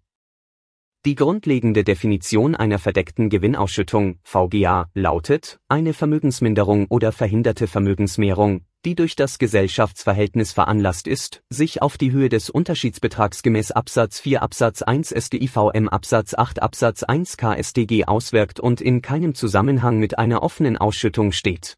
[1.04, 9.16] Die grundlegende Definition einer verdeckten Gewinnausschüttung VGA lautet eine Vermögensminderung oder verhinderte Vermögensmehrung, die durch
[9.16, 15.14] das Gesellschaftsverhältnis veranlasst ist, sich auf die Höhe des Unterschiedsbetrags gemäß Absatz 4 Absatz 1
[15.16, 21.32] StIVM Absatz 8 Absatz 1 KStG auswirkt und in keinem Zusammenhang mit einer offenen Ausschüttung
[21.32, 21.76] steht.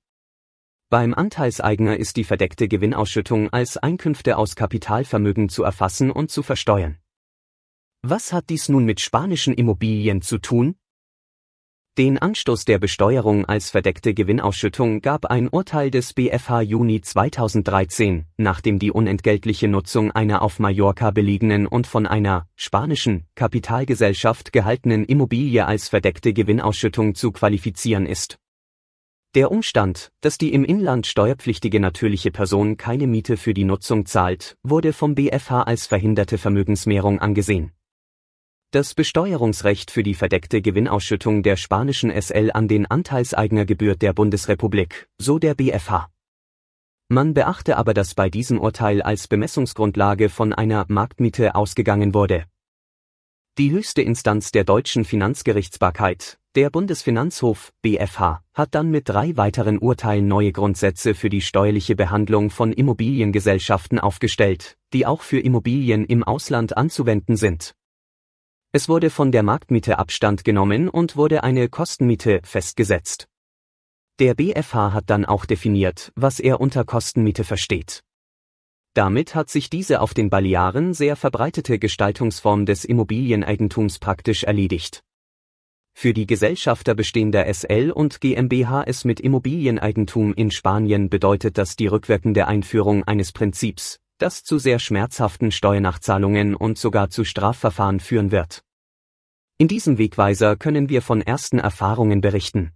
[0.91, 6.99] Beim Anteilseigner ist die verdeckte Gewinnausschüttung als Einkünfte aus Kapitalvermögen zu erfassen und zu versteuern.
[8.03, 10.75] Was hat dies nun mit spanischen Immobilien zu tun?
[11.99, 18.79] Den Anstoß der Besteuerung als verdeckte Gewinnausschüttung gab ein Urteil des BfH Juni 2013, nachdem
[18.79, 25.89] die unentgeltliche Nutzung einer auf Mallorca belegenen und von einer spanischen Kapitalgesellschaft gehaltenen Immobilie als
[25.89, 28.39] verdeckte Gewinnausschüttung zu qualifizieren ist.
[29.35, 34.57] Der Umstand, dass die im Inland steuerpflichtige natürliche Person keine Miete für die Nutzung zahlt,
[34.63, 37.73] wurde vom BfH als verhinderte Vermögensmehrung angesehen
[38.71, 45.09] das Besteuerungsrecht für die verdeckte Gewinnausschüttung der spanischen SL an den Anteilseigner gebührt der Bundesrepublik,
[45.19, 46.09] so der BfH.
[47.09, 52.45] Man beachte aber, dass bei diesem Urteil als Bemessungsgrundlage von einer Marktmiete ausgegangen wurde.
[53.59, 60.29] Die höchste Instanz der deutschen Finanzgerichtsbarkeit, der Bundesfinanzhof BFH, hat dann mit drei weiteren Urteilen
[60.29, 66.77] neue Grundsätze für die steuerliche Behandlung von Immobiliengesellschaften aufgestellt, die auch für Immobilien im Ausland
[66.77, 67.75] anzuwenden sind.
[68.73, 73.27] Es wurde von der Marktmiete Abstand genommen und wurde eine Kostenmiete festgesetzt.
[74.21, 78.03] Der BFH hat dann auch definiert, was er unter Kostenmiete versteht.
[78.95, 85.03] Damit hat sich diese auf den Balearen sehr verbreitete Gestaltungsform des Immobilieneigentums praktisch erledigt.
[85.93, 92.47] Für die Gesellschafter bestehender SL und GmbHs mit Immobilieneigentum in Spanien bedeutet das die rückwirkende
[92.47, 98.63] Einführung eines Prinzips, das zu sehr schmerzhaften Steuernachzahlungen und sogar zu Strafverfahren führen wird.
[99.59, 102.73] In diesem Wegweiser können wir von ersten Erfahrungen berichten.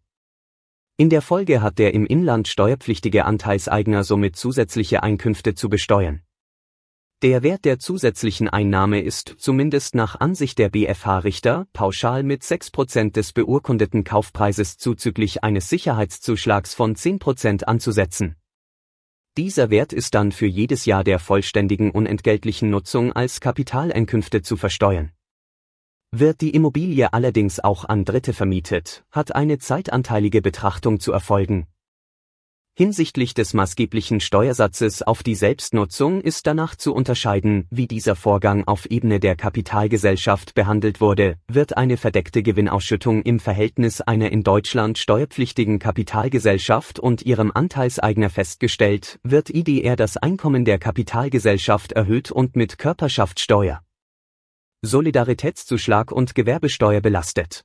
[0.96, 6.22] In der Folge hat der im Inland steuerpflichtige Anteilseigner somit zusätzliche Einkünfte zu besteuern.
[7.22, 13.32] Der Wert der zusätzlichen Einnahme ist, zumindest nach Ansicht der BFH-Richter, pauschal mit 6% des
[13.32, 18.36] beurkundeten Kaufpreises zuzüglich eines Sicherheitszuschlags von 10% anzusetzen.
[19.36, 25.10] Dieser Wert ist dann für jedes Jahr der vollständigen unentgeltlichen Nutzung als Kapitaleinkünfte zu versteuern.
[26.12, 31.66] Wird die Immobilie allerdings auch an Dritte vermietet, hat eine zeitanteilige Betrachtung zu erfolgen.
[32.76, 38.86] Hinsichtlich des maßgeblichen Steuersatzes auf die Selbstnutzung ist danach zu unterscheiden, wie dieser Vorgang auf
[38.86, 45.78] Ebene der Kapitalgesellschaft behandelt wurde, wird eine verdeckte Gewinnausschüttung im Verhältnis einer in Deutschland steuerpflichtigen
[45.78, 53.82] Kapitalgesellschaft und ihrem Anteilseigner festgestellt, wird IDR das Einkommen der Kapitalgesellschaft erhöht und mit Körperschaftssteuer
[54.82, 57.64] Solidaritätszuschlag und Gewerbesteuer belastet.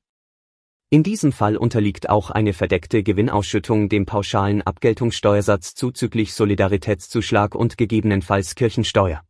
[0.91, 8.56] In diesem Fall unterliegt auch eine verdeckte Gewinnausschüttung dem pauschalen Abgeltungssteuersatz zuzüglich Solidaritätszuschlag und gegebenenfalls
[8.56, 9.22] Kirchensteuer.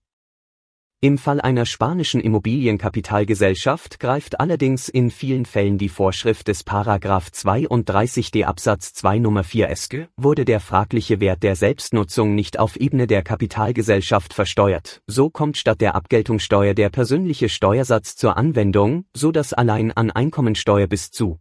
[1.02, 8.46] Im Fall einer spanischen Immobilienkapitalgesellschaft greift allerdings in vielen Fällen die Vorschrift des Paragraph 32d
[8.46, 13.22] Absatz 2 Nummer 4 SG, wurde der fragliche Wert der Selbstnutzung nicht auf Ebene der
[13.22, 19.92] Kapitalgesellschaft versteuert, so kommt statt der Abgeltungssteuer der persönliche Steuersatz zur Anwendung, so dass allein
[19.92, 21.38] an Einkommensteuer bis zu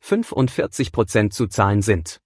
[0.00, 2.20] 45 Prozent zu zahlen sind.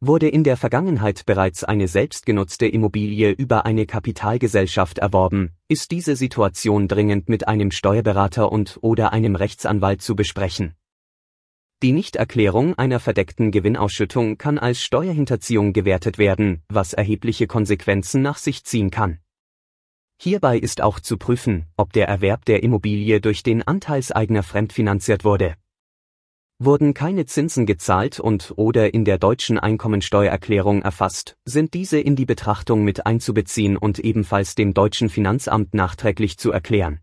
[0.00, 6.88] Wurde in der Vergangenheit bereits eine selbstgenutzte Immobilie über eine Kapitalgesellschaft erworben, ist diese Situation
[6.88, 10.74] dringend mit einem Steuerberater und oder einem Rechtsanwalt zu besprechen.
[11.82, 18.64] Die Nichterklärung einer verdeckten Gewinnausschüttung kann als Steuerhinterziehung gewertet werden, was erhebliche Konsequenzen nach sich
[18.64, 19.18] ziehen kann.
[20.20, 25.54] Hierbei ist auch zu prüfen, ob der Erwerb der Immobilie durch den Anteilseigner fremdfinanziert wurde.
[26.64, 32.24] Wurden keine Zinsen gezahlt und oder in der deutschen Einkommensteuererklärung erfasst, sind diese in die
[32.24, 37.00] Betrachtung mit einzubeziehen und ebenfalls dem deutschen Finanzamt nachträglich zu erklären.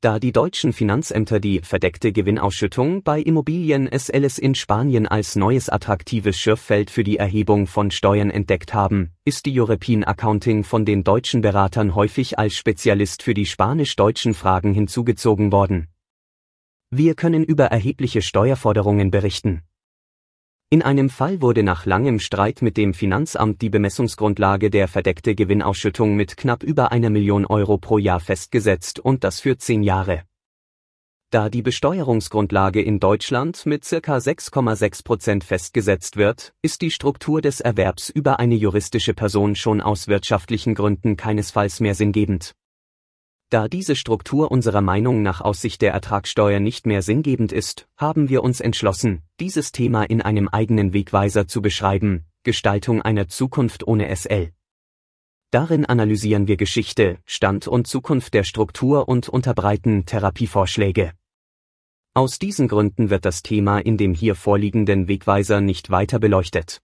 [0.00, 6.40] Da die deutschen Finanzämter die verdeckte Gewinnausschüttung bei Immobilien SLS in Spanien als neues attraktives
[6.40, 11.42] Schürffeld für die Erhebung von Steuern entdeckt haben, ist die European Accounting von den deutschen
[11.42, 15.88] Beratern häufig als Spezialist für die spanisch-deutschen Fragen hinzugezogen worden
[16.90, 19.62] wir können über erhebliche Steuerforderungen berichten.
[20.68, 26.16] In einem Fall wurde nach langem Streit mit dem Finanzamt die Bemessungsgrundlage der verdeckte Gewinnausschüttung
[26.16, 30.22] mit knapp über einer Million Euro pro Jahr festgesetzt und das für zehn Jahre.
[31.30, 37.60] Da die Besteuerungsgrundlage in Deutschland mit circa 6,6 Prozent festgesetzt wird, ist die Struktur des
[37.60, 42.54] Erwerbs über eine juristische Person schon aus wirtschaftlichen Gründen keinesfalls mehr sinngebend.
[43.48, 48.28] Da diese Struktur unserer Meinung nach aus Sicht der Ertragssteuer nicht mehr sinngebend ist, haben
[48.28, 54.14] wir uns entschlossen, dieses Thema in einem eigenen Wegweiser zu beschreiben, Gestaltung einer Zukunft ohne
[54.14, 54.50] SL.
[55.52, 61.12] Darin analysieren wir Geschichte, Stand und Zukunft der Struktur und unterbreiten Therapievorschläge.
[62.14, 66.80] Aus diesen Gründen wird das Thema in dem hier vorliegenden Wegweiser nicht weiter beleuchtet.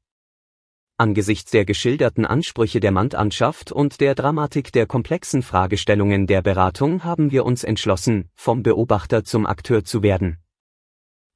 [0.97, 7.31] Angesichts der geschilderten Ansprüche der Mandantschaft und der Dramatik der komplexen Fragestellungen der Beratung haben
[7.31, 10.37] wir uns entschlossen, vom Beobachter zum Akteur zu werden.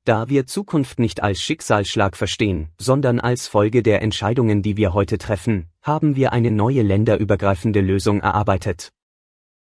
[0.06, 5.18] Da wir Zukunft nicht als Schicksalsschlag verstehen, sondern als Folge der Entscheidungen, die wir heute
[5.18, 8.92] treffen, haben wir eine neue länderübergreifende Lösung erarbeitet.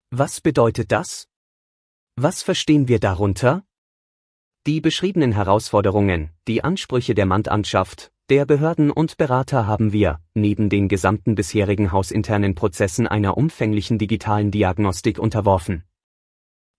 [0.10, 1.28] Was bedeutet das?
[2.16, 3.66] Was verstehen wir darunter?
[4.68, 10.88] Die beschriebenen Herausforderungen, die Ansprüche der Mandantschaft, der Behörden und Berater haben wir, neben den
[10.88, 15.84] gesamten bisherigen hausinternen Prozessen einer umfänglichen digitalen Diagnostik unterworfen.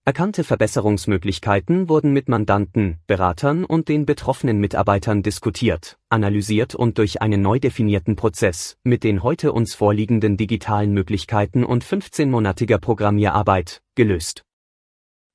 [0.05, 7.41] Erkannte Verbesserungsmöglichkeiten wurden mit Mandanten, Beratern und den betroffenen Mitarbeitern diskutiert, analysiert und durch einen
[7.41, 14.43] neu definierten Prozess, mit den heute uns vorliegenden digitalen Möglichkeiten und 15-monatiger Programmierarbeit, gelöst.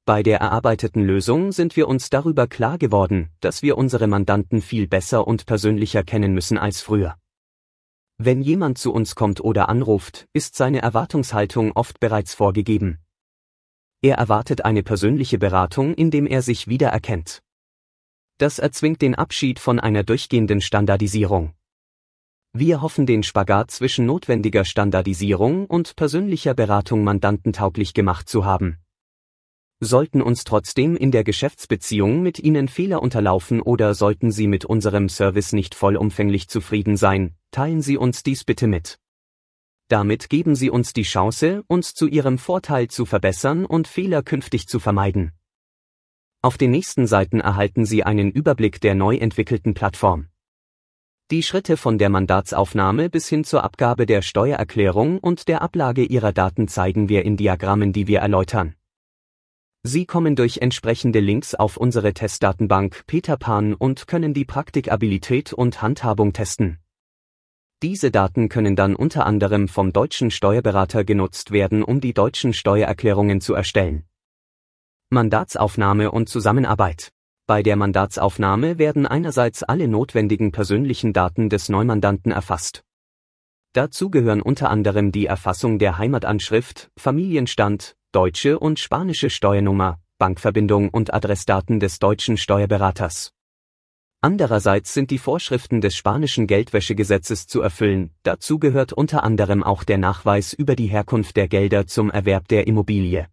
[0.04, 4.90] Bei der erarbeiteten Lösung sind wir uns darüber klar geworden, dass wir unsere Mandanten viel
[4.90, 7.16] besser und persönlicher kennen müssen als früher.
[8.18, 13.00] Wenn jemand zu uns kommt oder anruft, ist seine Erwartungshaltung oft bereits vorgegeben.
[14.02, 17.42] Er erwartet eine persönliche Beratung, indem er sich wiedererkennt.
[18.38, 21.54] Das erzwingt den Abschied von einer durchgehenden Standardisierung.
[22.54, 28.78] Wir hoffen den Spagat zwischen notwendiger Standardisierung und persönlicher Beratung mandantentauglich gemacht zu haben.
[29.80, 35.08] Sollten uns trotzdem in der Geschäftsbeziehung mit Ihnen Fehler unterlaufen oder sollten Sie mit unserem
[35.08, 38.98] Service nicht vollumfänglich zufrieden sein, teilen Sie uns dies bitte mit.
[39.90, 44.68] Damit geben Sie uns die Chance, uns zu Ihrem Vorteil zu verbessern und Fehler künftig
[44.68, 45.32] zu vermeiden.
[46.42, 50.28] Auf den nächsten Seiten erhalten Sie einen Überblick der neu entwickelten Plattform.
[51.32, 56.32] Die Schritte von der Mandatsaufnahme bis hin zur Abgabe der Steuererklärung und der Ablage Ihrer
[56.32, 58.76] Daten zeigen wir in Diagrammen, die wir erläutern.
[59.84, 66.34] Sie kommen durch entsprechende Links auf unsere Testdatenbank Peterpan und können die Praktikabilität und Handhabung
[66.34, 66.80] testen.
[67.84, 73.40] Diese Daten können dann unter anderem vom deutschen Steuerberater genutzt werden, um die deutschen Steuererklärungen
[73.40, 74.04] zu erstellen.
[75.12, 77.12] Mandatsaufnahme und Zusammenarbeit.
[77.46, 82.84] Bei der Mandatsaufnahme werden einerseits alle notwendigen persönlichen Daten des Neumandanten erfasst.
[83.74, 91.14] Dazu gehören unter anderem die Erfassung der Heimatanschrift, Familienstand, deutsche und spanische Steuernummer, Bankverbindung und
[91.14, 93.37] Adressdaten des deutschen Steuerberaters.
[94.28, 99.98] Andererseits sind die Vorschriften des spanischen Geldwäschegesetzes zu erfüllen, dazu gehört unter anderem auch der
[99.98, 103.30] Nachweis über die Herkunft der Gelder zum Erwerb der Immobilie.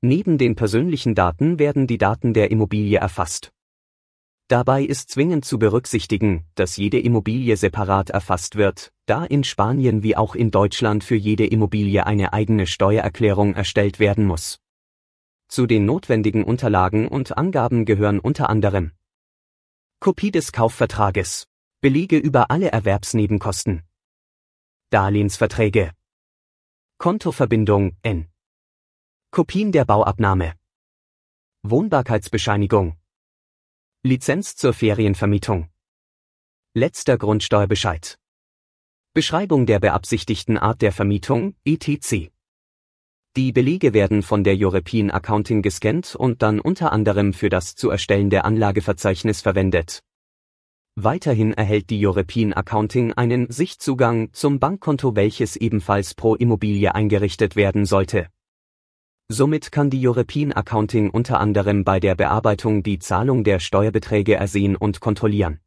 [0.00, 3.50] Neben den persönlichen Daten werden die Daten der Immobilie erfasst.
[4.46, 10.14] Dabei ist zwingend zu berücksichtigen, dass jede Immobilie separat erfasst wird, da in Spanien wie
[10.14, 14.60] auch in Deutschland für jede Immobilie eine eigene Steuererklärung erstellt werden muss.
[15.48, 18.92] Zu den notwendigen Unterlagen und Angaben gehören unter anderem
[20.00, 21.48] Kopie des Kaufvertrages,
[21.80, 23.82] Belege über alle Erwerbsnebenkosten,
[24.90, 25.92] Darlehensverträge,
[26.98, 28.28] Kontoverbindung N,
[29.32, 30.54] Kopien der Bauabnahme,
[31.64, 32.96] Wohnbarkeitsbescheinigung,
[34.04, 35.68] Lizenz zur Ferienvermietung,
[36.74, 38.20] letzter Grundsteuerbescheid.
[39.14, 42.30] Beschreibung der beabsichtigten Art der Vermietung, etc.
[43.38, 47.88] Die Belege werden von der European Accounting gescannt und dann unter anderem für das zu
[47.88, 50.02] erstellende Anlageverzeichnis verwendet.
[50.96, 57.86] Weiterhin erhält die European Accounting einen Sichtzugang zum Bankkonto, welches ebenfalls pro Immobilie eingerichtet werden
[57.86, 58.26] sollte.
[59.28, 64.74] Somit kann die European Accounting unter anderem bei der Bearbeitung die Zahlung der Steuerbeträge ersehen
[64.74, 65.60] und kontrollieren.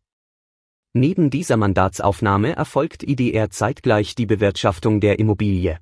[0.91, 5.79] Neben dieser Mandatsaufnahme erfolgt IDR zeitgleich die Bewirtschaftung der Immobilie.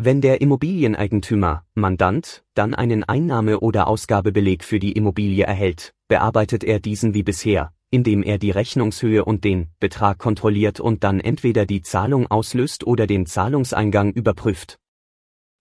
[0.00, 6.78] Wenn der Immobilieneigentümer, Mandant, dann einen Einnahme- oder Ausgabebeleg für die Immobilie erhält, bearbeitet er
[6.78, 11.82] diesen wie bisher, indem er die Rechnungshöhe und den Betrag kontrolliert und dann entweder die
[11.82, 14.78] Zahlung auslöst oder den Zahlungseingang überprüft.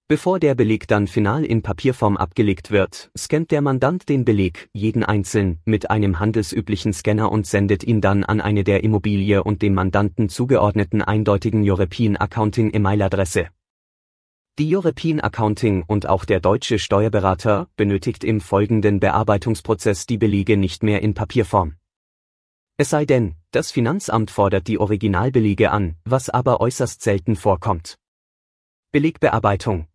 [0.07, 5.03] Bevor der Beleg dann final in Papierform abgelegt wird, scannt der Mandant den Beleg, jeden
[5.03, 9.73] einzeln, mit einem handelsüblichen Scanner und sendet ihn dann an eine der Immobilie und dem
[9.73, 13.47] Mandanten zugeordneten eindeutigen European Accounting E-Mail-Adresse.
[14.59, 20.81] Die European Accounting und auch der deutsche Steuerberater benötigt im folgenden Bearbeitungsprozess die Belege nicht
[20.81, 21.75] mehr in Papierform.
[22.77, 27.99] Es sei denn, das Finanzamt fordert die Originalbelege an, was aber äußerst selten vorkommt.
[28.91, 29.87] Belegbearbeitung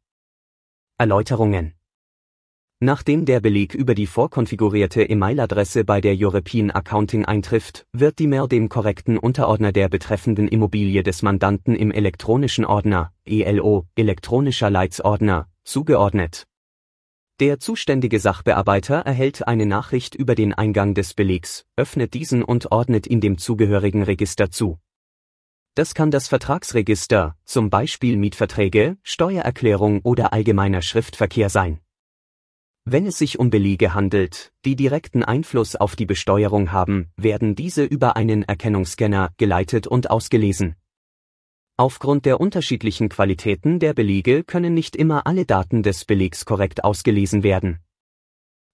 [0.97, 1.75] Erläuterungen
[2.85, 8.49] Nachdem der Beleg über die vorkonfigurierte E-Mail-Adresse bei der European Accounting eintrifft, wird die Mail
[8.49, 16.49] dem korrekten Unterordner der betreffenden Immobilie des Mandanten im elektronischen Ordner, ELO, elektronischer Leitsordner, zugeordnet.
[17.39, 23.07] Der zuständige Sachbearbeiter erhält eine Nachricht über den Eingang des Belegs, öffnet diesen und ordnet
[23.07, 24.81] ihn dem zugehörigen Register zu.
[25.77, 31.79] Das kann das Vertragsregister, zum Beispiel Mietverträge, Steuererklärung oder allgemeiner Schriftverkehr sein.
[32.85, 37.85] Wenn es sich um Belege handelt, die direkten Einfluss auf die Besteuerung haben, werden diese
[37.85, 40.75] über einen Erkennungsscanner geleitet und ausgelesen.
[41.77, 47.45] Aufgrund der unterschiedlichen Qualitäten der Belege können nicht immer alle Daten des Belegs korrekt ausgelesen
[47.45, 47.79] werden.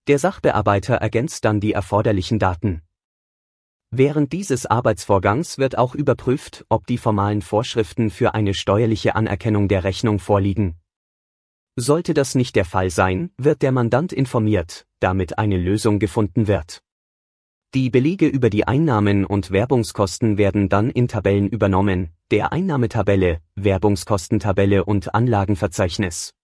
[0.08, 2.80] Der Sachbearbeiter ergänzt dann die erforderlichen Daten.
[3.90, 9.84] Während dieses Arbeitsvorgangs wird auch überprüft, ob die formalen Vorschriften für eine steuerliche Anerkennung der
[9.84, 10.76] Rechnung vorliegen.
[11.80, 16.82] Sollte das nicht der Fall sein, wird der Mandant informiert, damit eine Lösung gefunden wird.
[17.72, 24.84] Die Belege über die Einnahmen und Werbungskosten werden dann in Tabellen übernommen, der Einnahmetabelle, Werbungskostentabelle
[24.84, 26.34] und Anlagenverzeichnis.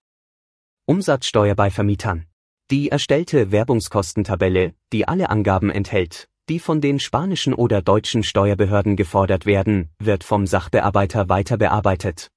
[0.85, 2.27] Umsatzsteuer bei Vermietern.
[2.71, 9.45] Die erstellte Werbungskostentabelle, die alle Angaben enthält, die von den spanischen oder deutschen Steuerbehörden gefordert
[9.45, 12.31] werden, wird vom Sachbearbeiter weiter bearbeitet.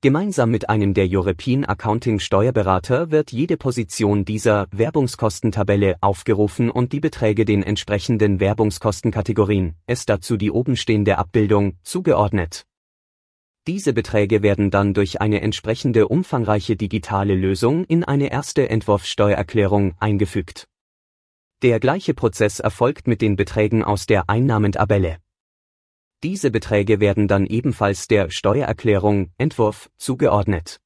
[0.00, 7.00] Gemeinsam mit einem der European Accounting Steuerberater wird jede Position dieser Werbungskostentabelle aufgerufen und die
[7.00, 12.64] Beträge den entsprechenden Werbungskostenkategorien, es dazu die obenstehende Abbildung, zugeordnet.
[13.66, 20.68] Diese Beträge werden dann durch eine entsprechende umfangreiche digitale Lösung in eine erste Entwurfssteuererklärung eingefügt.
[21.62, 25.18] Der gleiche Prozess erfolgt mit den Beträgen aus der Einnahmentabelle.
[26.24, 30.80] Diese Beträge werden dann ebenfalls der Steuererklärung Entwurf zugeordnet.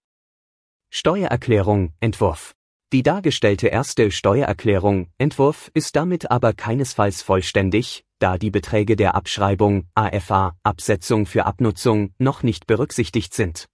[0.91, 2.55] Steuererklärung Entwurf
[2.93, 9.87] Die dargestellte erste Steuererklärung Entwurf ist damit aber keinesfalls vollständig, da die Beträge der Abschreibung
[9.95, 13.69] AFA Absetzung für Abnutzung noch nicht berücksichtigt sind.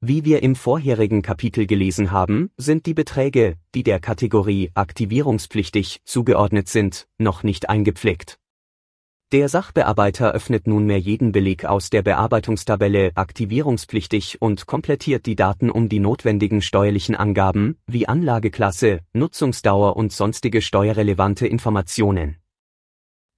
[0.00, 6.68] Wie wir im vorherigen Kapitel gelesen haben, sind die Beträge, die der Kategorie aktivierungspflichtig zugeordnet
[6.68, 8.40] sind, noch nicht eingepflegt.
[9.34, 15.88] Der Sachbearbeiter öffnet nunmehr jeden Beleg aus der Bearbeitungstabelle aktivierungspflichtig und komplettiert die Daten um
[15.88, 22.36] die notwendigen steuerlichen Angaben, wie Anlageklasse, Nutzungsdauer und sonstige steuerrelevante Informationen.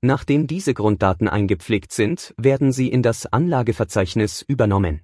[0.03, 5.01] Nachdem diese Grunddaten eingepflegt sind, werden sie in das Anlageverzeichnis übernommen.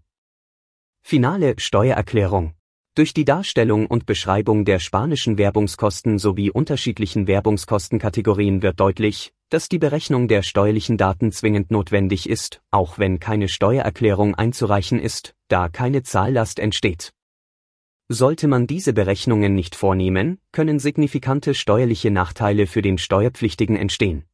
[1.01, 2.53] Finale Steuererklärung
[2.95, 9.79] durch die Darstellung und Beschreibung der spanischen Werbungskosten sowie unterschiedlichen Werbungskostenkategorien wird deutlich, dass die
[9.79, 16.03] Berechnung der steuerlichen Daten zwingend notwendig ist, auch wenn keine Steuererklärung einzureichen ist, da keine
[16.03, 17.13] Zahllast entsteht.
[18.09, 24.25] Sollte man diese Berechnungen nicht vornehmen, können signifikante steuerliche Nachteile für den Steuerpflichtigen entstehen.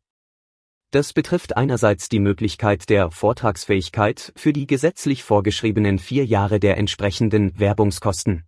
[0.93, 7.59] Das betrifft einerseits die Möglichkeit der Vortragsfähigkeit für die gesetzlich vorgeschriebenen vier Jahre der entsprechenden
[7.59, 8.45] Werbungskosten.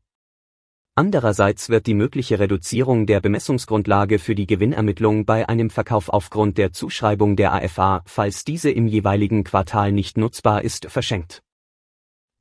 [0.95, 6.73] Andererseits wird die mögliche Reduzierung der Bemessungsgrundlage für die Gewinnermittlung bei einem Verkauf aufgrund der
[6.73, 11.43] Zuschreibung der AFA, falls diese im jeweiligen Quartal nicht nutzbar ist, verschenkt.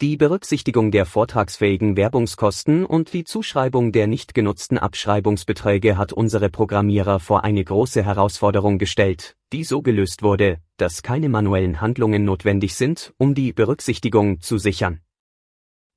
[0.01, 7.19] Die Berücksichtigung der vortragsfähigen Werbungskosten und die Zuschreibung der nicht genutzten Abschreibungsbeträge hat unsere Programmierer
[7.19, 13.13] vor eine große Herausforderung gestellt, die so gelöst wurde, dass keine manuellen Handlungen notwendig sind,
[13.17, 15.01] um die Berücksichtigung zu sichern.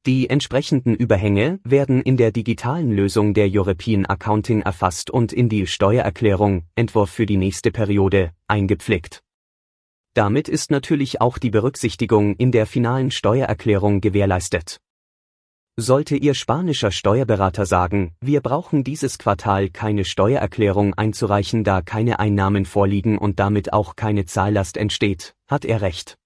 [0.04, 5.68] Die entsprechenden Überhänge werden in der digitalen Lösung der European Accounting erfasst und in die
[5.68, 9.22] Steuererklärung, Entwurf für die nächste Periode, eingepflegt.
[10.14, 14.80] Damit ist natürlich auch die Berücksichtigung in der finalen Steuererklärung gewährleistet.
[15.76, 22.64] Sollte Ihr spanischer Steuerberater sagen, wir brauchen dieses Quartal keine Steuererklärung einzureichen, da keine Einnahmen
[22.64, 26.18] vorliegen und damit auch keine Zahllast entsteht, hat er recht.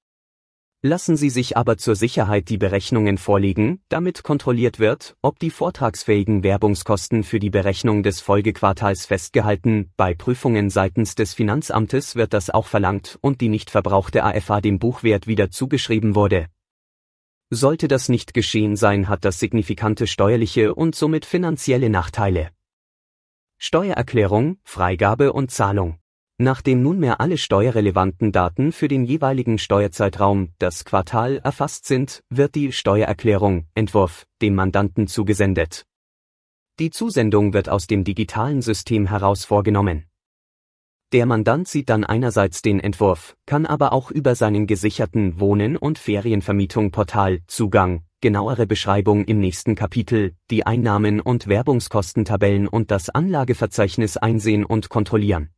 [0.83, 6.43] Lassen Sie sich aber zur Sicherheit die Berechnungen vorlegen, damit kontrolliert wird, ob die vortragsfähigen
[6.43, 12.67] Werbungskosten für die Berechnung des Folgequartals festgehalten, bei Prüfungen seitens des Finanzamtes wird das auch
[12.67, 16.47] verlangt und die nicht verbrauchte AFA dem Buchwert wieder zugeschrieben wurde.
[17.49, 22.51] Sollte das nicht geschehen sein, hat das signifikante steuerliche und somit finanzielle Nachteile.
[23.59, 25.99] Steuererklärung, Freigabe und Zahlung
[26.39, 32.73] Nachdem nunmehr alle steuerrelevanten Daten für den jeweiligen Steuerzeitraum, das Quartal, erfasst sind, wird die
[32.73, 35.87] Steuererklärung, Entwurf, dem Mandanten zugesendet.
[36.79, 40.05] Die Zusendung wird aus dem digitalen System heraus vorgenommen.
[41.13, 45.99] Der Mandant sieht dann einerseits den Entwurf, kann aber auch über seinen gesicherten Wohnen- und
[45.99, 54.19] Ferienvermietung Portal Zugang, genauere Beschreibung im nächsten Kapitel, die Einnahmen- und Werbungskostentabellen und das Anlageverzeichnis
[54.19, 55.56] einsehen und kontrollieren.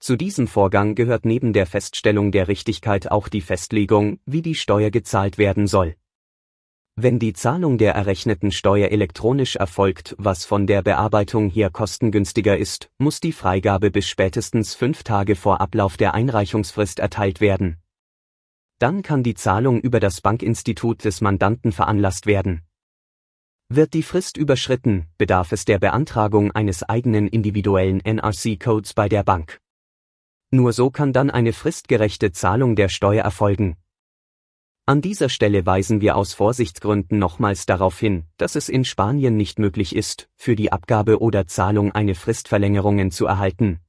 [0.00, 4.90] Zu diesem Vorgang gehört neben der Feststellung der Richtigkeit auch die Festlegung, wie die Steuer
[4.90, 5.94] gezahlt werden soll.
[6.96, 12.90] Wenn die Zahlung der errechneten Steuer elektronisch erfolgt, was von der Bearbeitung her kostengünstiger ist,
[12.98, 17.76] muss die Freigabe bis spätestens fünf Tage vor Ablauf der Einreichungsfrist erteilt werden.
[18.80, 22.62] dann kann die Zahlung über das Bankinstitut des Mandanten veranlasst werden.
[23.68, 29.59] Wird die Frist überschritten, bedarf es der Beantragung eines eigenen individuellen NRC-Codes bei der Bank.
[30.50, 33.76] Nur so kann dann eine fristgerechte Zahlung der Steuer erfolgen.
[34.86, 39.58] An dieser Stelle weisen wir aus Vorsichtsgründen nochmals darauf hin, dass es in Spanien nicht
[39.58, 43.80] möglich ist, für die Abgabe oder Zahlung eine Fristverlängerungen zu erhalten,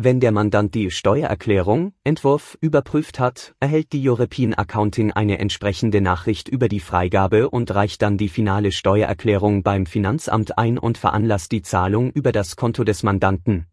[0.00, 6.46] wenn der Mandant die Steuererklärung, Entwurf, überprüft hat, erhält die European Accounting eine entsprechende Nachricht
[6.46, 11.62] über die Freigabe und reicht dann die finale Steuererklärung beim Finanzamt ein und veranlasst die
[11.62, 13.66] Zahlung über das Konto des Mandanten.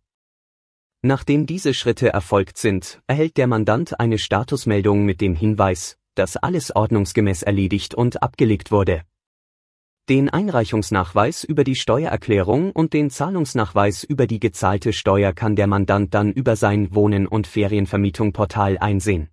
[1.08, 6.76] Nachdem diese Schritte erfolgt sind, erhält der Mandant eine Statusmeldung mit dem Hinweis, dass alles
[6.76, 9.04] ordnungsgemäß erledigt und abgelegt wurde
[10.08, 16.14] den Einreichungsnachweis über die Steuererklärung und den Zahlungsnachweis über die gezahlte Steuer kann der Mandant
[16.14, 19.30] dann über sein Wohnen- und Ferienvermietung-Portal einsehen.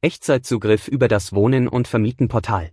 [0.00, 2.72] Echtzeitzugriff über das Wohnen- und Vermieten-Portal.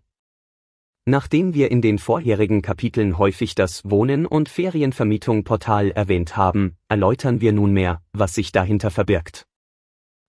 [1.10, 7.54] Nachdem wir in den vorherigen Kapiteln häufig das Wohnen- und Ferienvermietung-Portal erwähnt haben, erläutern wir
[7.54, 9.46] nunmehr, was sich dahinter verbirgt.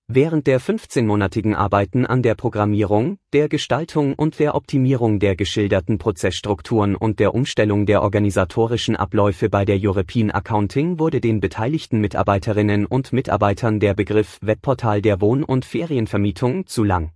[0.07, 6.95] Während der 15-monatigen Arbeiten an der Programmierung, der Gestaltung und der Optimierung der geschilderten Prozessstrukturen
[6.95, 13.13] und der Umstellung der organisatorischen Abläufe bei der European Accounting wurde den beteiligten Mitarbeiterinnen und
[13.13, 17.11] Mitarbeitern der Begriff Webportal der Wohn- und Ferienvermietung zu lang.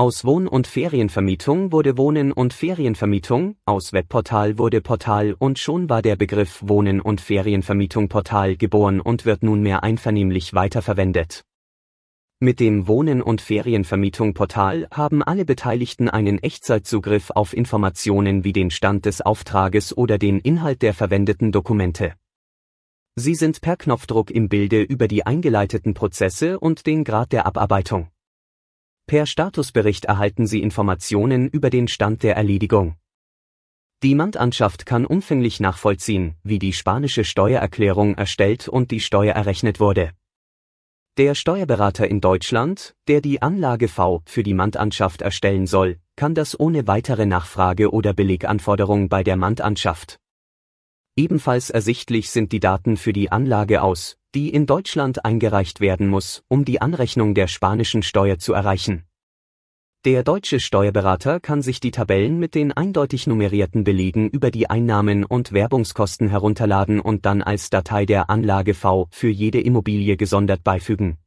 [0.00, 6.00] Aus Wohn- und Ferienvermietung wurde Wohnen und Ferienvermietung, aus Webportal wurde Portal und schon war
[6.00, 11.44] der Begriff Wohnen und Ferienvermietung Portal geboren und wird nunmehr einvernehmlich weiterverwendet.
[12.38, 19.04] Mit dem Wohnen- und Ferienvermietung-Portal haben alle Beteiligten einen Echtzeitzugriff auf Informationen wie den Stand
[19.04, 22.14] des Auftrages oder den Inhalt der verwendeten Dokumente.
[23.16, 28.08] Sie sind per Knopfdruck im Bilde über die eingeleiteten Prozesse und den Grad der Abarbeitung.
[29.10, 32.94] Per Statusbericht erhalten Sie Informationen über den Stand der Erledigung.
[34.04, 40.12] Die Mandanschaft kann umfänglich nachvollziehen, wie die spanische Steuererklärung erstellt und die Steuer errechnet wurde.
[41.16, 46.60] Der Steuerberater in Deutschland, der die Anlage V für die Mandanschaft erstellen soll, kann das
[46.60, 50.20] ohne weitere Nachfrage oder Beleganforderung bei der Mandanschaft.
[51.20, 56.42] Ebenfalls ersichtlich sind die Daten für die Anlage aus, die in Deutschland eingereicht werden muss,
[56.48, 59.04] um die Anrechnung der spanischen Steuer zu erreichen.
[60.06, 65.26] Der deutsche Steuerberater kann sich die Tabellen mit den eindeutig nummerierten Belegen über die Einnahmen
[65.26, 71.18] und Werbungskosten herunterladen und dann als Datei der Anlage V für jede Immobilie gesondert beifügen.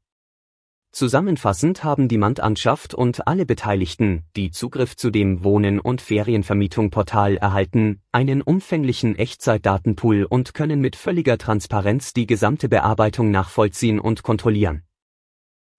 [0.94, 8.00] Zusammenfassend haben die Mandanschaft und alle Beteiligten, die Zugriff zu dem Wohnen- und Ferienvermietung-Portal erhalten,
[8.12, 14.84] einen umfänglichen Echtzeitdatenpool und können mit völliger Transparenz die gesamte Bearbeitung nachvollziehen und kontrollieren.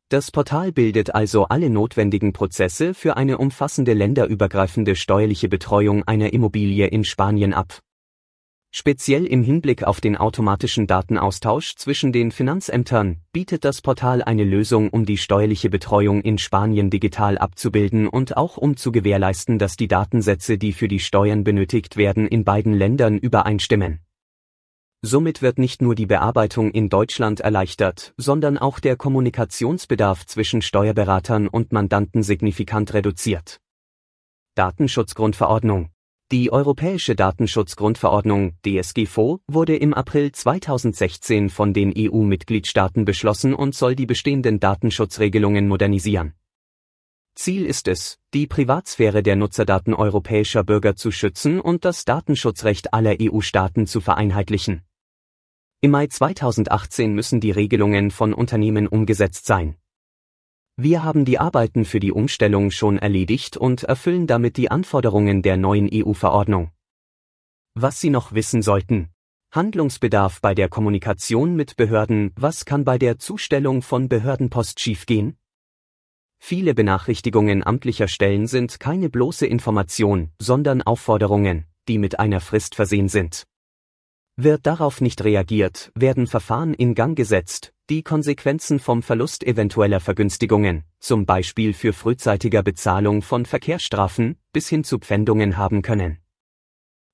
[0.09, 6.89] Das Portal bildet also alle notwendigen Prozesse für eine umfassende länderübergreifende steuerliche Betreuung einer Immobilie
[6.89, 7.79] in Spanien ab.
[8.77, 14.89] Speziell im Hinblick auf den automatischen Datenaustausch zwischen den Finanzämtern bietet das Portal eine Lösung,
[14.89, 19.87] um die steuerliche Betreuung in Spanien digital abzubilden und auch um zu gewährleisten, dass die
[19.87, 24.01] Datensätze, die für die Steuern benötigt werden, in beiden Ländern übereinstimmen.
[25.03, 31.47] Somit wird nicht nur die Bearbeitung in Deutschland erleichtert, sondern auch der Kommunikationsbedarf zwischen Steuerberatern
[31.47, 33.61] und Mandanten signifikant reduziert.
[34.57, 35.94] Datenschutzgrundverordnung
[36.35, 44.05] Die Europäische Datenschutzgrundverordnung DSGVO wurde im April 2016 von den EU-Mitgliedstaaten beschlossen und soll die
[44.05, 46.35] bestehenden Datenschutzregelungen modernisieren.
[47.37, 53.15] Ziel ist es, die Privatsphäre der Nutzerdaten europäischer Bürger zu schützen und das Datenschutzrecht aller
[53.23, 54.83] EU-Staaten zu vereinheitlichen.
[55.83, 59.77] Im Mai 2018 müssen die Regelungen von Unternehmen umgesetzt sein.
[60.77, 65.57] Wir haben die Arbeiten für die Umstellung schon erledigt und erfüllen damit die Anforderungen der
[65.57, 66.73] neuen EU-Verordnung.
[67.75, 69.11] Was Sie noch wissen sollten.
[69.53, 75.37] Handlungsbedarf bei der Kommunikation mit Behörden, was kann bei der Zustellung von Behördenpost schiefgehen?
[76.41, 83.09] Viele Benachrichtigungen amtlicher Stellen sind keine bloße Information, sondern Aufforderungen, die mit einer Frist versehen
[83.09, 83.45] sind.
[84.37, 90.85] Wird darauf nicht reagiert, werden Verfahren in Gang gesetzt, die Konsequenzen vom Verlust eventueller Vergünstigungen,
[91.01, 96.19] zum Beispiel für frühzeitiger Bezahlung von Verkehrsstrafen, bis hin zu Pfändungen haben können.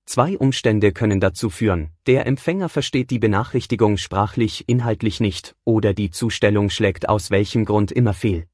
[0.06, 6.10] Zwei Umstände können dazu führen, der Empfänger versteht die Benachrichtigung sprachlich, inhaltlich nicht, oder die
[6.10, 8.46] Zustellung schlägt aus welchem Grund immer fehl.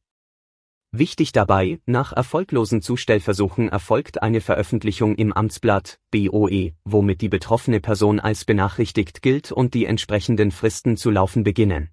[0.92, 8.20] Wichtig dabei, nach erfolglosen Zustellversuchen erfolgt eine Veröffentlichung im Amtsblatt BOE, womit die betroffene Person
[8.20, 11.90] als benachrichtigt gilt und die entsprechenden Fristen zu laufen beginnen.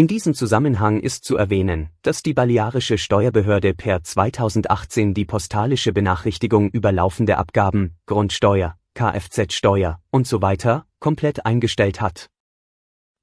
[0.00, 6.70] In diesem Zusammenhang ist zu erwähnen, dass die Balearische Steuerbehörde per 2018 die postalische Benachrichtigung
[6.70, 12.30] über laufende Abgaben, Grundsteuer, Kfz-Steuer und so weiter komplett eingestellt hat.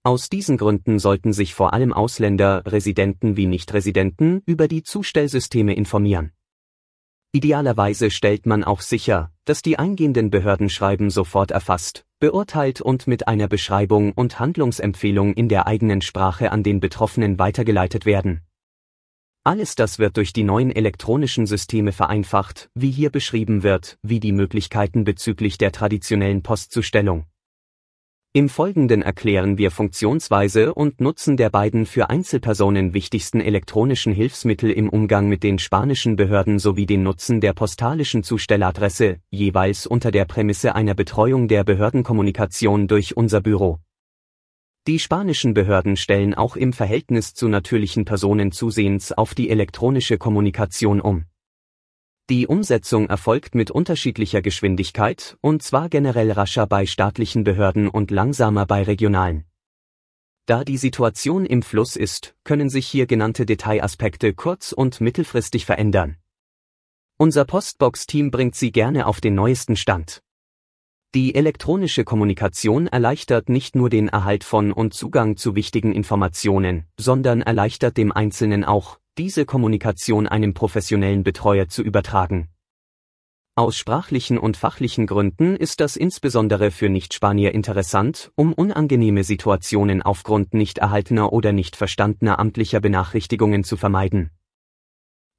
[0.04, 6.32] Aus diesen Gründen sollten sich vor allem Ausländer, Residenten wie Nichtresidenten über die Zustellsysteme informieren.
[7.34, 13.48] Idealerweise stellt man auch sicher, dass die eingehenden Behördenschreiben sofort erfasst, beurteilt und mit einer
[13.48, 18.42] Beschreibung und Handlungsempfehlung in der eigenen Sprache an den Betroffenen weitergeleitet werden.
[19.44, 24.34] Alles das wird durch die neuen elektronischen Systeme vereinfacht, wie hier beschrieben wird, wie die
[24.34, 27.26] Möglichkeiten bezüglich der traditionellen Postzustellung.
[28.38, 34.90] Im Folgenden erklären wir Funktionsweise und Nutzen der beiden für Einzelpersonen wichtigsten elektronischen Hilfsmittel im
[34.90, 40.76] Umgang mit den spanischen Behörden sowie den Nutzen der postalischen Zustelladresse, jeweils unter der Prämisse
[40.76, 43.80] einer Betreuung der Behördenkommunikation durch unser Büro.
[44.86, 51.02] Die spanischen Behörden stellen auch im Verhältnis zu natürlichen Personen zusehends auf die elektronische Kommunikation
[51.02, 51.26] um.
[52.30, 58.66] Die Umsetzung erfolgt mit unterschiedlicher Geschwindigkeit, und zwar generell rascher bei staatlichen Behörden und langsamer
[58.66, 59.46] bei regionalen.
[60.46, 66.18] Da die Situation im Fluss ist, können sich hier genannte Detailaspekte kurz- und mittelfristig verändern.
[67.16, 70.22] Unser Postbox-Team bringt Sie gerne auf den neuesten Stand.
[71.16, 77.42] Die elektronische Kommunikation erleichtert nicht nur den Erhalt von und Zugang zu wichtigen Informationen, sondern
[77.42, 82.50] erleichtert dem Einzelnen auch, diese Kommunikation einem professionellen Betreuer zu übertragen.
[83.56, 90.54] Aus sprachlichen und fachlichen Gründen ist das insbesondere für Nichtspanier interessant, um unangenehme Situationen aufgrund
[90.54, 94.30] nicht erhaltener oder nicht verstandener amtlicher Benachrichtigungen zu vermeiden.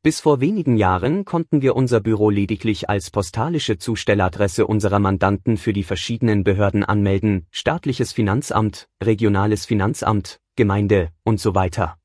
[0.03, 5.73] Bis vor wenigen Jahren konnten wir unser Büro lediglich als postalische Zustelladresse unserer Mandanten für
[5.73, 11.99] die verschiedenen Behörden anmelden, staatliches Finanzamt, regionales Finanzamt, Gemeinde und so weiter.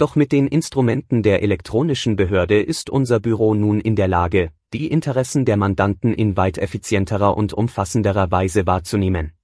[0.00, 4.90] Doch mit den Instrumenten der elektronischen Behörde ist unser Büro nun in der Lage, die
[4.90, 9.34] Interessen der Mandanten in weit effizienterer und umfassenderer Weise wahrzunehmen.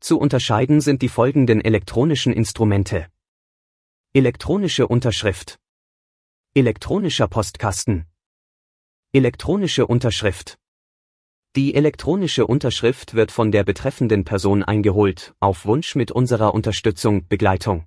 [0.00, 3.06] Zu unterscheiden sind die folgenden elektronischen Instrumente.
[4.12, 5.60] Elektronische Unterschrift.
[6.54, 8.06] Elektronischer Postkasten.
[9.12, 10.58] Elektronische Unterschrift.
[11.54, 17.86] Die elektronische Unterschrift wird von der betreffenden Person eingeholt, auf Wunsch mit unserer Unterstützung, Begleitung.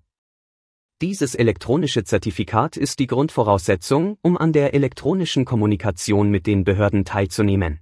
[1.01, 7.81] Dieses elektronische Zertifikat ist die Grundvoraussetzung, um an der elektronischen Kommunikation mit den Behörden teilzunehmen.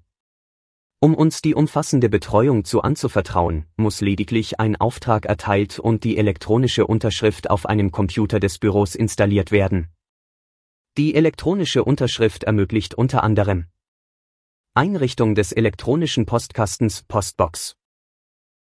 [1.00, 6.88] Um uns die umfassende Betreuung zu anzuvertrauen, muss lediglich ein Auftrag erteilt und die elektronische
[6.88, 9.90] Unterschrift auf einem Computer des Büros installiert werden.
[10.98, 13.68] Die elektronische Unterschrift ermöglicht unter anderem
[14.74, 17.76] Einrichtung des elektronischen Postkastens Postbox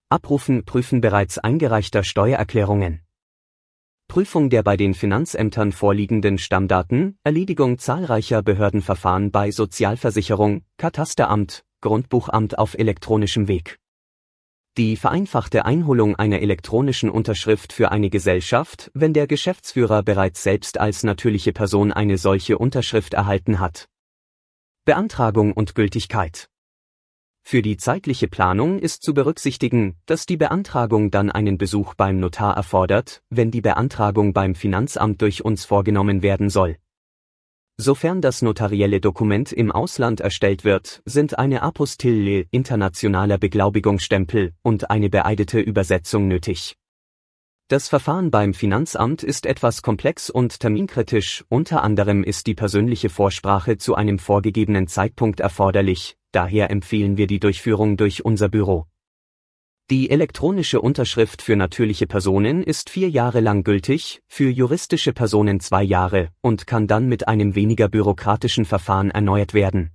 [0.10, 3.02] Abrufen prüfen bereits eingereichter Steuererklärungen
[4.12, 12.78] Prüfung der bei den Finanzämtern vorliegenden Stammdaten, Erledigung zahlreicher Behördenverfahren bei Sozialversicherung, Katasteramt, Grundbuchamt auf
[12.78, 13.80] elektronischem Weg.
[14.78, 21.04] Die vereinfachte Einholung einer elektronischen Unterschrift für eine Gesellschaft, wenn der Geschäftsführer bereits selbst als
[21.04, 23.88] natürliche Person eine solche Unterschrift erhalten hat.
[24.84, 26.51] Beantragung und Gültigkeit
[27.44, 32.56] für die zeitliche Planung ist zu berücksichtigen, dass die Beantragung dann einen Besuch beim Notar
[32.56, 36.78] erfordert, wenn die Beantragung beim Finanzamt durch uns vorgenommen werden soll.
[37.78, 45.10] Sofern das notarielle Dokument im Ausland erstellt wird, sind eine Apostille internationaler Beglaubigungsstempel und eine
[45.10, 46.76] beeidete Übersetzung nötig.
[47.70, 53.78] Das Verfahren beim Finanzamt ist etwas komplex und terminkritisch, unter anderem ist die persönliche Vorsprache
[53.78, 58.86] zu einem vorgegebenen Zeitpunkt erforderlich, daher empfehlen wir die Durchführung durch unser Büro.
[59.90, 65.84] Die elektronische Unterschrift für natürliche Personen ist vier Jahre lang gültig, für juristische Personen zwei
[65.84, 69.91] Jahre und kann dann mit einem weniger bürokratischen Verfahren erneuert werden.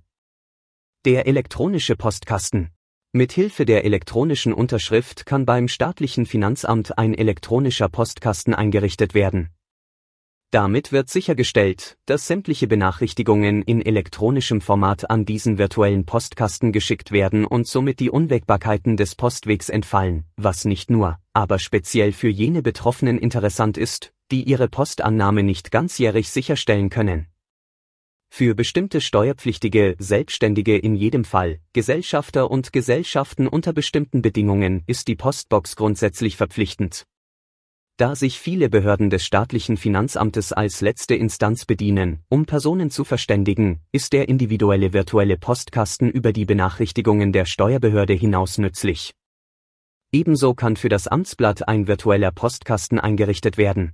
[1.05, 2.69] Der elektronische Postkasten.
[3.11, 9.49] Mit Hilfe der elektronischen Unterschrift kann beim staatlichen Finanzamt ein elektronischer Postkasten eingerichtet werden.
[10.51, 17.45] Damit wird sichergestellt, dass sämtliche Benachrichtigungen in elektronischem Format an diesen virtuellen Postkasten geschickt werden
[17.45, 23.17] und somit die Unwägbarkeiten des Postwegs entfallen, was nicht nur, aber speziell für jene Betroffenen
[23.17, 27.27] interessant ist, die ihre Postannahme nicht ganzjährig sicherstellen können.
[28.29, 35.15] Für bestimmte Steuerpflichtige, Selbstständige in jedem Fall, Gesellschafter und Gesellschaften unter bestimmten Bedingungen ist die
[35.15, 37.05] Postbox grundsätzlich verpflichtend.
[37.97, 43.81] Da sich viele Behörden des staatlichen Finanzamtes als letzte Instanz bedienen, um Personen zu verständigen,
[43.91, 49.15] ist der individuelle virtuelle Postkasten über die Benachrichtigungen der Steuerbehörde hinaus nützlich.
[50.11, 53.93] Ebenso kann für das Amtsblatt ein virtueller Postkasten eingerichtet werden.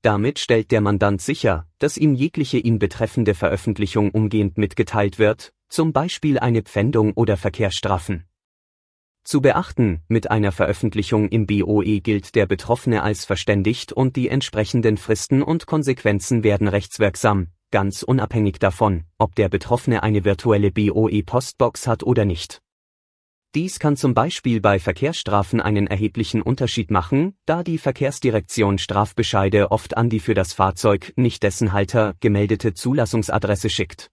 [0.00, 5.92] Damit stellt der Mandant sicher, dass ihm jegliche ihn betreffende Veröffentlichung umgehend mitgeteilt wird, zum
[5.92, 8.24] Beispiel eine Pfändung oder Verkehrsstrafen.
[9.24, 14.98] Zu beachten, mit einer Veröffentlichung im BOE gilt der Betroffene als verständigt und die entsprechenden
[14.98, 22.02] Fristen und Konsequenzen werden rechtswirksam, ganz unabhängig davon, ob der Betroffene eine virtuelle BOE-Postbox hat
[22.02, 22.60] oder nicht.
[23.54, 29.96] Dies kann zum Beispiel bei Verkehrsstrafen einen erheblichen Unterschied machen, da die Verkehrsdirektion Strafbescheide oft
[29.96, 34.10] an die für das Fahrzeug, nicht dessen Halter, gemeldete Zulassungsadresse schickt.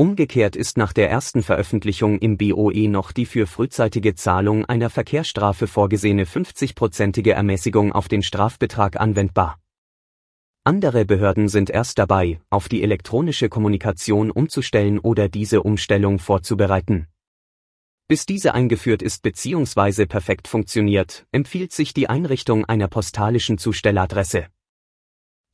[0.00, 5.66] Umgekehrt ist nach der ersten Veröffentlichung im BOE noch die für frühzeitige Zahlung einer Verkehrsstrafe
[5.66, 9.60] vorgesehene 50-prozentige Ermäßigung auf den Strafbetrag anwendbar.
[10.64, 17.06] Andere Behörden sind erst dabei, auf die elektronische Kommunikation umzustellen oder diese Umstellung vorzubereiten.
[18.08, 20.06] Bis diese eingeführt ist bzw.
[20.06, 24.46] perfekt funktioniert, empfiehlt sich die Einrichtung einer postalischen Zustelladresse.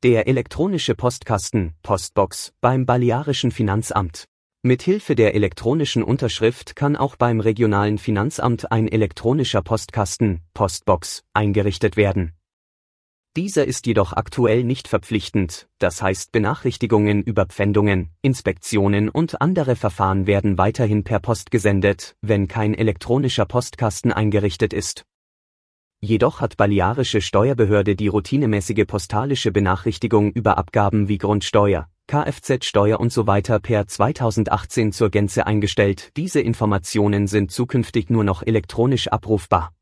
[0.03, 4.25] Der elektronische Postkasten, Postbox, beim Balearischen Finanzamt.
[4.67, 11.95] Mit Hilfe der elektronischen Unterschrift kann auch beim regionalen Finanzamt ein elektronischer Postkasten, Postbox, eingerichtet
[11.95, 12.33] werden.
[13.37, 20.27] Dieser ist jedoch aktuell nicht verpflichtend, das heißt Benachrichtigungen über Pfändungen, Inspektionen und andere Verfahren
[20.27, 25.05] werden weiterhin per Post gesendet, wenn kein elektronischer Postkasten eingerichtet ist.
[26.01, 33.27] Jedoch hat Balearische Steuerbehörde die routinemäßige postalische Benachrichtigung über Abgaben wie Grundsteuer, Kfz-Steuer und so
[33.27, 36.11] weiter per 2018 zur Gänze eingestellt.
[36.17, 39.73] Diese Informationen sind zukünftig nur noch elektronisch abrufbar.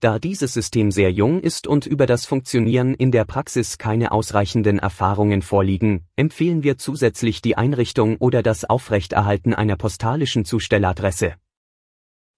[0.00, 4.78] Da dieses System sehr jung ist und über das Funktionieren in der Praxis keine ausreichenden
[4.78, 11.36] Erfahrungen vorliegen, empfehlen wir zusätzlich die Einrichtung oder das Aufrechterhalten einer postalischen Zustelladresse.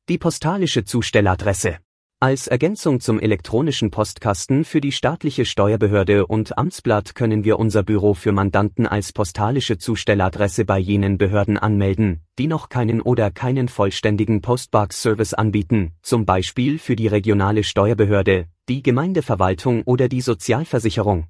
[0.09, 1.79] Die postalische Zustelladresse
[2.21, 8.13] als Ergänzung zum elektronischen Postkasten für die staatliche Steuerbehörde und Amtsblatt können wir unser Büro
[8.15, 14.43] für Mandanten als postalische Zustelladresse bei jenen Behörden anmelden, die noch keinen oder keinen vollständigen
[14.43, 21.29] Postbox-Service anbieten, zum Beispiel für die regionale Steuerbehörde, die Gemeindeverwaltung oder die Sozialversicherung.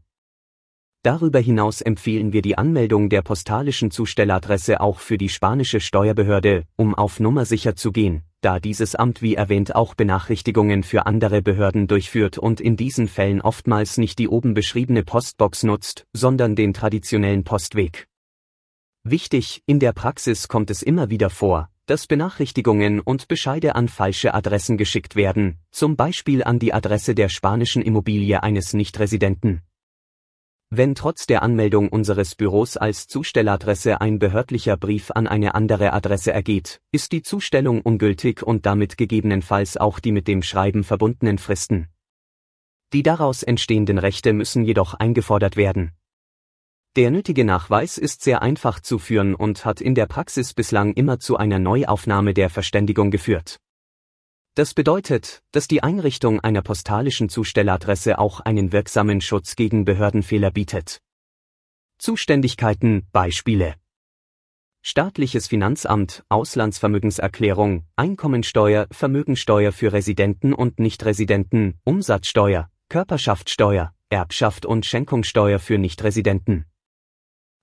[1.03, 6.95] Darüber hinaus empfehlen wir die Anmeldung der postalischen Zustelladresse auch für die spanische Steuerbehörde, um
[6.95, 11.87] auf Nummer sicher zu gehen da dieses Amt wie erwähnt auch Benachrichtigungen für andere Behörden
[11.87, 17.45] durchführt und in diesen Fällen oftmals nicht die oben beschriebene Postbox nutzt, sondern den traditionellen
[17.45, 18.07] Postweg.
[19.03, 24.35] Wichtig, in der Praxis kommt es immer wieder vor, dass Benachrichtigungen und Bescheide an falsche
[24.35, 29.63] Adressen geschickt werden, zum Beispiel an die Adresse der spanischen Immobilie eines Nichtresidenten.
[30.71, 36.31] Wenn trotz der Anmeldung unseres Büros als Zustelladresse ein behördlicher Brief an eine andere Adresse
[36.31, 41.89] ergeht, ist die Zustellung ungültig und damit gegebenenfalls auch die mit dem Schreiben verbundenen Fristen.
[42.93, 45.93] Die daraus entstehenden Rechte müssen jedoch eingefordert werden.
[46.97, 51.19] Der nötige Nachweis ist sehr einfach zu führen und hat in der Praxis bislang immer
[51.19, 53.59] zu einer Neuaufnahme der Verständigung geführt.
[54.59, 60.99] Das bedeutet, dass die Einrichtung einer postalischen Zustelladresse auch einen wirksamen Schutz gegen Behördenfehler bietet.
[61.99, 63.77] Zuständigkeiten, Beispiele.
[64.83, 75.79] Staatliches Finanzamt, Auslandsvermögenserklärung, Einkommensteuer, Vermögensteuer für Residenten und Nichtresidenten, Umsatzsteuer, Körperschaftssteuer, Erbschaft und Schenkungssteuer für
[75.79, 76.65] Nichtresidenten.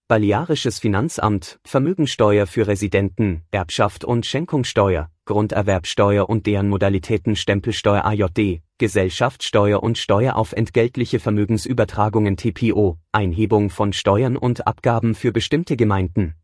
[0.08, 9.82] Balearisches Finanzamt, Vermögensteuer für Residenten, Erbschaft und Schenkungssteuer, Grunderwerbsteuer und deren Modalitäten Stempelsteuer AJD, Gesellschaftssteuer
[9.82, 16.36] und Steuer auf entgeltliche Vermögensübertragungen TPO, Einhebung von Steuern und Abgaben für bestimmte Gemeinden.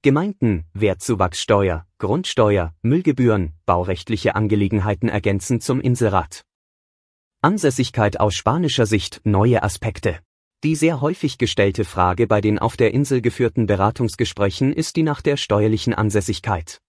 [0.00, 6.46] Gemeinden, Wertzuwachssteuer, Grundsteuer, Müllgebühren, baurechtliche Angelegenheiten ergänzen zum Inserat.
[7.42, 10.20] Ansässigkeit aus spanischer Sicht, neue Aspekte.
[10.64, 15.20] Die sehr häufig gestellte Frage bei den auf der Insel geführten Beratungsgesprächen ist die nach
[15.20, 16.80] der steuerlichen Ansässigkeit.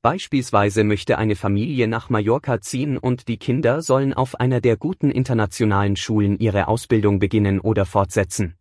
[0.00, 5.10] Beispielsweise möchte eine Familie nach Mallorca ziehen und die Kinder sollen auf einer der guten
[5.10, 8.54] internationalen Schulen ihre Ausbildung beginnen oder fortsetzen.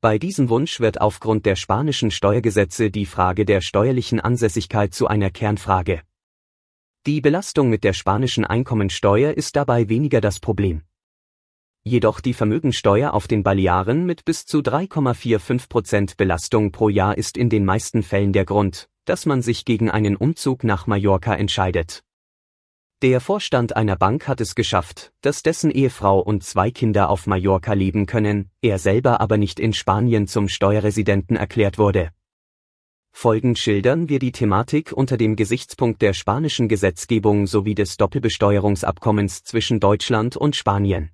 [0.00, 5.30] Bei diesem Wunsch wird aufgrund der spanischen Steuergesetze die Frage der steuerlichen Ansässigkeit zu einer
[5.30, 6.02] Kernfrage.
[7.04, 10.82] Die Belastung mit der spanischen Einkommensteuer ist dabei weniger das Problem.
[11.86, 17.50] Jedoch die Vermögensteuer auf den Balearen mit bis zu 3,45% Belastung pro Jahr ist in
[17.50, 22.02] den meisten Fällen der Grund, dass man sich gegen einen Umzug nach Mallorca entscheidet.
[23.02, 27.74] Der Vorstand einer Bank hat es geschafft, dass dessen Ehefrau und zwei Kinder auf Mallorca
[27.74, 32.12] leben können, er selber aber nicht in Spanien zum Steuerresidenten erklärt wurde.
[33.12, 39.80] Folgend schildern wir die Thematik unter dem Gesichtspunkt der spanischen Gesetzgebung sowie des Doppelbesteuerungsabkommens zwischen
[39.80, 41.13] Deutschland und Spanien.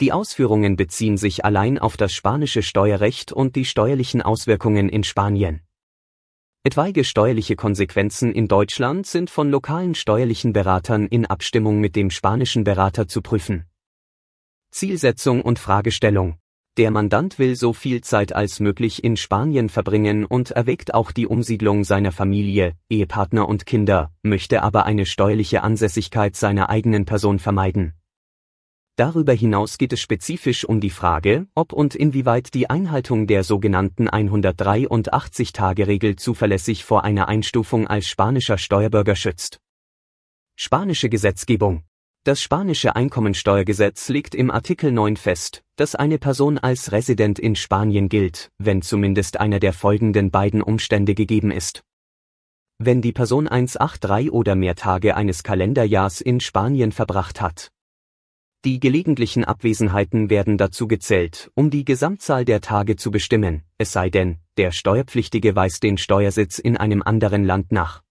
[0.00, 5.60] Die Ausführungen beziehen sich allein auf das spanische Steuerrecht und die steuerlichen Auswirkungen in Spanien.
[6.64, 12.64] Etwaige steuerliche Konsequenzen in Deutschland sind von lokalen steuerlichen Beratern in Abstimmung mit dem spanischen
[12.64, 13.66] Berater zu prüfen.
[14.70, 16.38] Zielsetzung und Fragestellung
[16.76, 21.28] der Mandant will so viel Zeit als möglich in Spanien verbringen und erwägt auch die
[21.28, 27.94] Umsiedlung seiner Familie, Ehepartner und Kinder, möchte aber eine steuerliche Ansässigkeit seiner eigenen Person vermeiden.
[28.96, 34.08] Darüber hinaus geht es spezifisch um die Frage, ob und inwieweit die Einhaltung der sogenannten
[34.08, 39.60] 183-Tage-Regel zuverlässig vor einer Einstufung als spanischer Steuerbürger schützt.
[40.56, 41.82] Spanische Gesetzgebung
[42.26, 48.08] das spanische Einkommensteuergesetz legt im Artikel 9 fest, dass eine Person als Resident in Spanien
[48.08, 51.82] gilt, wenn zumindest einer der folgenden beiden Umstände gegeben ist.
[52.78, 57.68] Wenn die Person 183 oder mehr Tage eines Kalenderjahrs in Spanien verbracht hat.
[58.64, 64.08] Die gelegentlichen Abwesenheiten werden dazu gezählt, um die Gesamtzahl der Tage zu bestimmen, es sei
[64.08, 68.02] denn, der Steuerpflichtige weist den Steuersitz in einem anderen Land nach.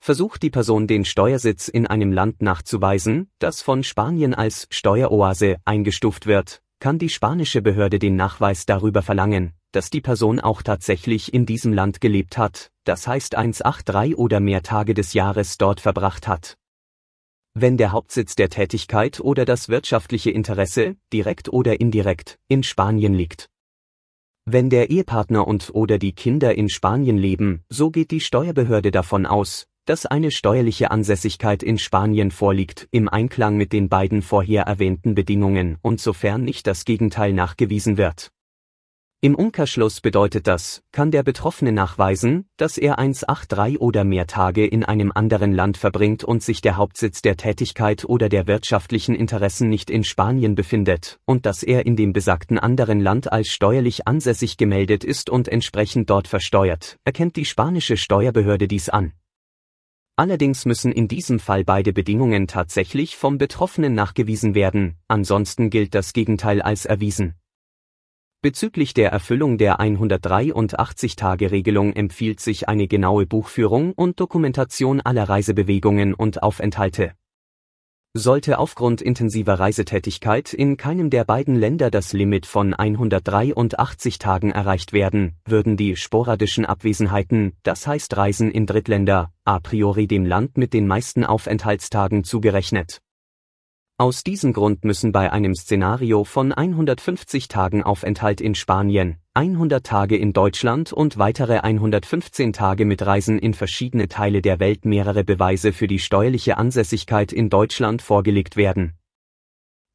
[0.00, 6.26] Versucht die Person den Steuersitz in einem Land nachzuweisen, das von Spanien als Steueroase eingestuft
[6.26, 11.46] wird, kann die spanische Behörde den Nachweis darüber verlangen, dass die Person auch tatsächlich in
[11.46, 16.56] diesem Land gelebt hat, das heißt 183 oder mehr Tage des Jahres dort verbracht hat.
[17.54, 23.48] Wenn der Hauptsitz der Tätigkeit oder das wirtschaftliche Interesse, direkt oder indirekt, in Spanien liegt.
[24.44, 29.26] Wenn der Ehepartner und oder die Kinder in Spanien leben, so geht die Steuerbehörde davon
[29.26, 35.16] aus, dass eine steuerliche Ansässigkeit in Spanien vorliegt, im Einklang mit den beiden vorher erwähnten
[35.16, 38.30] Bedingungen und sofern nicht das Gegenteil nachgewiesen wird.
[39.22, 44.82] Im Umkehrschluss bedeutet das, kann der Betroffene nachweisen, dass er 183 oder mehr Tage in
[44.82, 49.90] einem anderen Land verbringt und sich der Hauptsitz der Tätigkeit oder der wirtschaftlichen Interessen nicht
[49.90, 55.04] in Spanien befindet, und dass er in dem besagten anderen Land als steuerlich ansässig gemeldet
[55.04, 59.12] ist und entsprechend dort versteuert, erkennt die spanische Steuerbehörde dies an.
[60.16, 66.14] Allerdings müssen in diesem Fall beide Bedingungen tatsächlich vom Betroffenen nachgewiesen werden, ansonsten gilt das
[66.14, 67.34] Gegenteil als erwiesen.
[68.42, 76.42] Bezüglich der Erfüllung der 183-Tage-Regelung empfiehlt sich eine genaue Buchführung und Dokumentation aller Reisebewegungen und
[76.42, 77.12] Aufenthalte.
[78.14, 84.94] Sollte aufgrund intensiver Reisetätigkeit in keinem der beiden Länder das Limit von 183 Tagen erreicht
[84.94, 90.72] werden, würden die sporadischen Abwesenheiten, das heißt Reisen in Drittländer, a priori dem Land mit
[90.72, 93.02] den meisten Aufenthaltstagen zugerechnet.
[94.00, 100.16] Aus diesem Grund müssen bei einem Szenario von 150 Tagen Aufenthalt in Spanien, 100 Tage
[100.16, 105.74] in Deutschland und weitere 115 Tage mit Reisen in verschiedene Teile der Welt mehrere Beweise
[105.74, 108.94] für die steuerliche Ansässigkeit in Deutschland vorgelegt werden.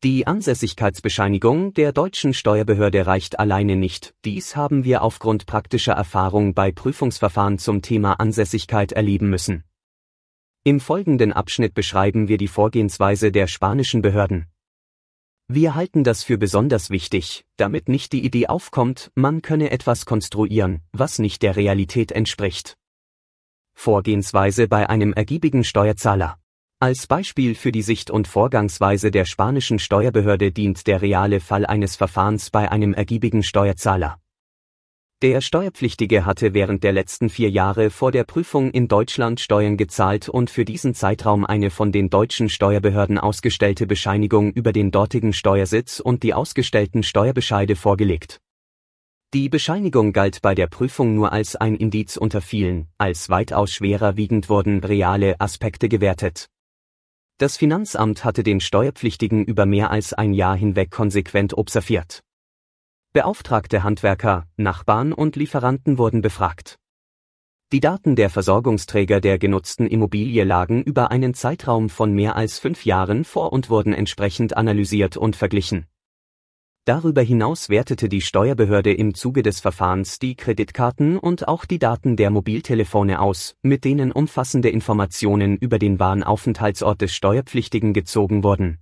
[0.03, 6.71] Die Ansässigkeitsbescheinigung der deutschen Steuerbehörde reicht alleine nicht, dies haben wir aufgrund praktischer Erfahrung bei
[6.71, 9.63] Prüfungsverfahren zum Thema Ansässigkeit erleben müssen.
[10.67, 14.47] Im folgenden Abschnitt beschreiben wir die Vorgehensweise der spanischen Behörden.
[15.47, 20.81] Wir halten das für besonders wichtig, damit nicht die Idee aufkommt, man könne etwas konstruieren,
[20.91, 22.77] was nicht der Realität entspricht.
[23.75, 26.39] Vorgehensweise bei einem ergiebigen Steuerzahler.
[26.79, 31.95] Als Beispiel für die Sicht und Vorgangsweise der spanischen Steuerbehörde dient der reale Fall eines
[31.95, 34.19] Verfahrens bei einem ergiebigen Steuerzahler.
[35.21, 40.27] Der Steuerpflichtige hatte während der letzten vier Jahre vor der Prüfung in Deutschland Steuern gezahlt
[40.27, 46.01] und für diesen Zeitraum eine von den deutschen Steuerbehörden ausgestellte Bescheinigung über den dortigen Steuersitz
[46.01, 48.41] und die ausgestellten Steuerbescheide vorgelegt.
[49.33, 54.17] Die Bescheinigung galt bei der Prüfung nur als ein Indiz unter vielen, als weitaus schwerer
[54.17, 56.49] wiegend wurden reale Aspekte gewertet.
[57.37, 62.24] Das Finanzamt hatte den Steuerpflichtigen über mehr als ein Jahr hinweg konsequent observiert.
[63.15, 66.79] Beauftragte Handwerker, Nachbarn und Lieferanten wurden befragt.
[67.71, 72.83] Die Daten der Versorgungsträger der genutzten Immobilie lagen über einen Zeitraum von mehr als fünf
[72.83, 75.85] Jahren vor und wurden entsprechend analysiert und verglichen.
[76.83, 82.17] Darüber hinaus wertete die Steuerbehörde im Zuge des Verfahrens die Kreditkarten und auch die Daten
[82.17, 88.79] der Mobiltelefone aus, mit denen umfassende Informationen über den wahren Aufenthaltsort des Steuerpflichtigen gezogen wurden.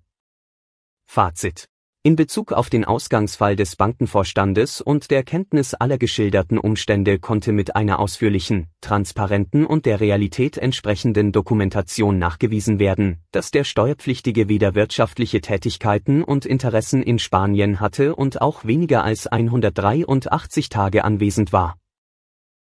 [1.05, 1.69] Fazit
[2.05, 7.77] in Bezug auf den Ausgangsfall des Bankenvorstandes und der Kenntnis aller geschilderten Umstände konnte mit
[7.77, 15.39] einer ausführlichen, transparenten und der Realität entsprechenden Dokumentation nachgewiesen werden, dass der Steuerpflichtige weder wirtschaftliche
[15.39, 21.77] Tätigkeiten und Interessen in Spanien hatte und auch weniger als 183 Tage anwesend war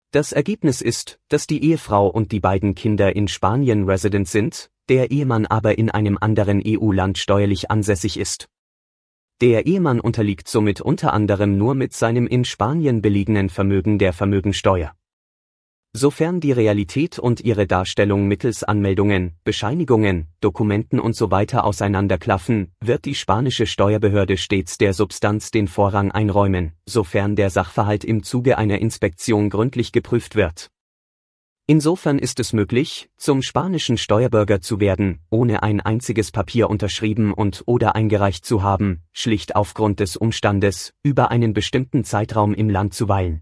[0.10, 5.12] Das Ergebnis ist, dass die Ehefrau und die beiden Kinder in Spanien resident sind, der
[5.12, 8.48] Ehemann aber in einem anderen EU-Land steuerlich ansässig ist.
[9.40, 14.94] Der Ehemann unterliegt somit unter anderem nur mit seinem in Spanien belegenen Vermögen der Vermögensteuer.
[15.94, 21.46] Sofern die Realität und ihre Darstellung mittels Anmeldungen, Bescheinigungen, Dokumenten usw.
[21.52, 28.04] So auseinanderklaffen, wird die spanische Steuerbehörde stets der Substanz den Vorrang einräumen, sofern der Sachverhalt
[28.04, 30.72] im Zuge einer Inspektion gründlich geprüft wird.
[31.70, 37.64] Insofern ist es möglich, zum spanischen Steuerbürger zu werden, ohne ein einziges Papier unterschrieben und
[37.66, 43.10] oder eingereicht zu haben, schlicht aufgrund des Umstandes, über einen bestimmten Zeitraum im Land zu
[43.10, 43.42] weilen.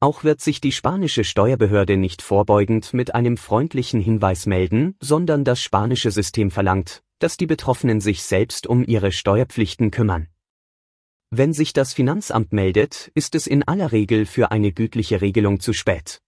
[0.00, 5.62] Auch wird sich die spanische Steuerbehörde nicht vorbeugend mit einem freundlichen Hinweis melden, sondern das
[5.62, 10.28] spanische System verlangt, dass die Betroffenen sich selbst um ihre Steuerpflichten kümmern.
[11.30, 15.72] Wenn sich das Finanzamt meldet, ist es in aller Regel für eine gütliche Regelung zu
[15.72, 16.20] spät.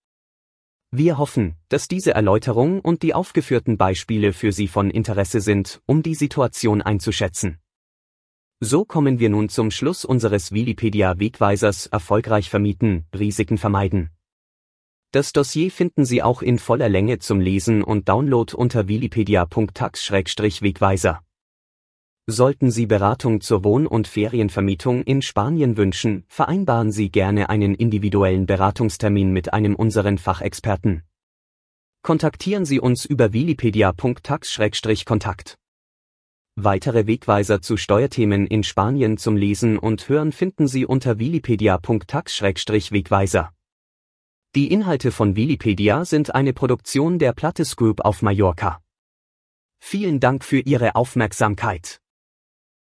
[0.90, 6.02] Wir hoffen, dass diese Erläuterung und die aufgeführten Beispiele für Sie von Interesse sind, um
[6.02, 7.58] die Situation einzuschätzen.
[8.60, 14.10] So kommen wir nun zum Schluss unseres Wikipedia-Wegweisers Erfolgreich vermieten, Risiken vermeiden.
[15.10, 21.25] Das Dossier finden Sie auch in voller Länge zum Lesen und Download unter wikipedia.tax-wegweiser.
[22.28, 28.46] Sollten Sie Beratung zur Wohn- und Ferienvermietung in Spanien wünschen, vereinbaren Sie gerne einen individuellen
[28.46, 31.04] Beratungstermin mit einem unseren Fachexperten.
[32.02, 35.56] Kontaktieren Sie uns über wikipedia.tax-kontakt.
[36.56, 43.52] Weitere Wegweiser zu Steuerthemen in Spanien zum Lesen und Hören finden Sie unter wikipedia.tax-wegweiser.
[44.56, 48.82] Die Inhalte von Wikipedia sind eine Produktion der Plattes Group auf Mallorca.
[49.78, 52.00] Vielen Dank für Ihre Aufmerksamkeit.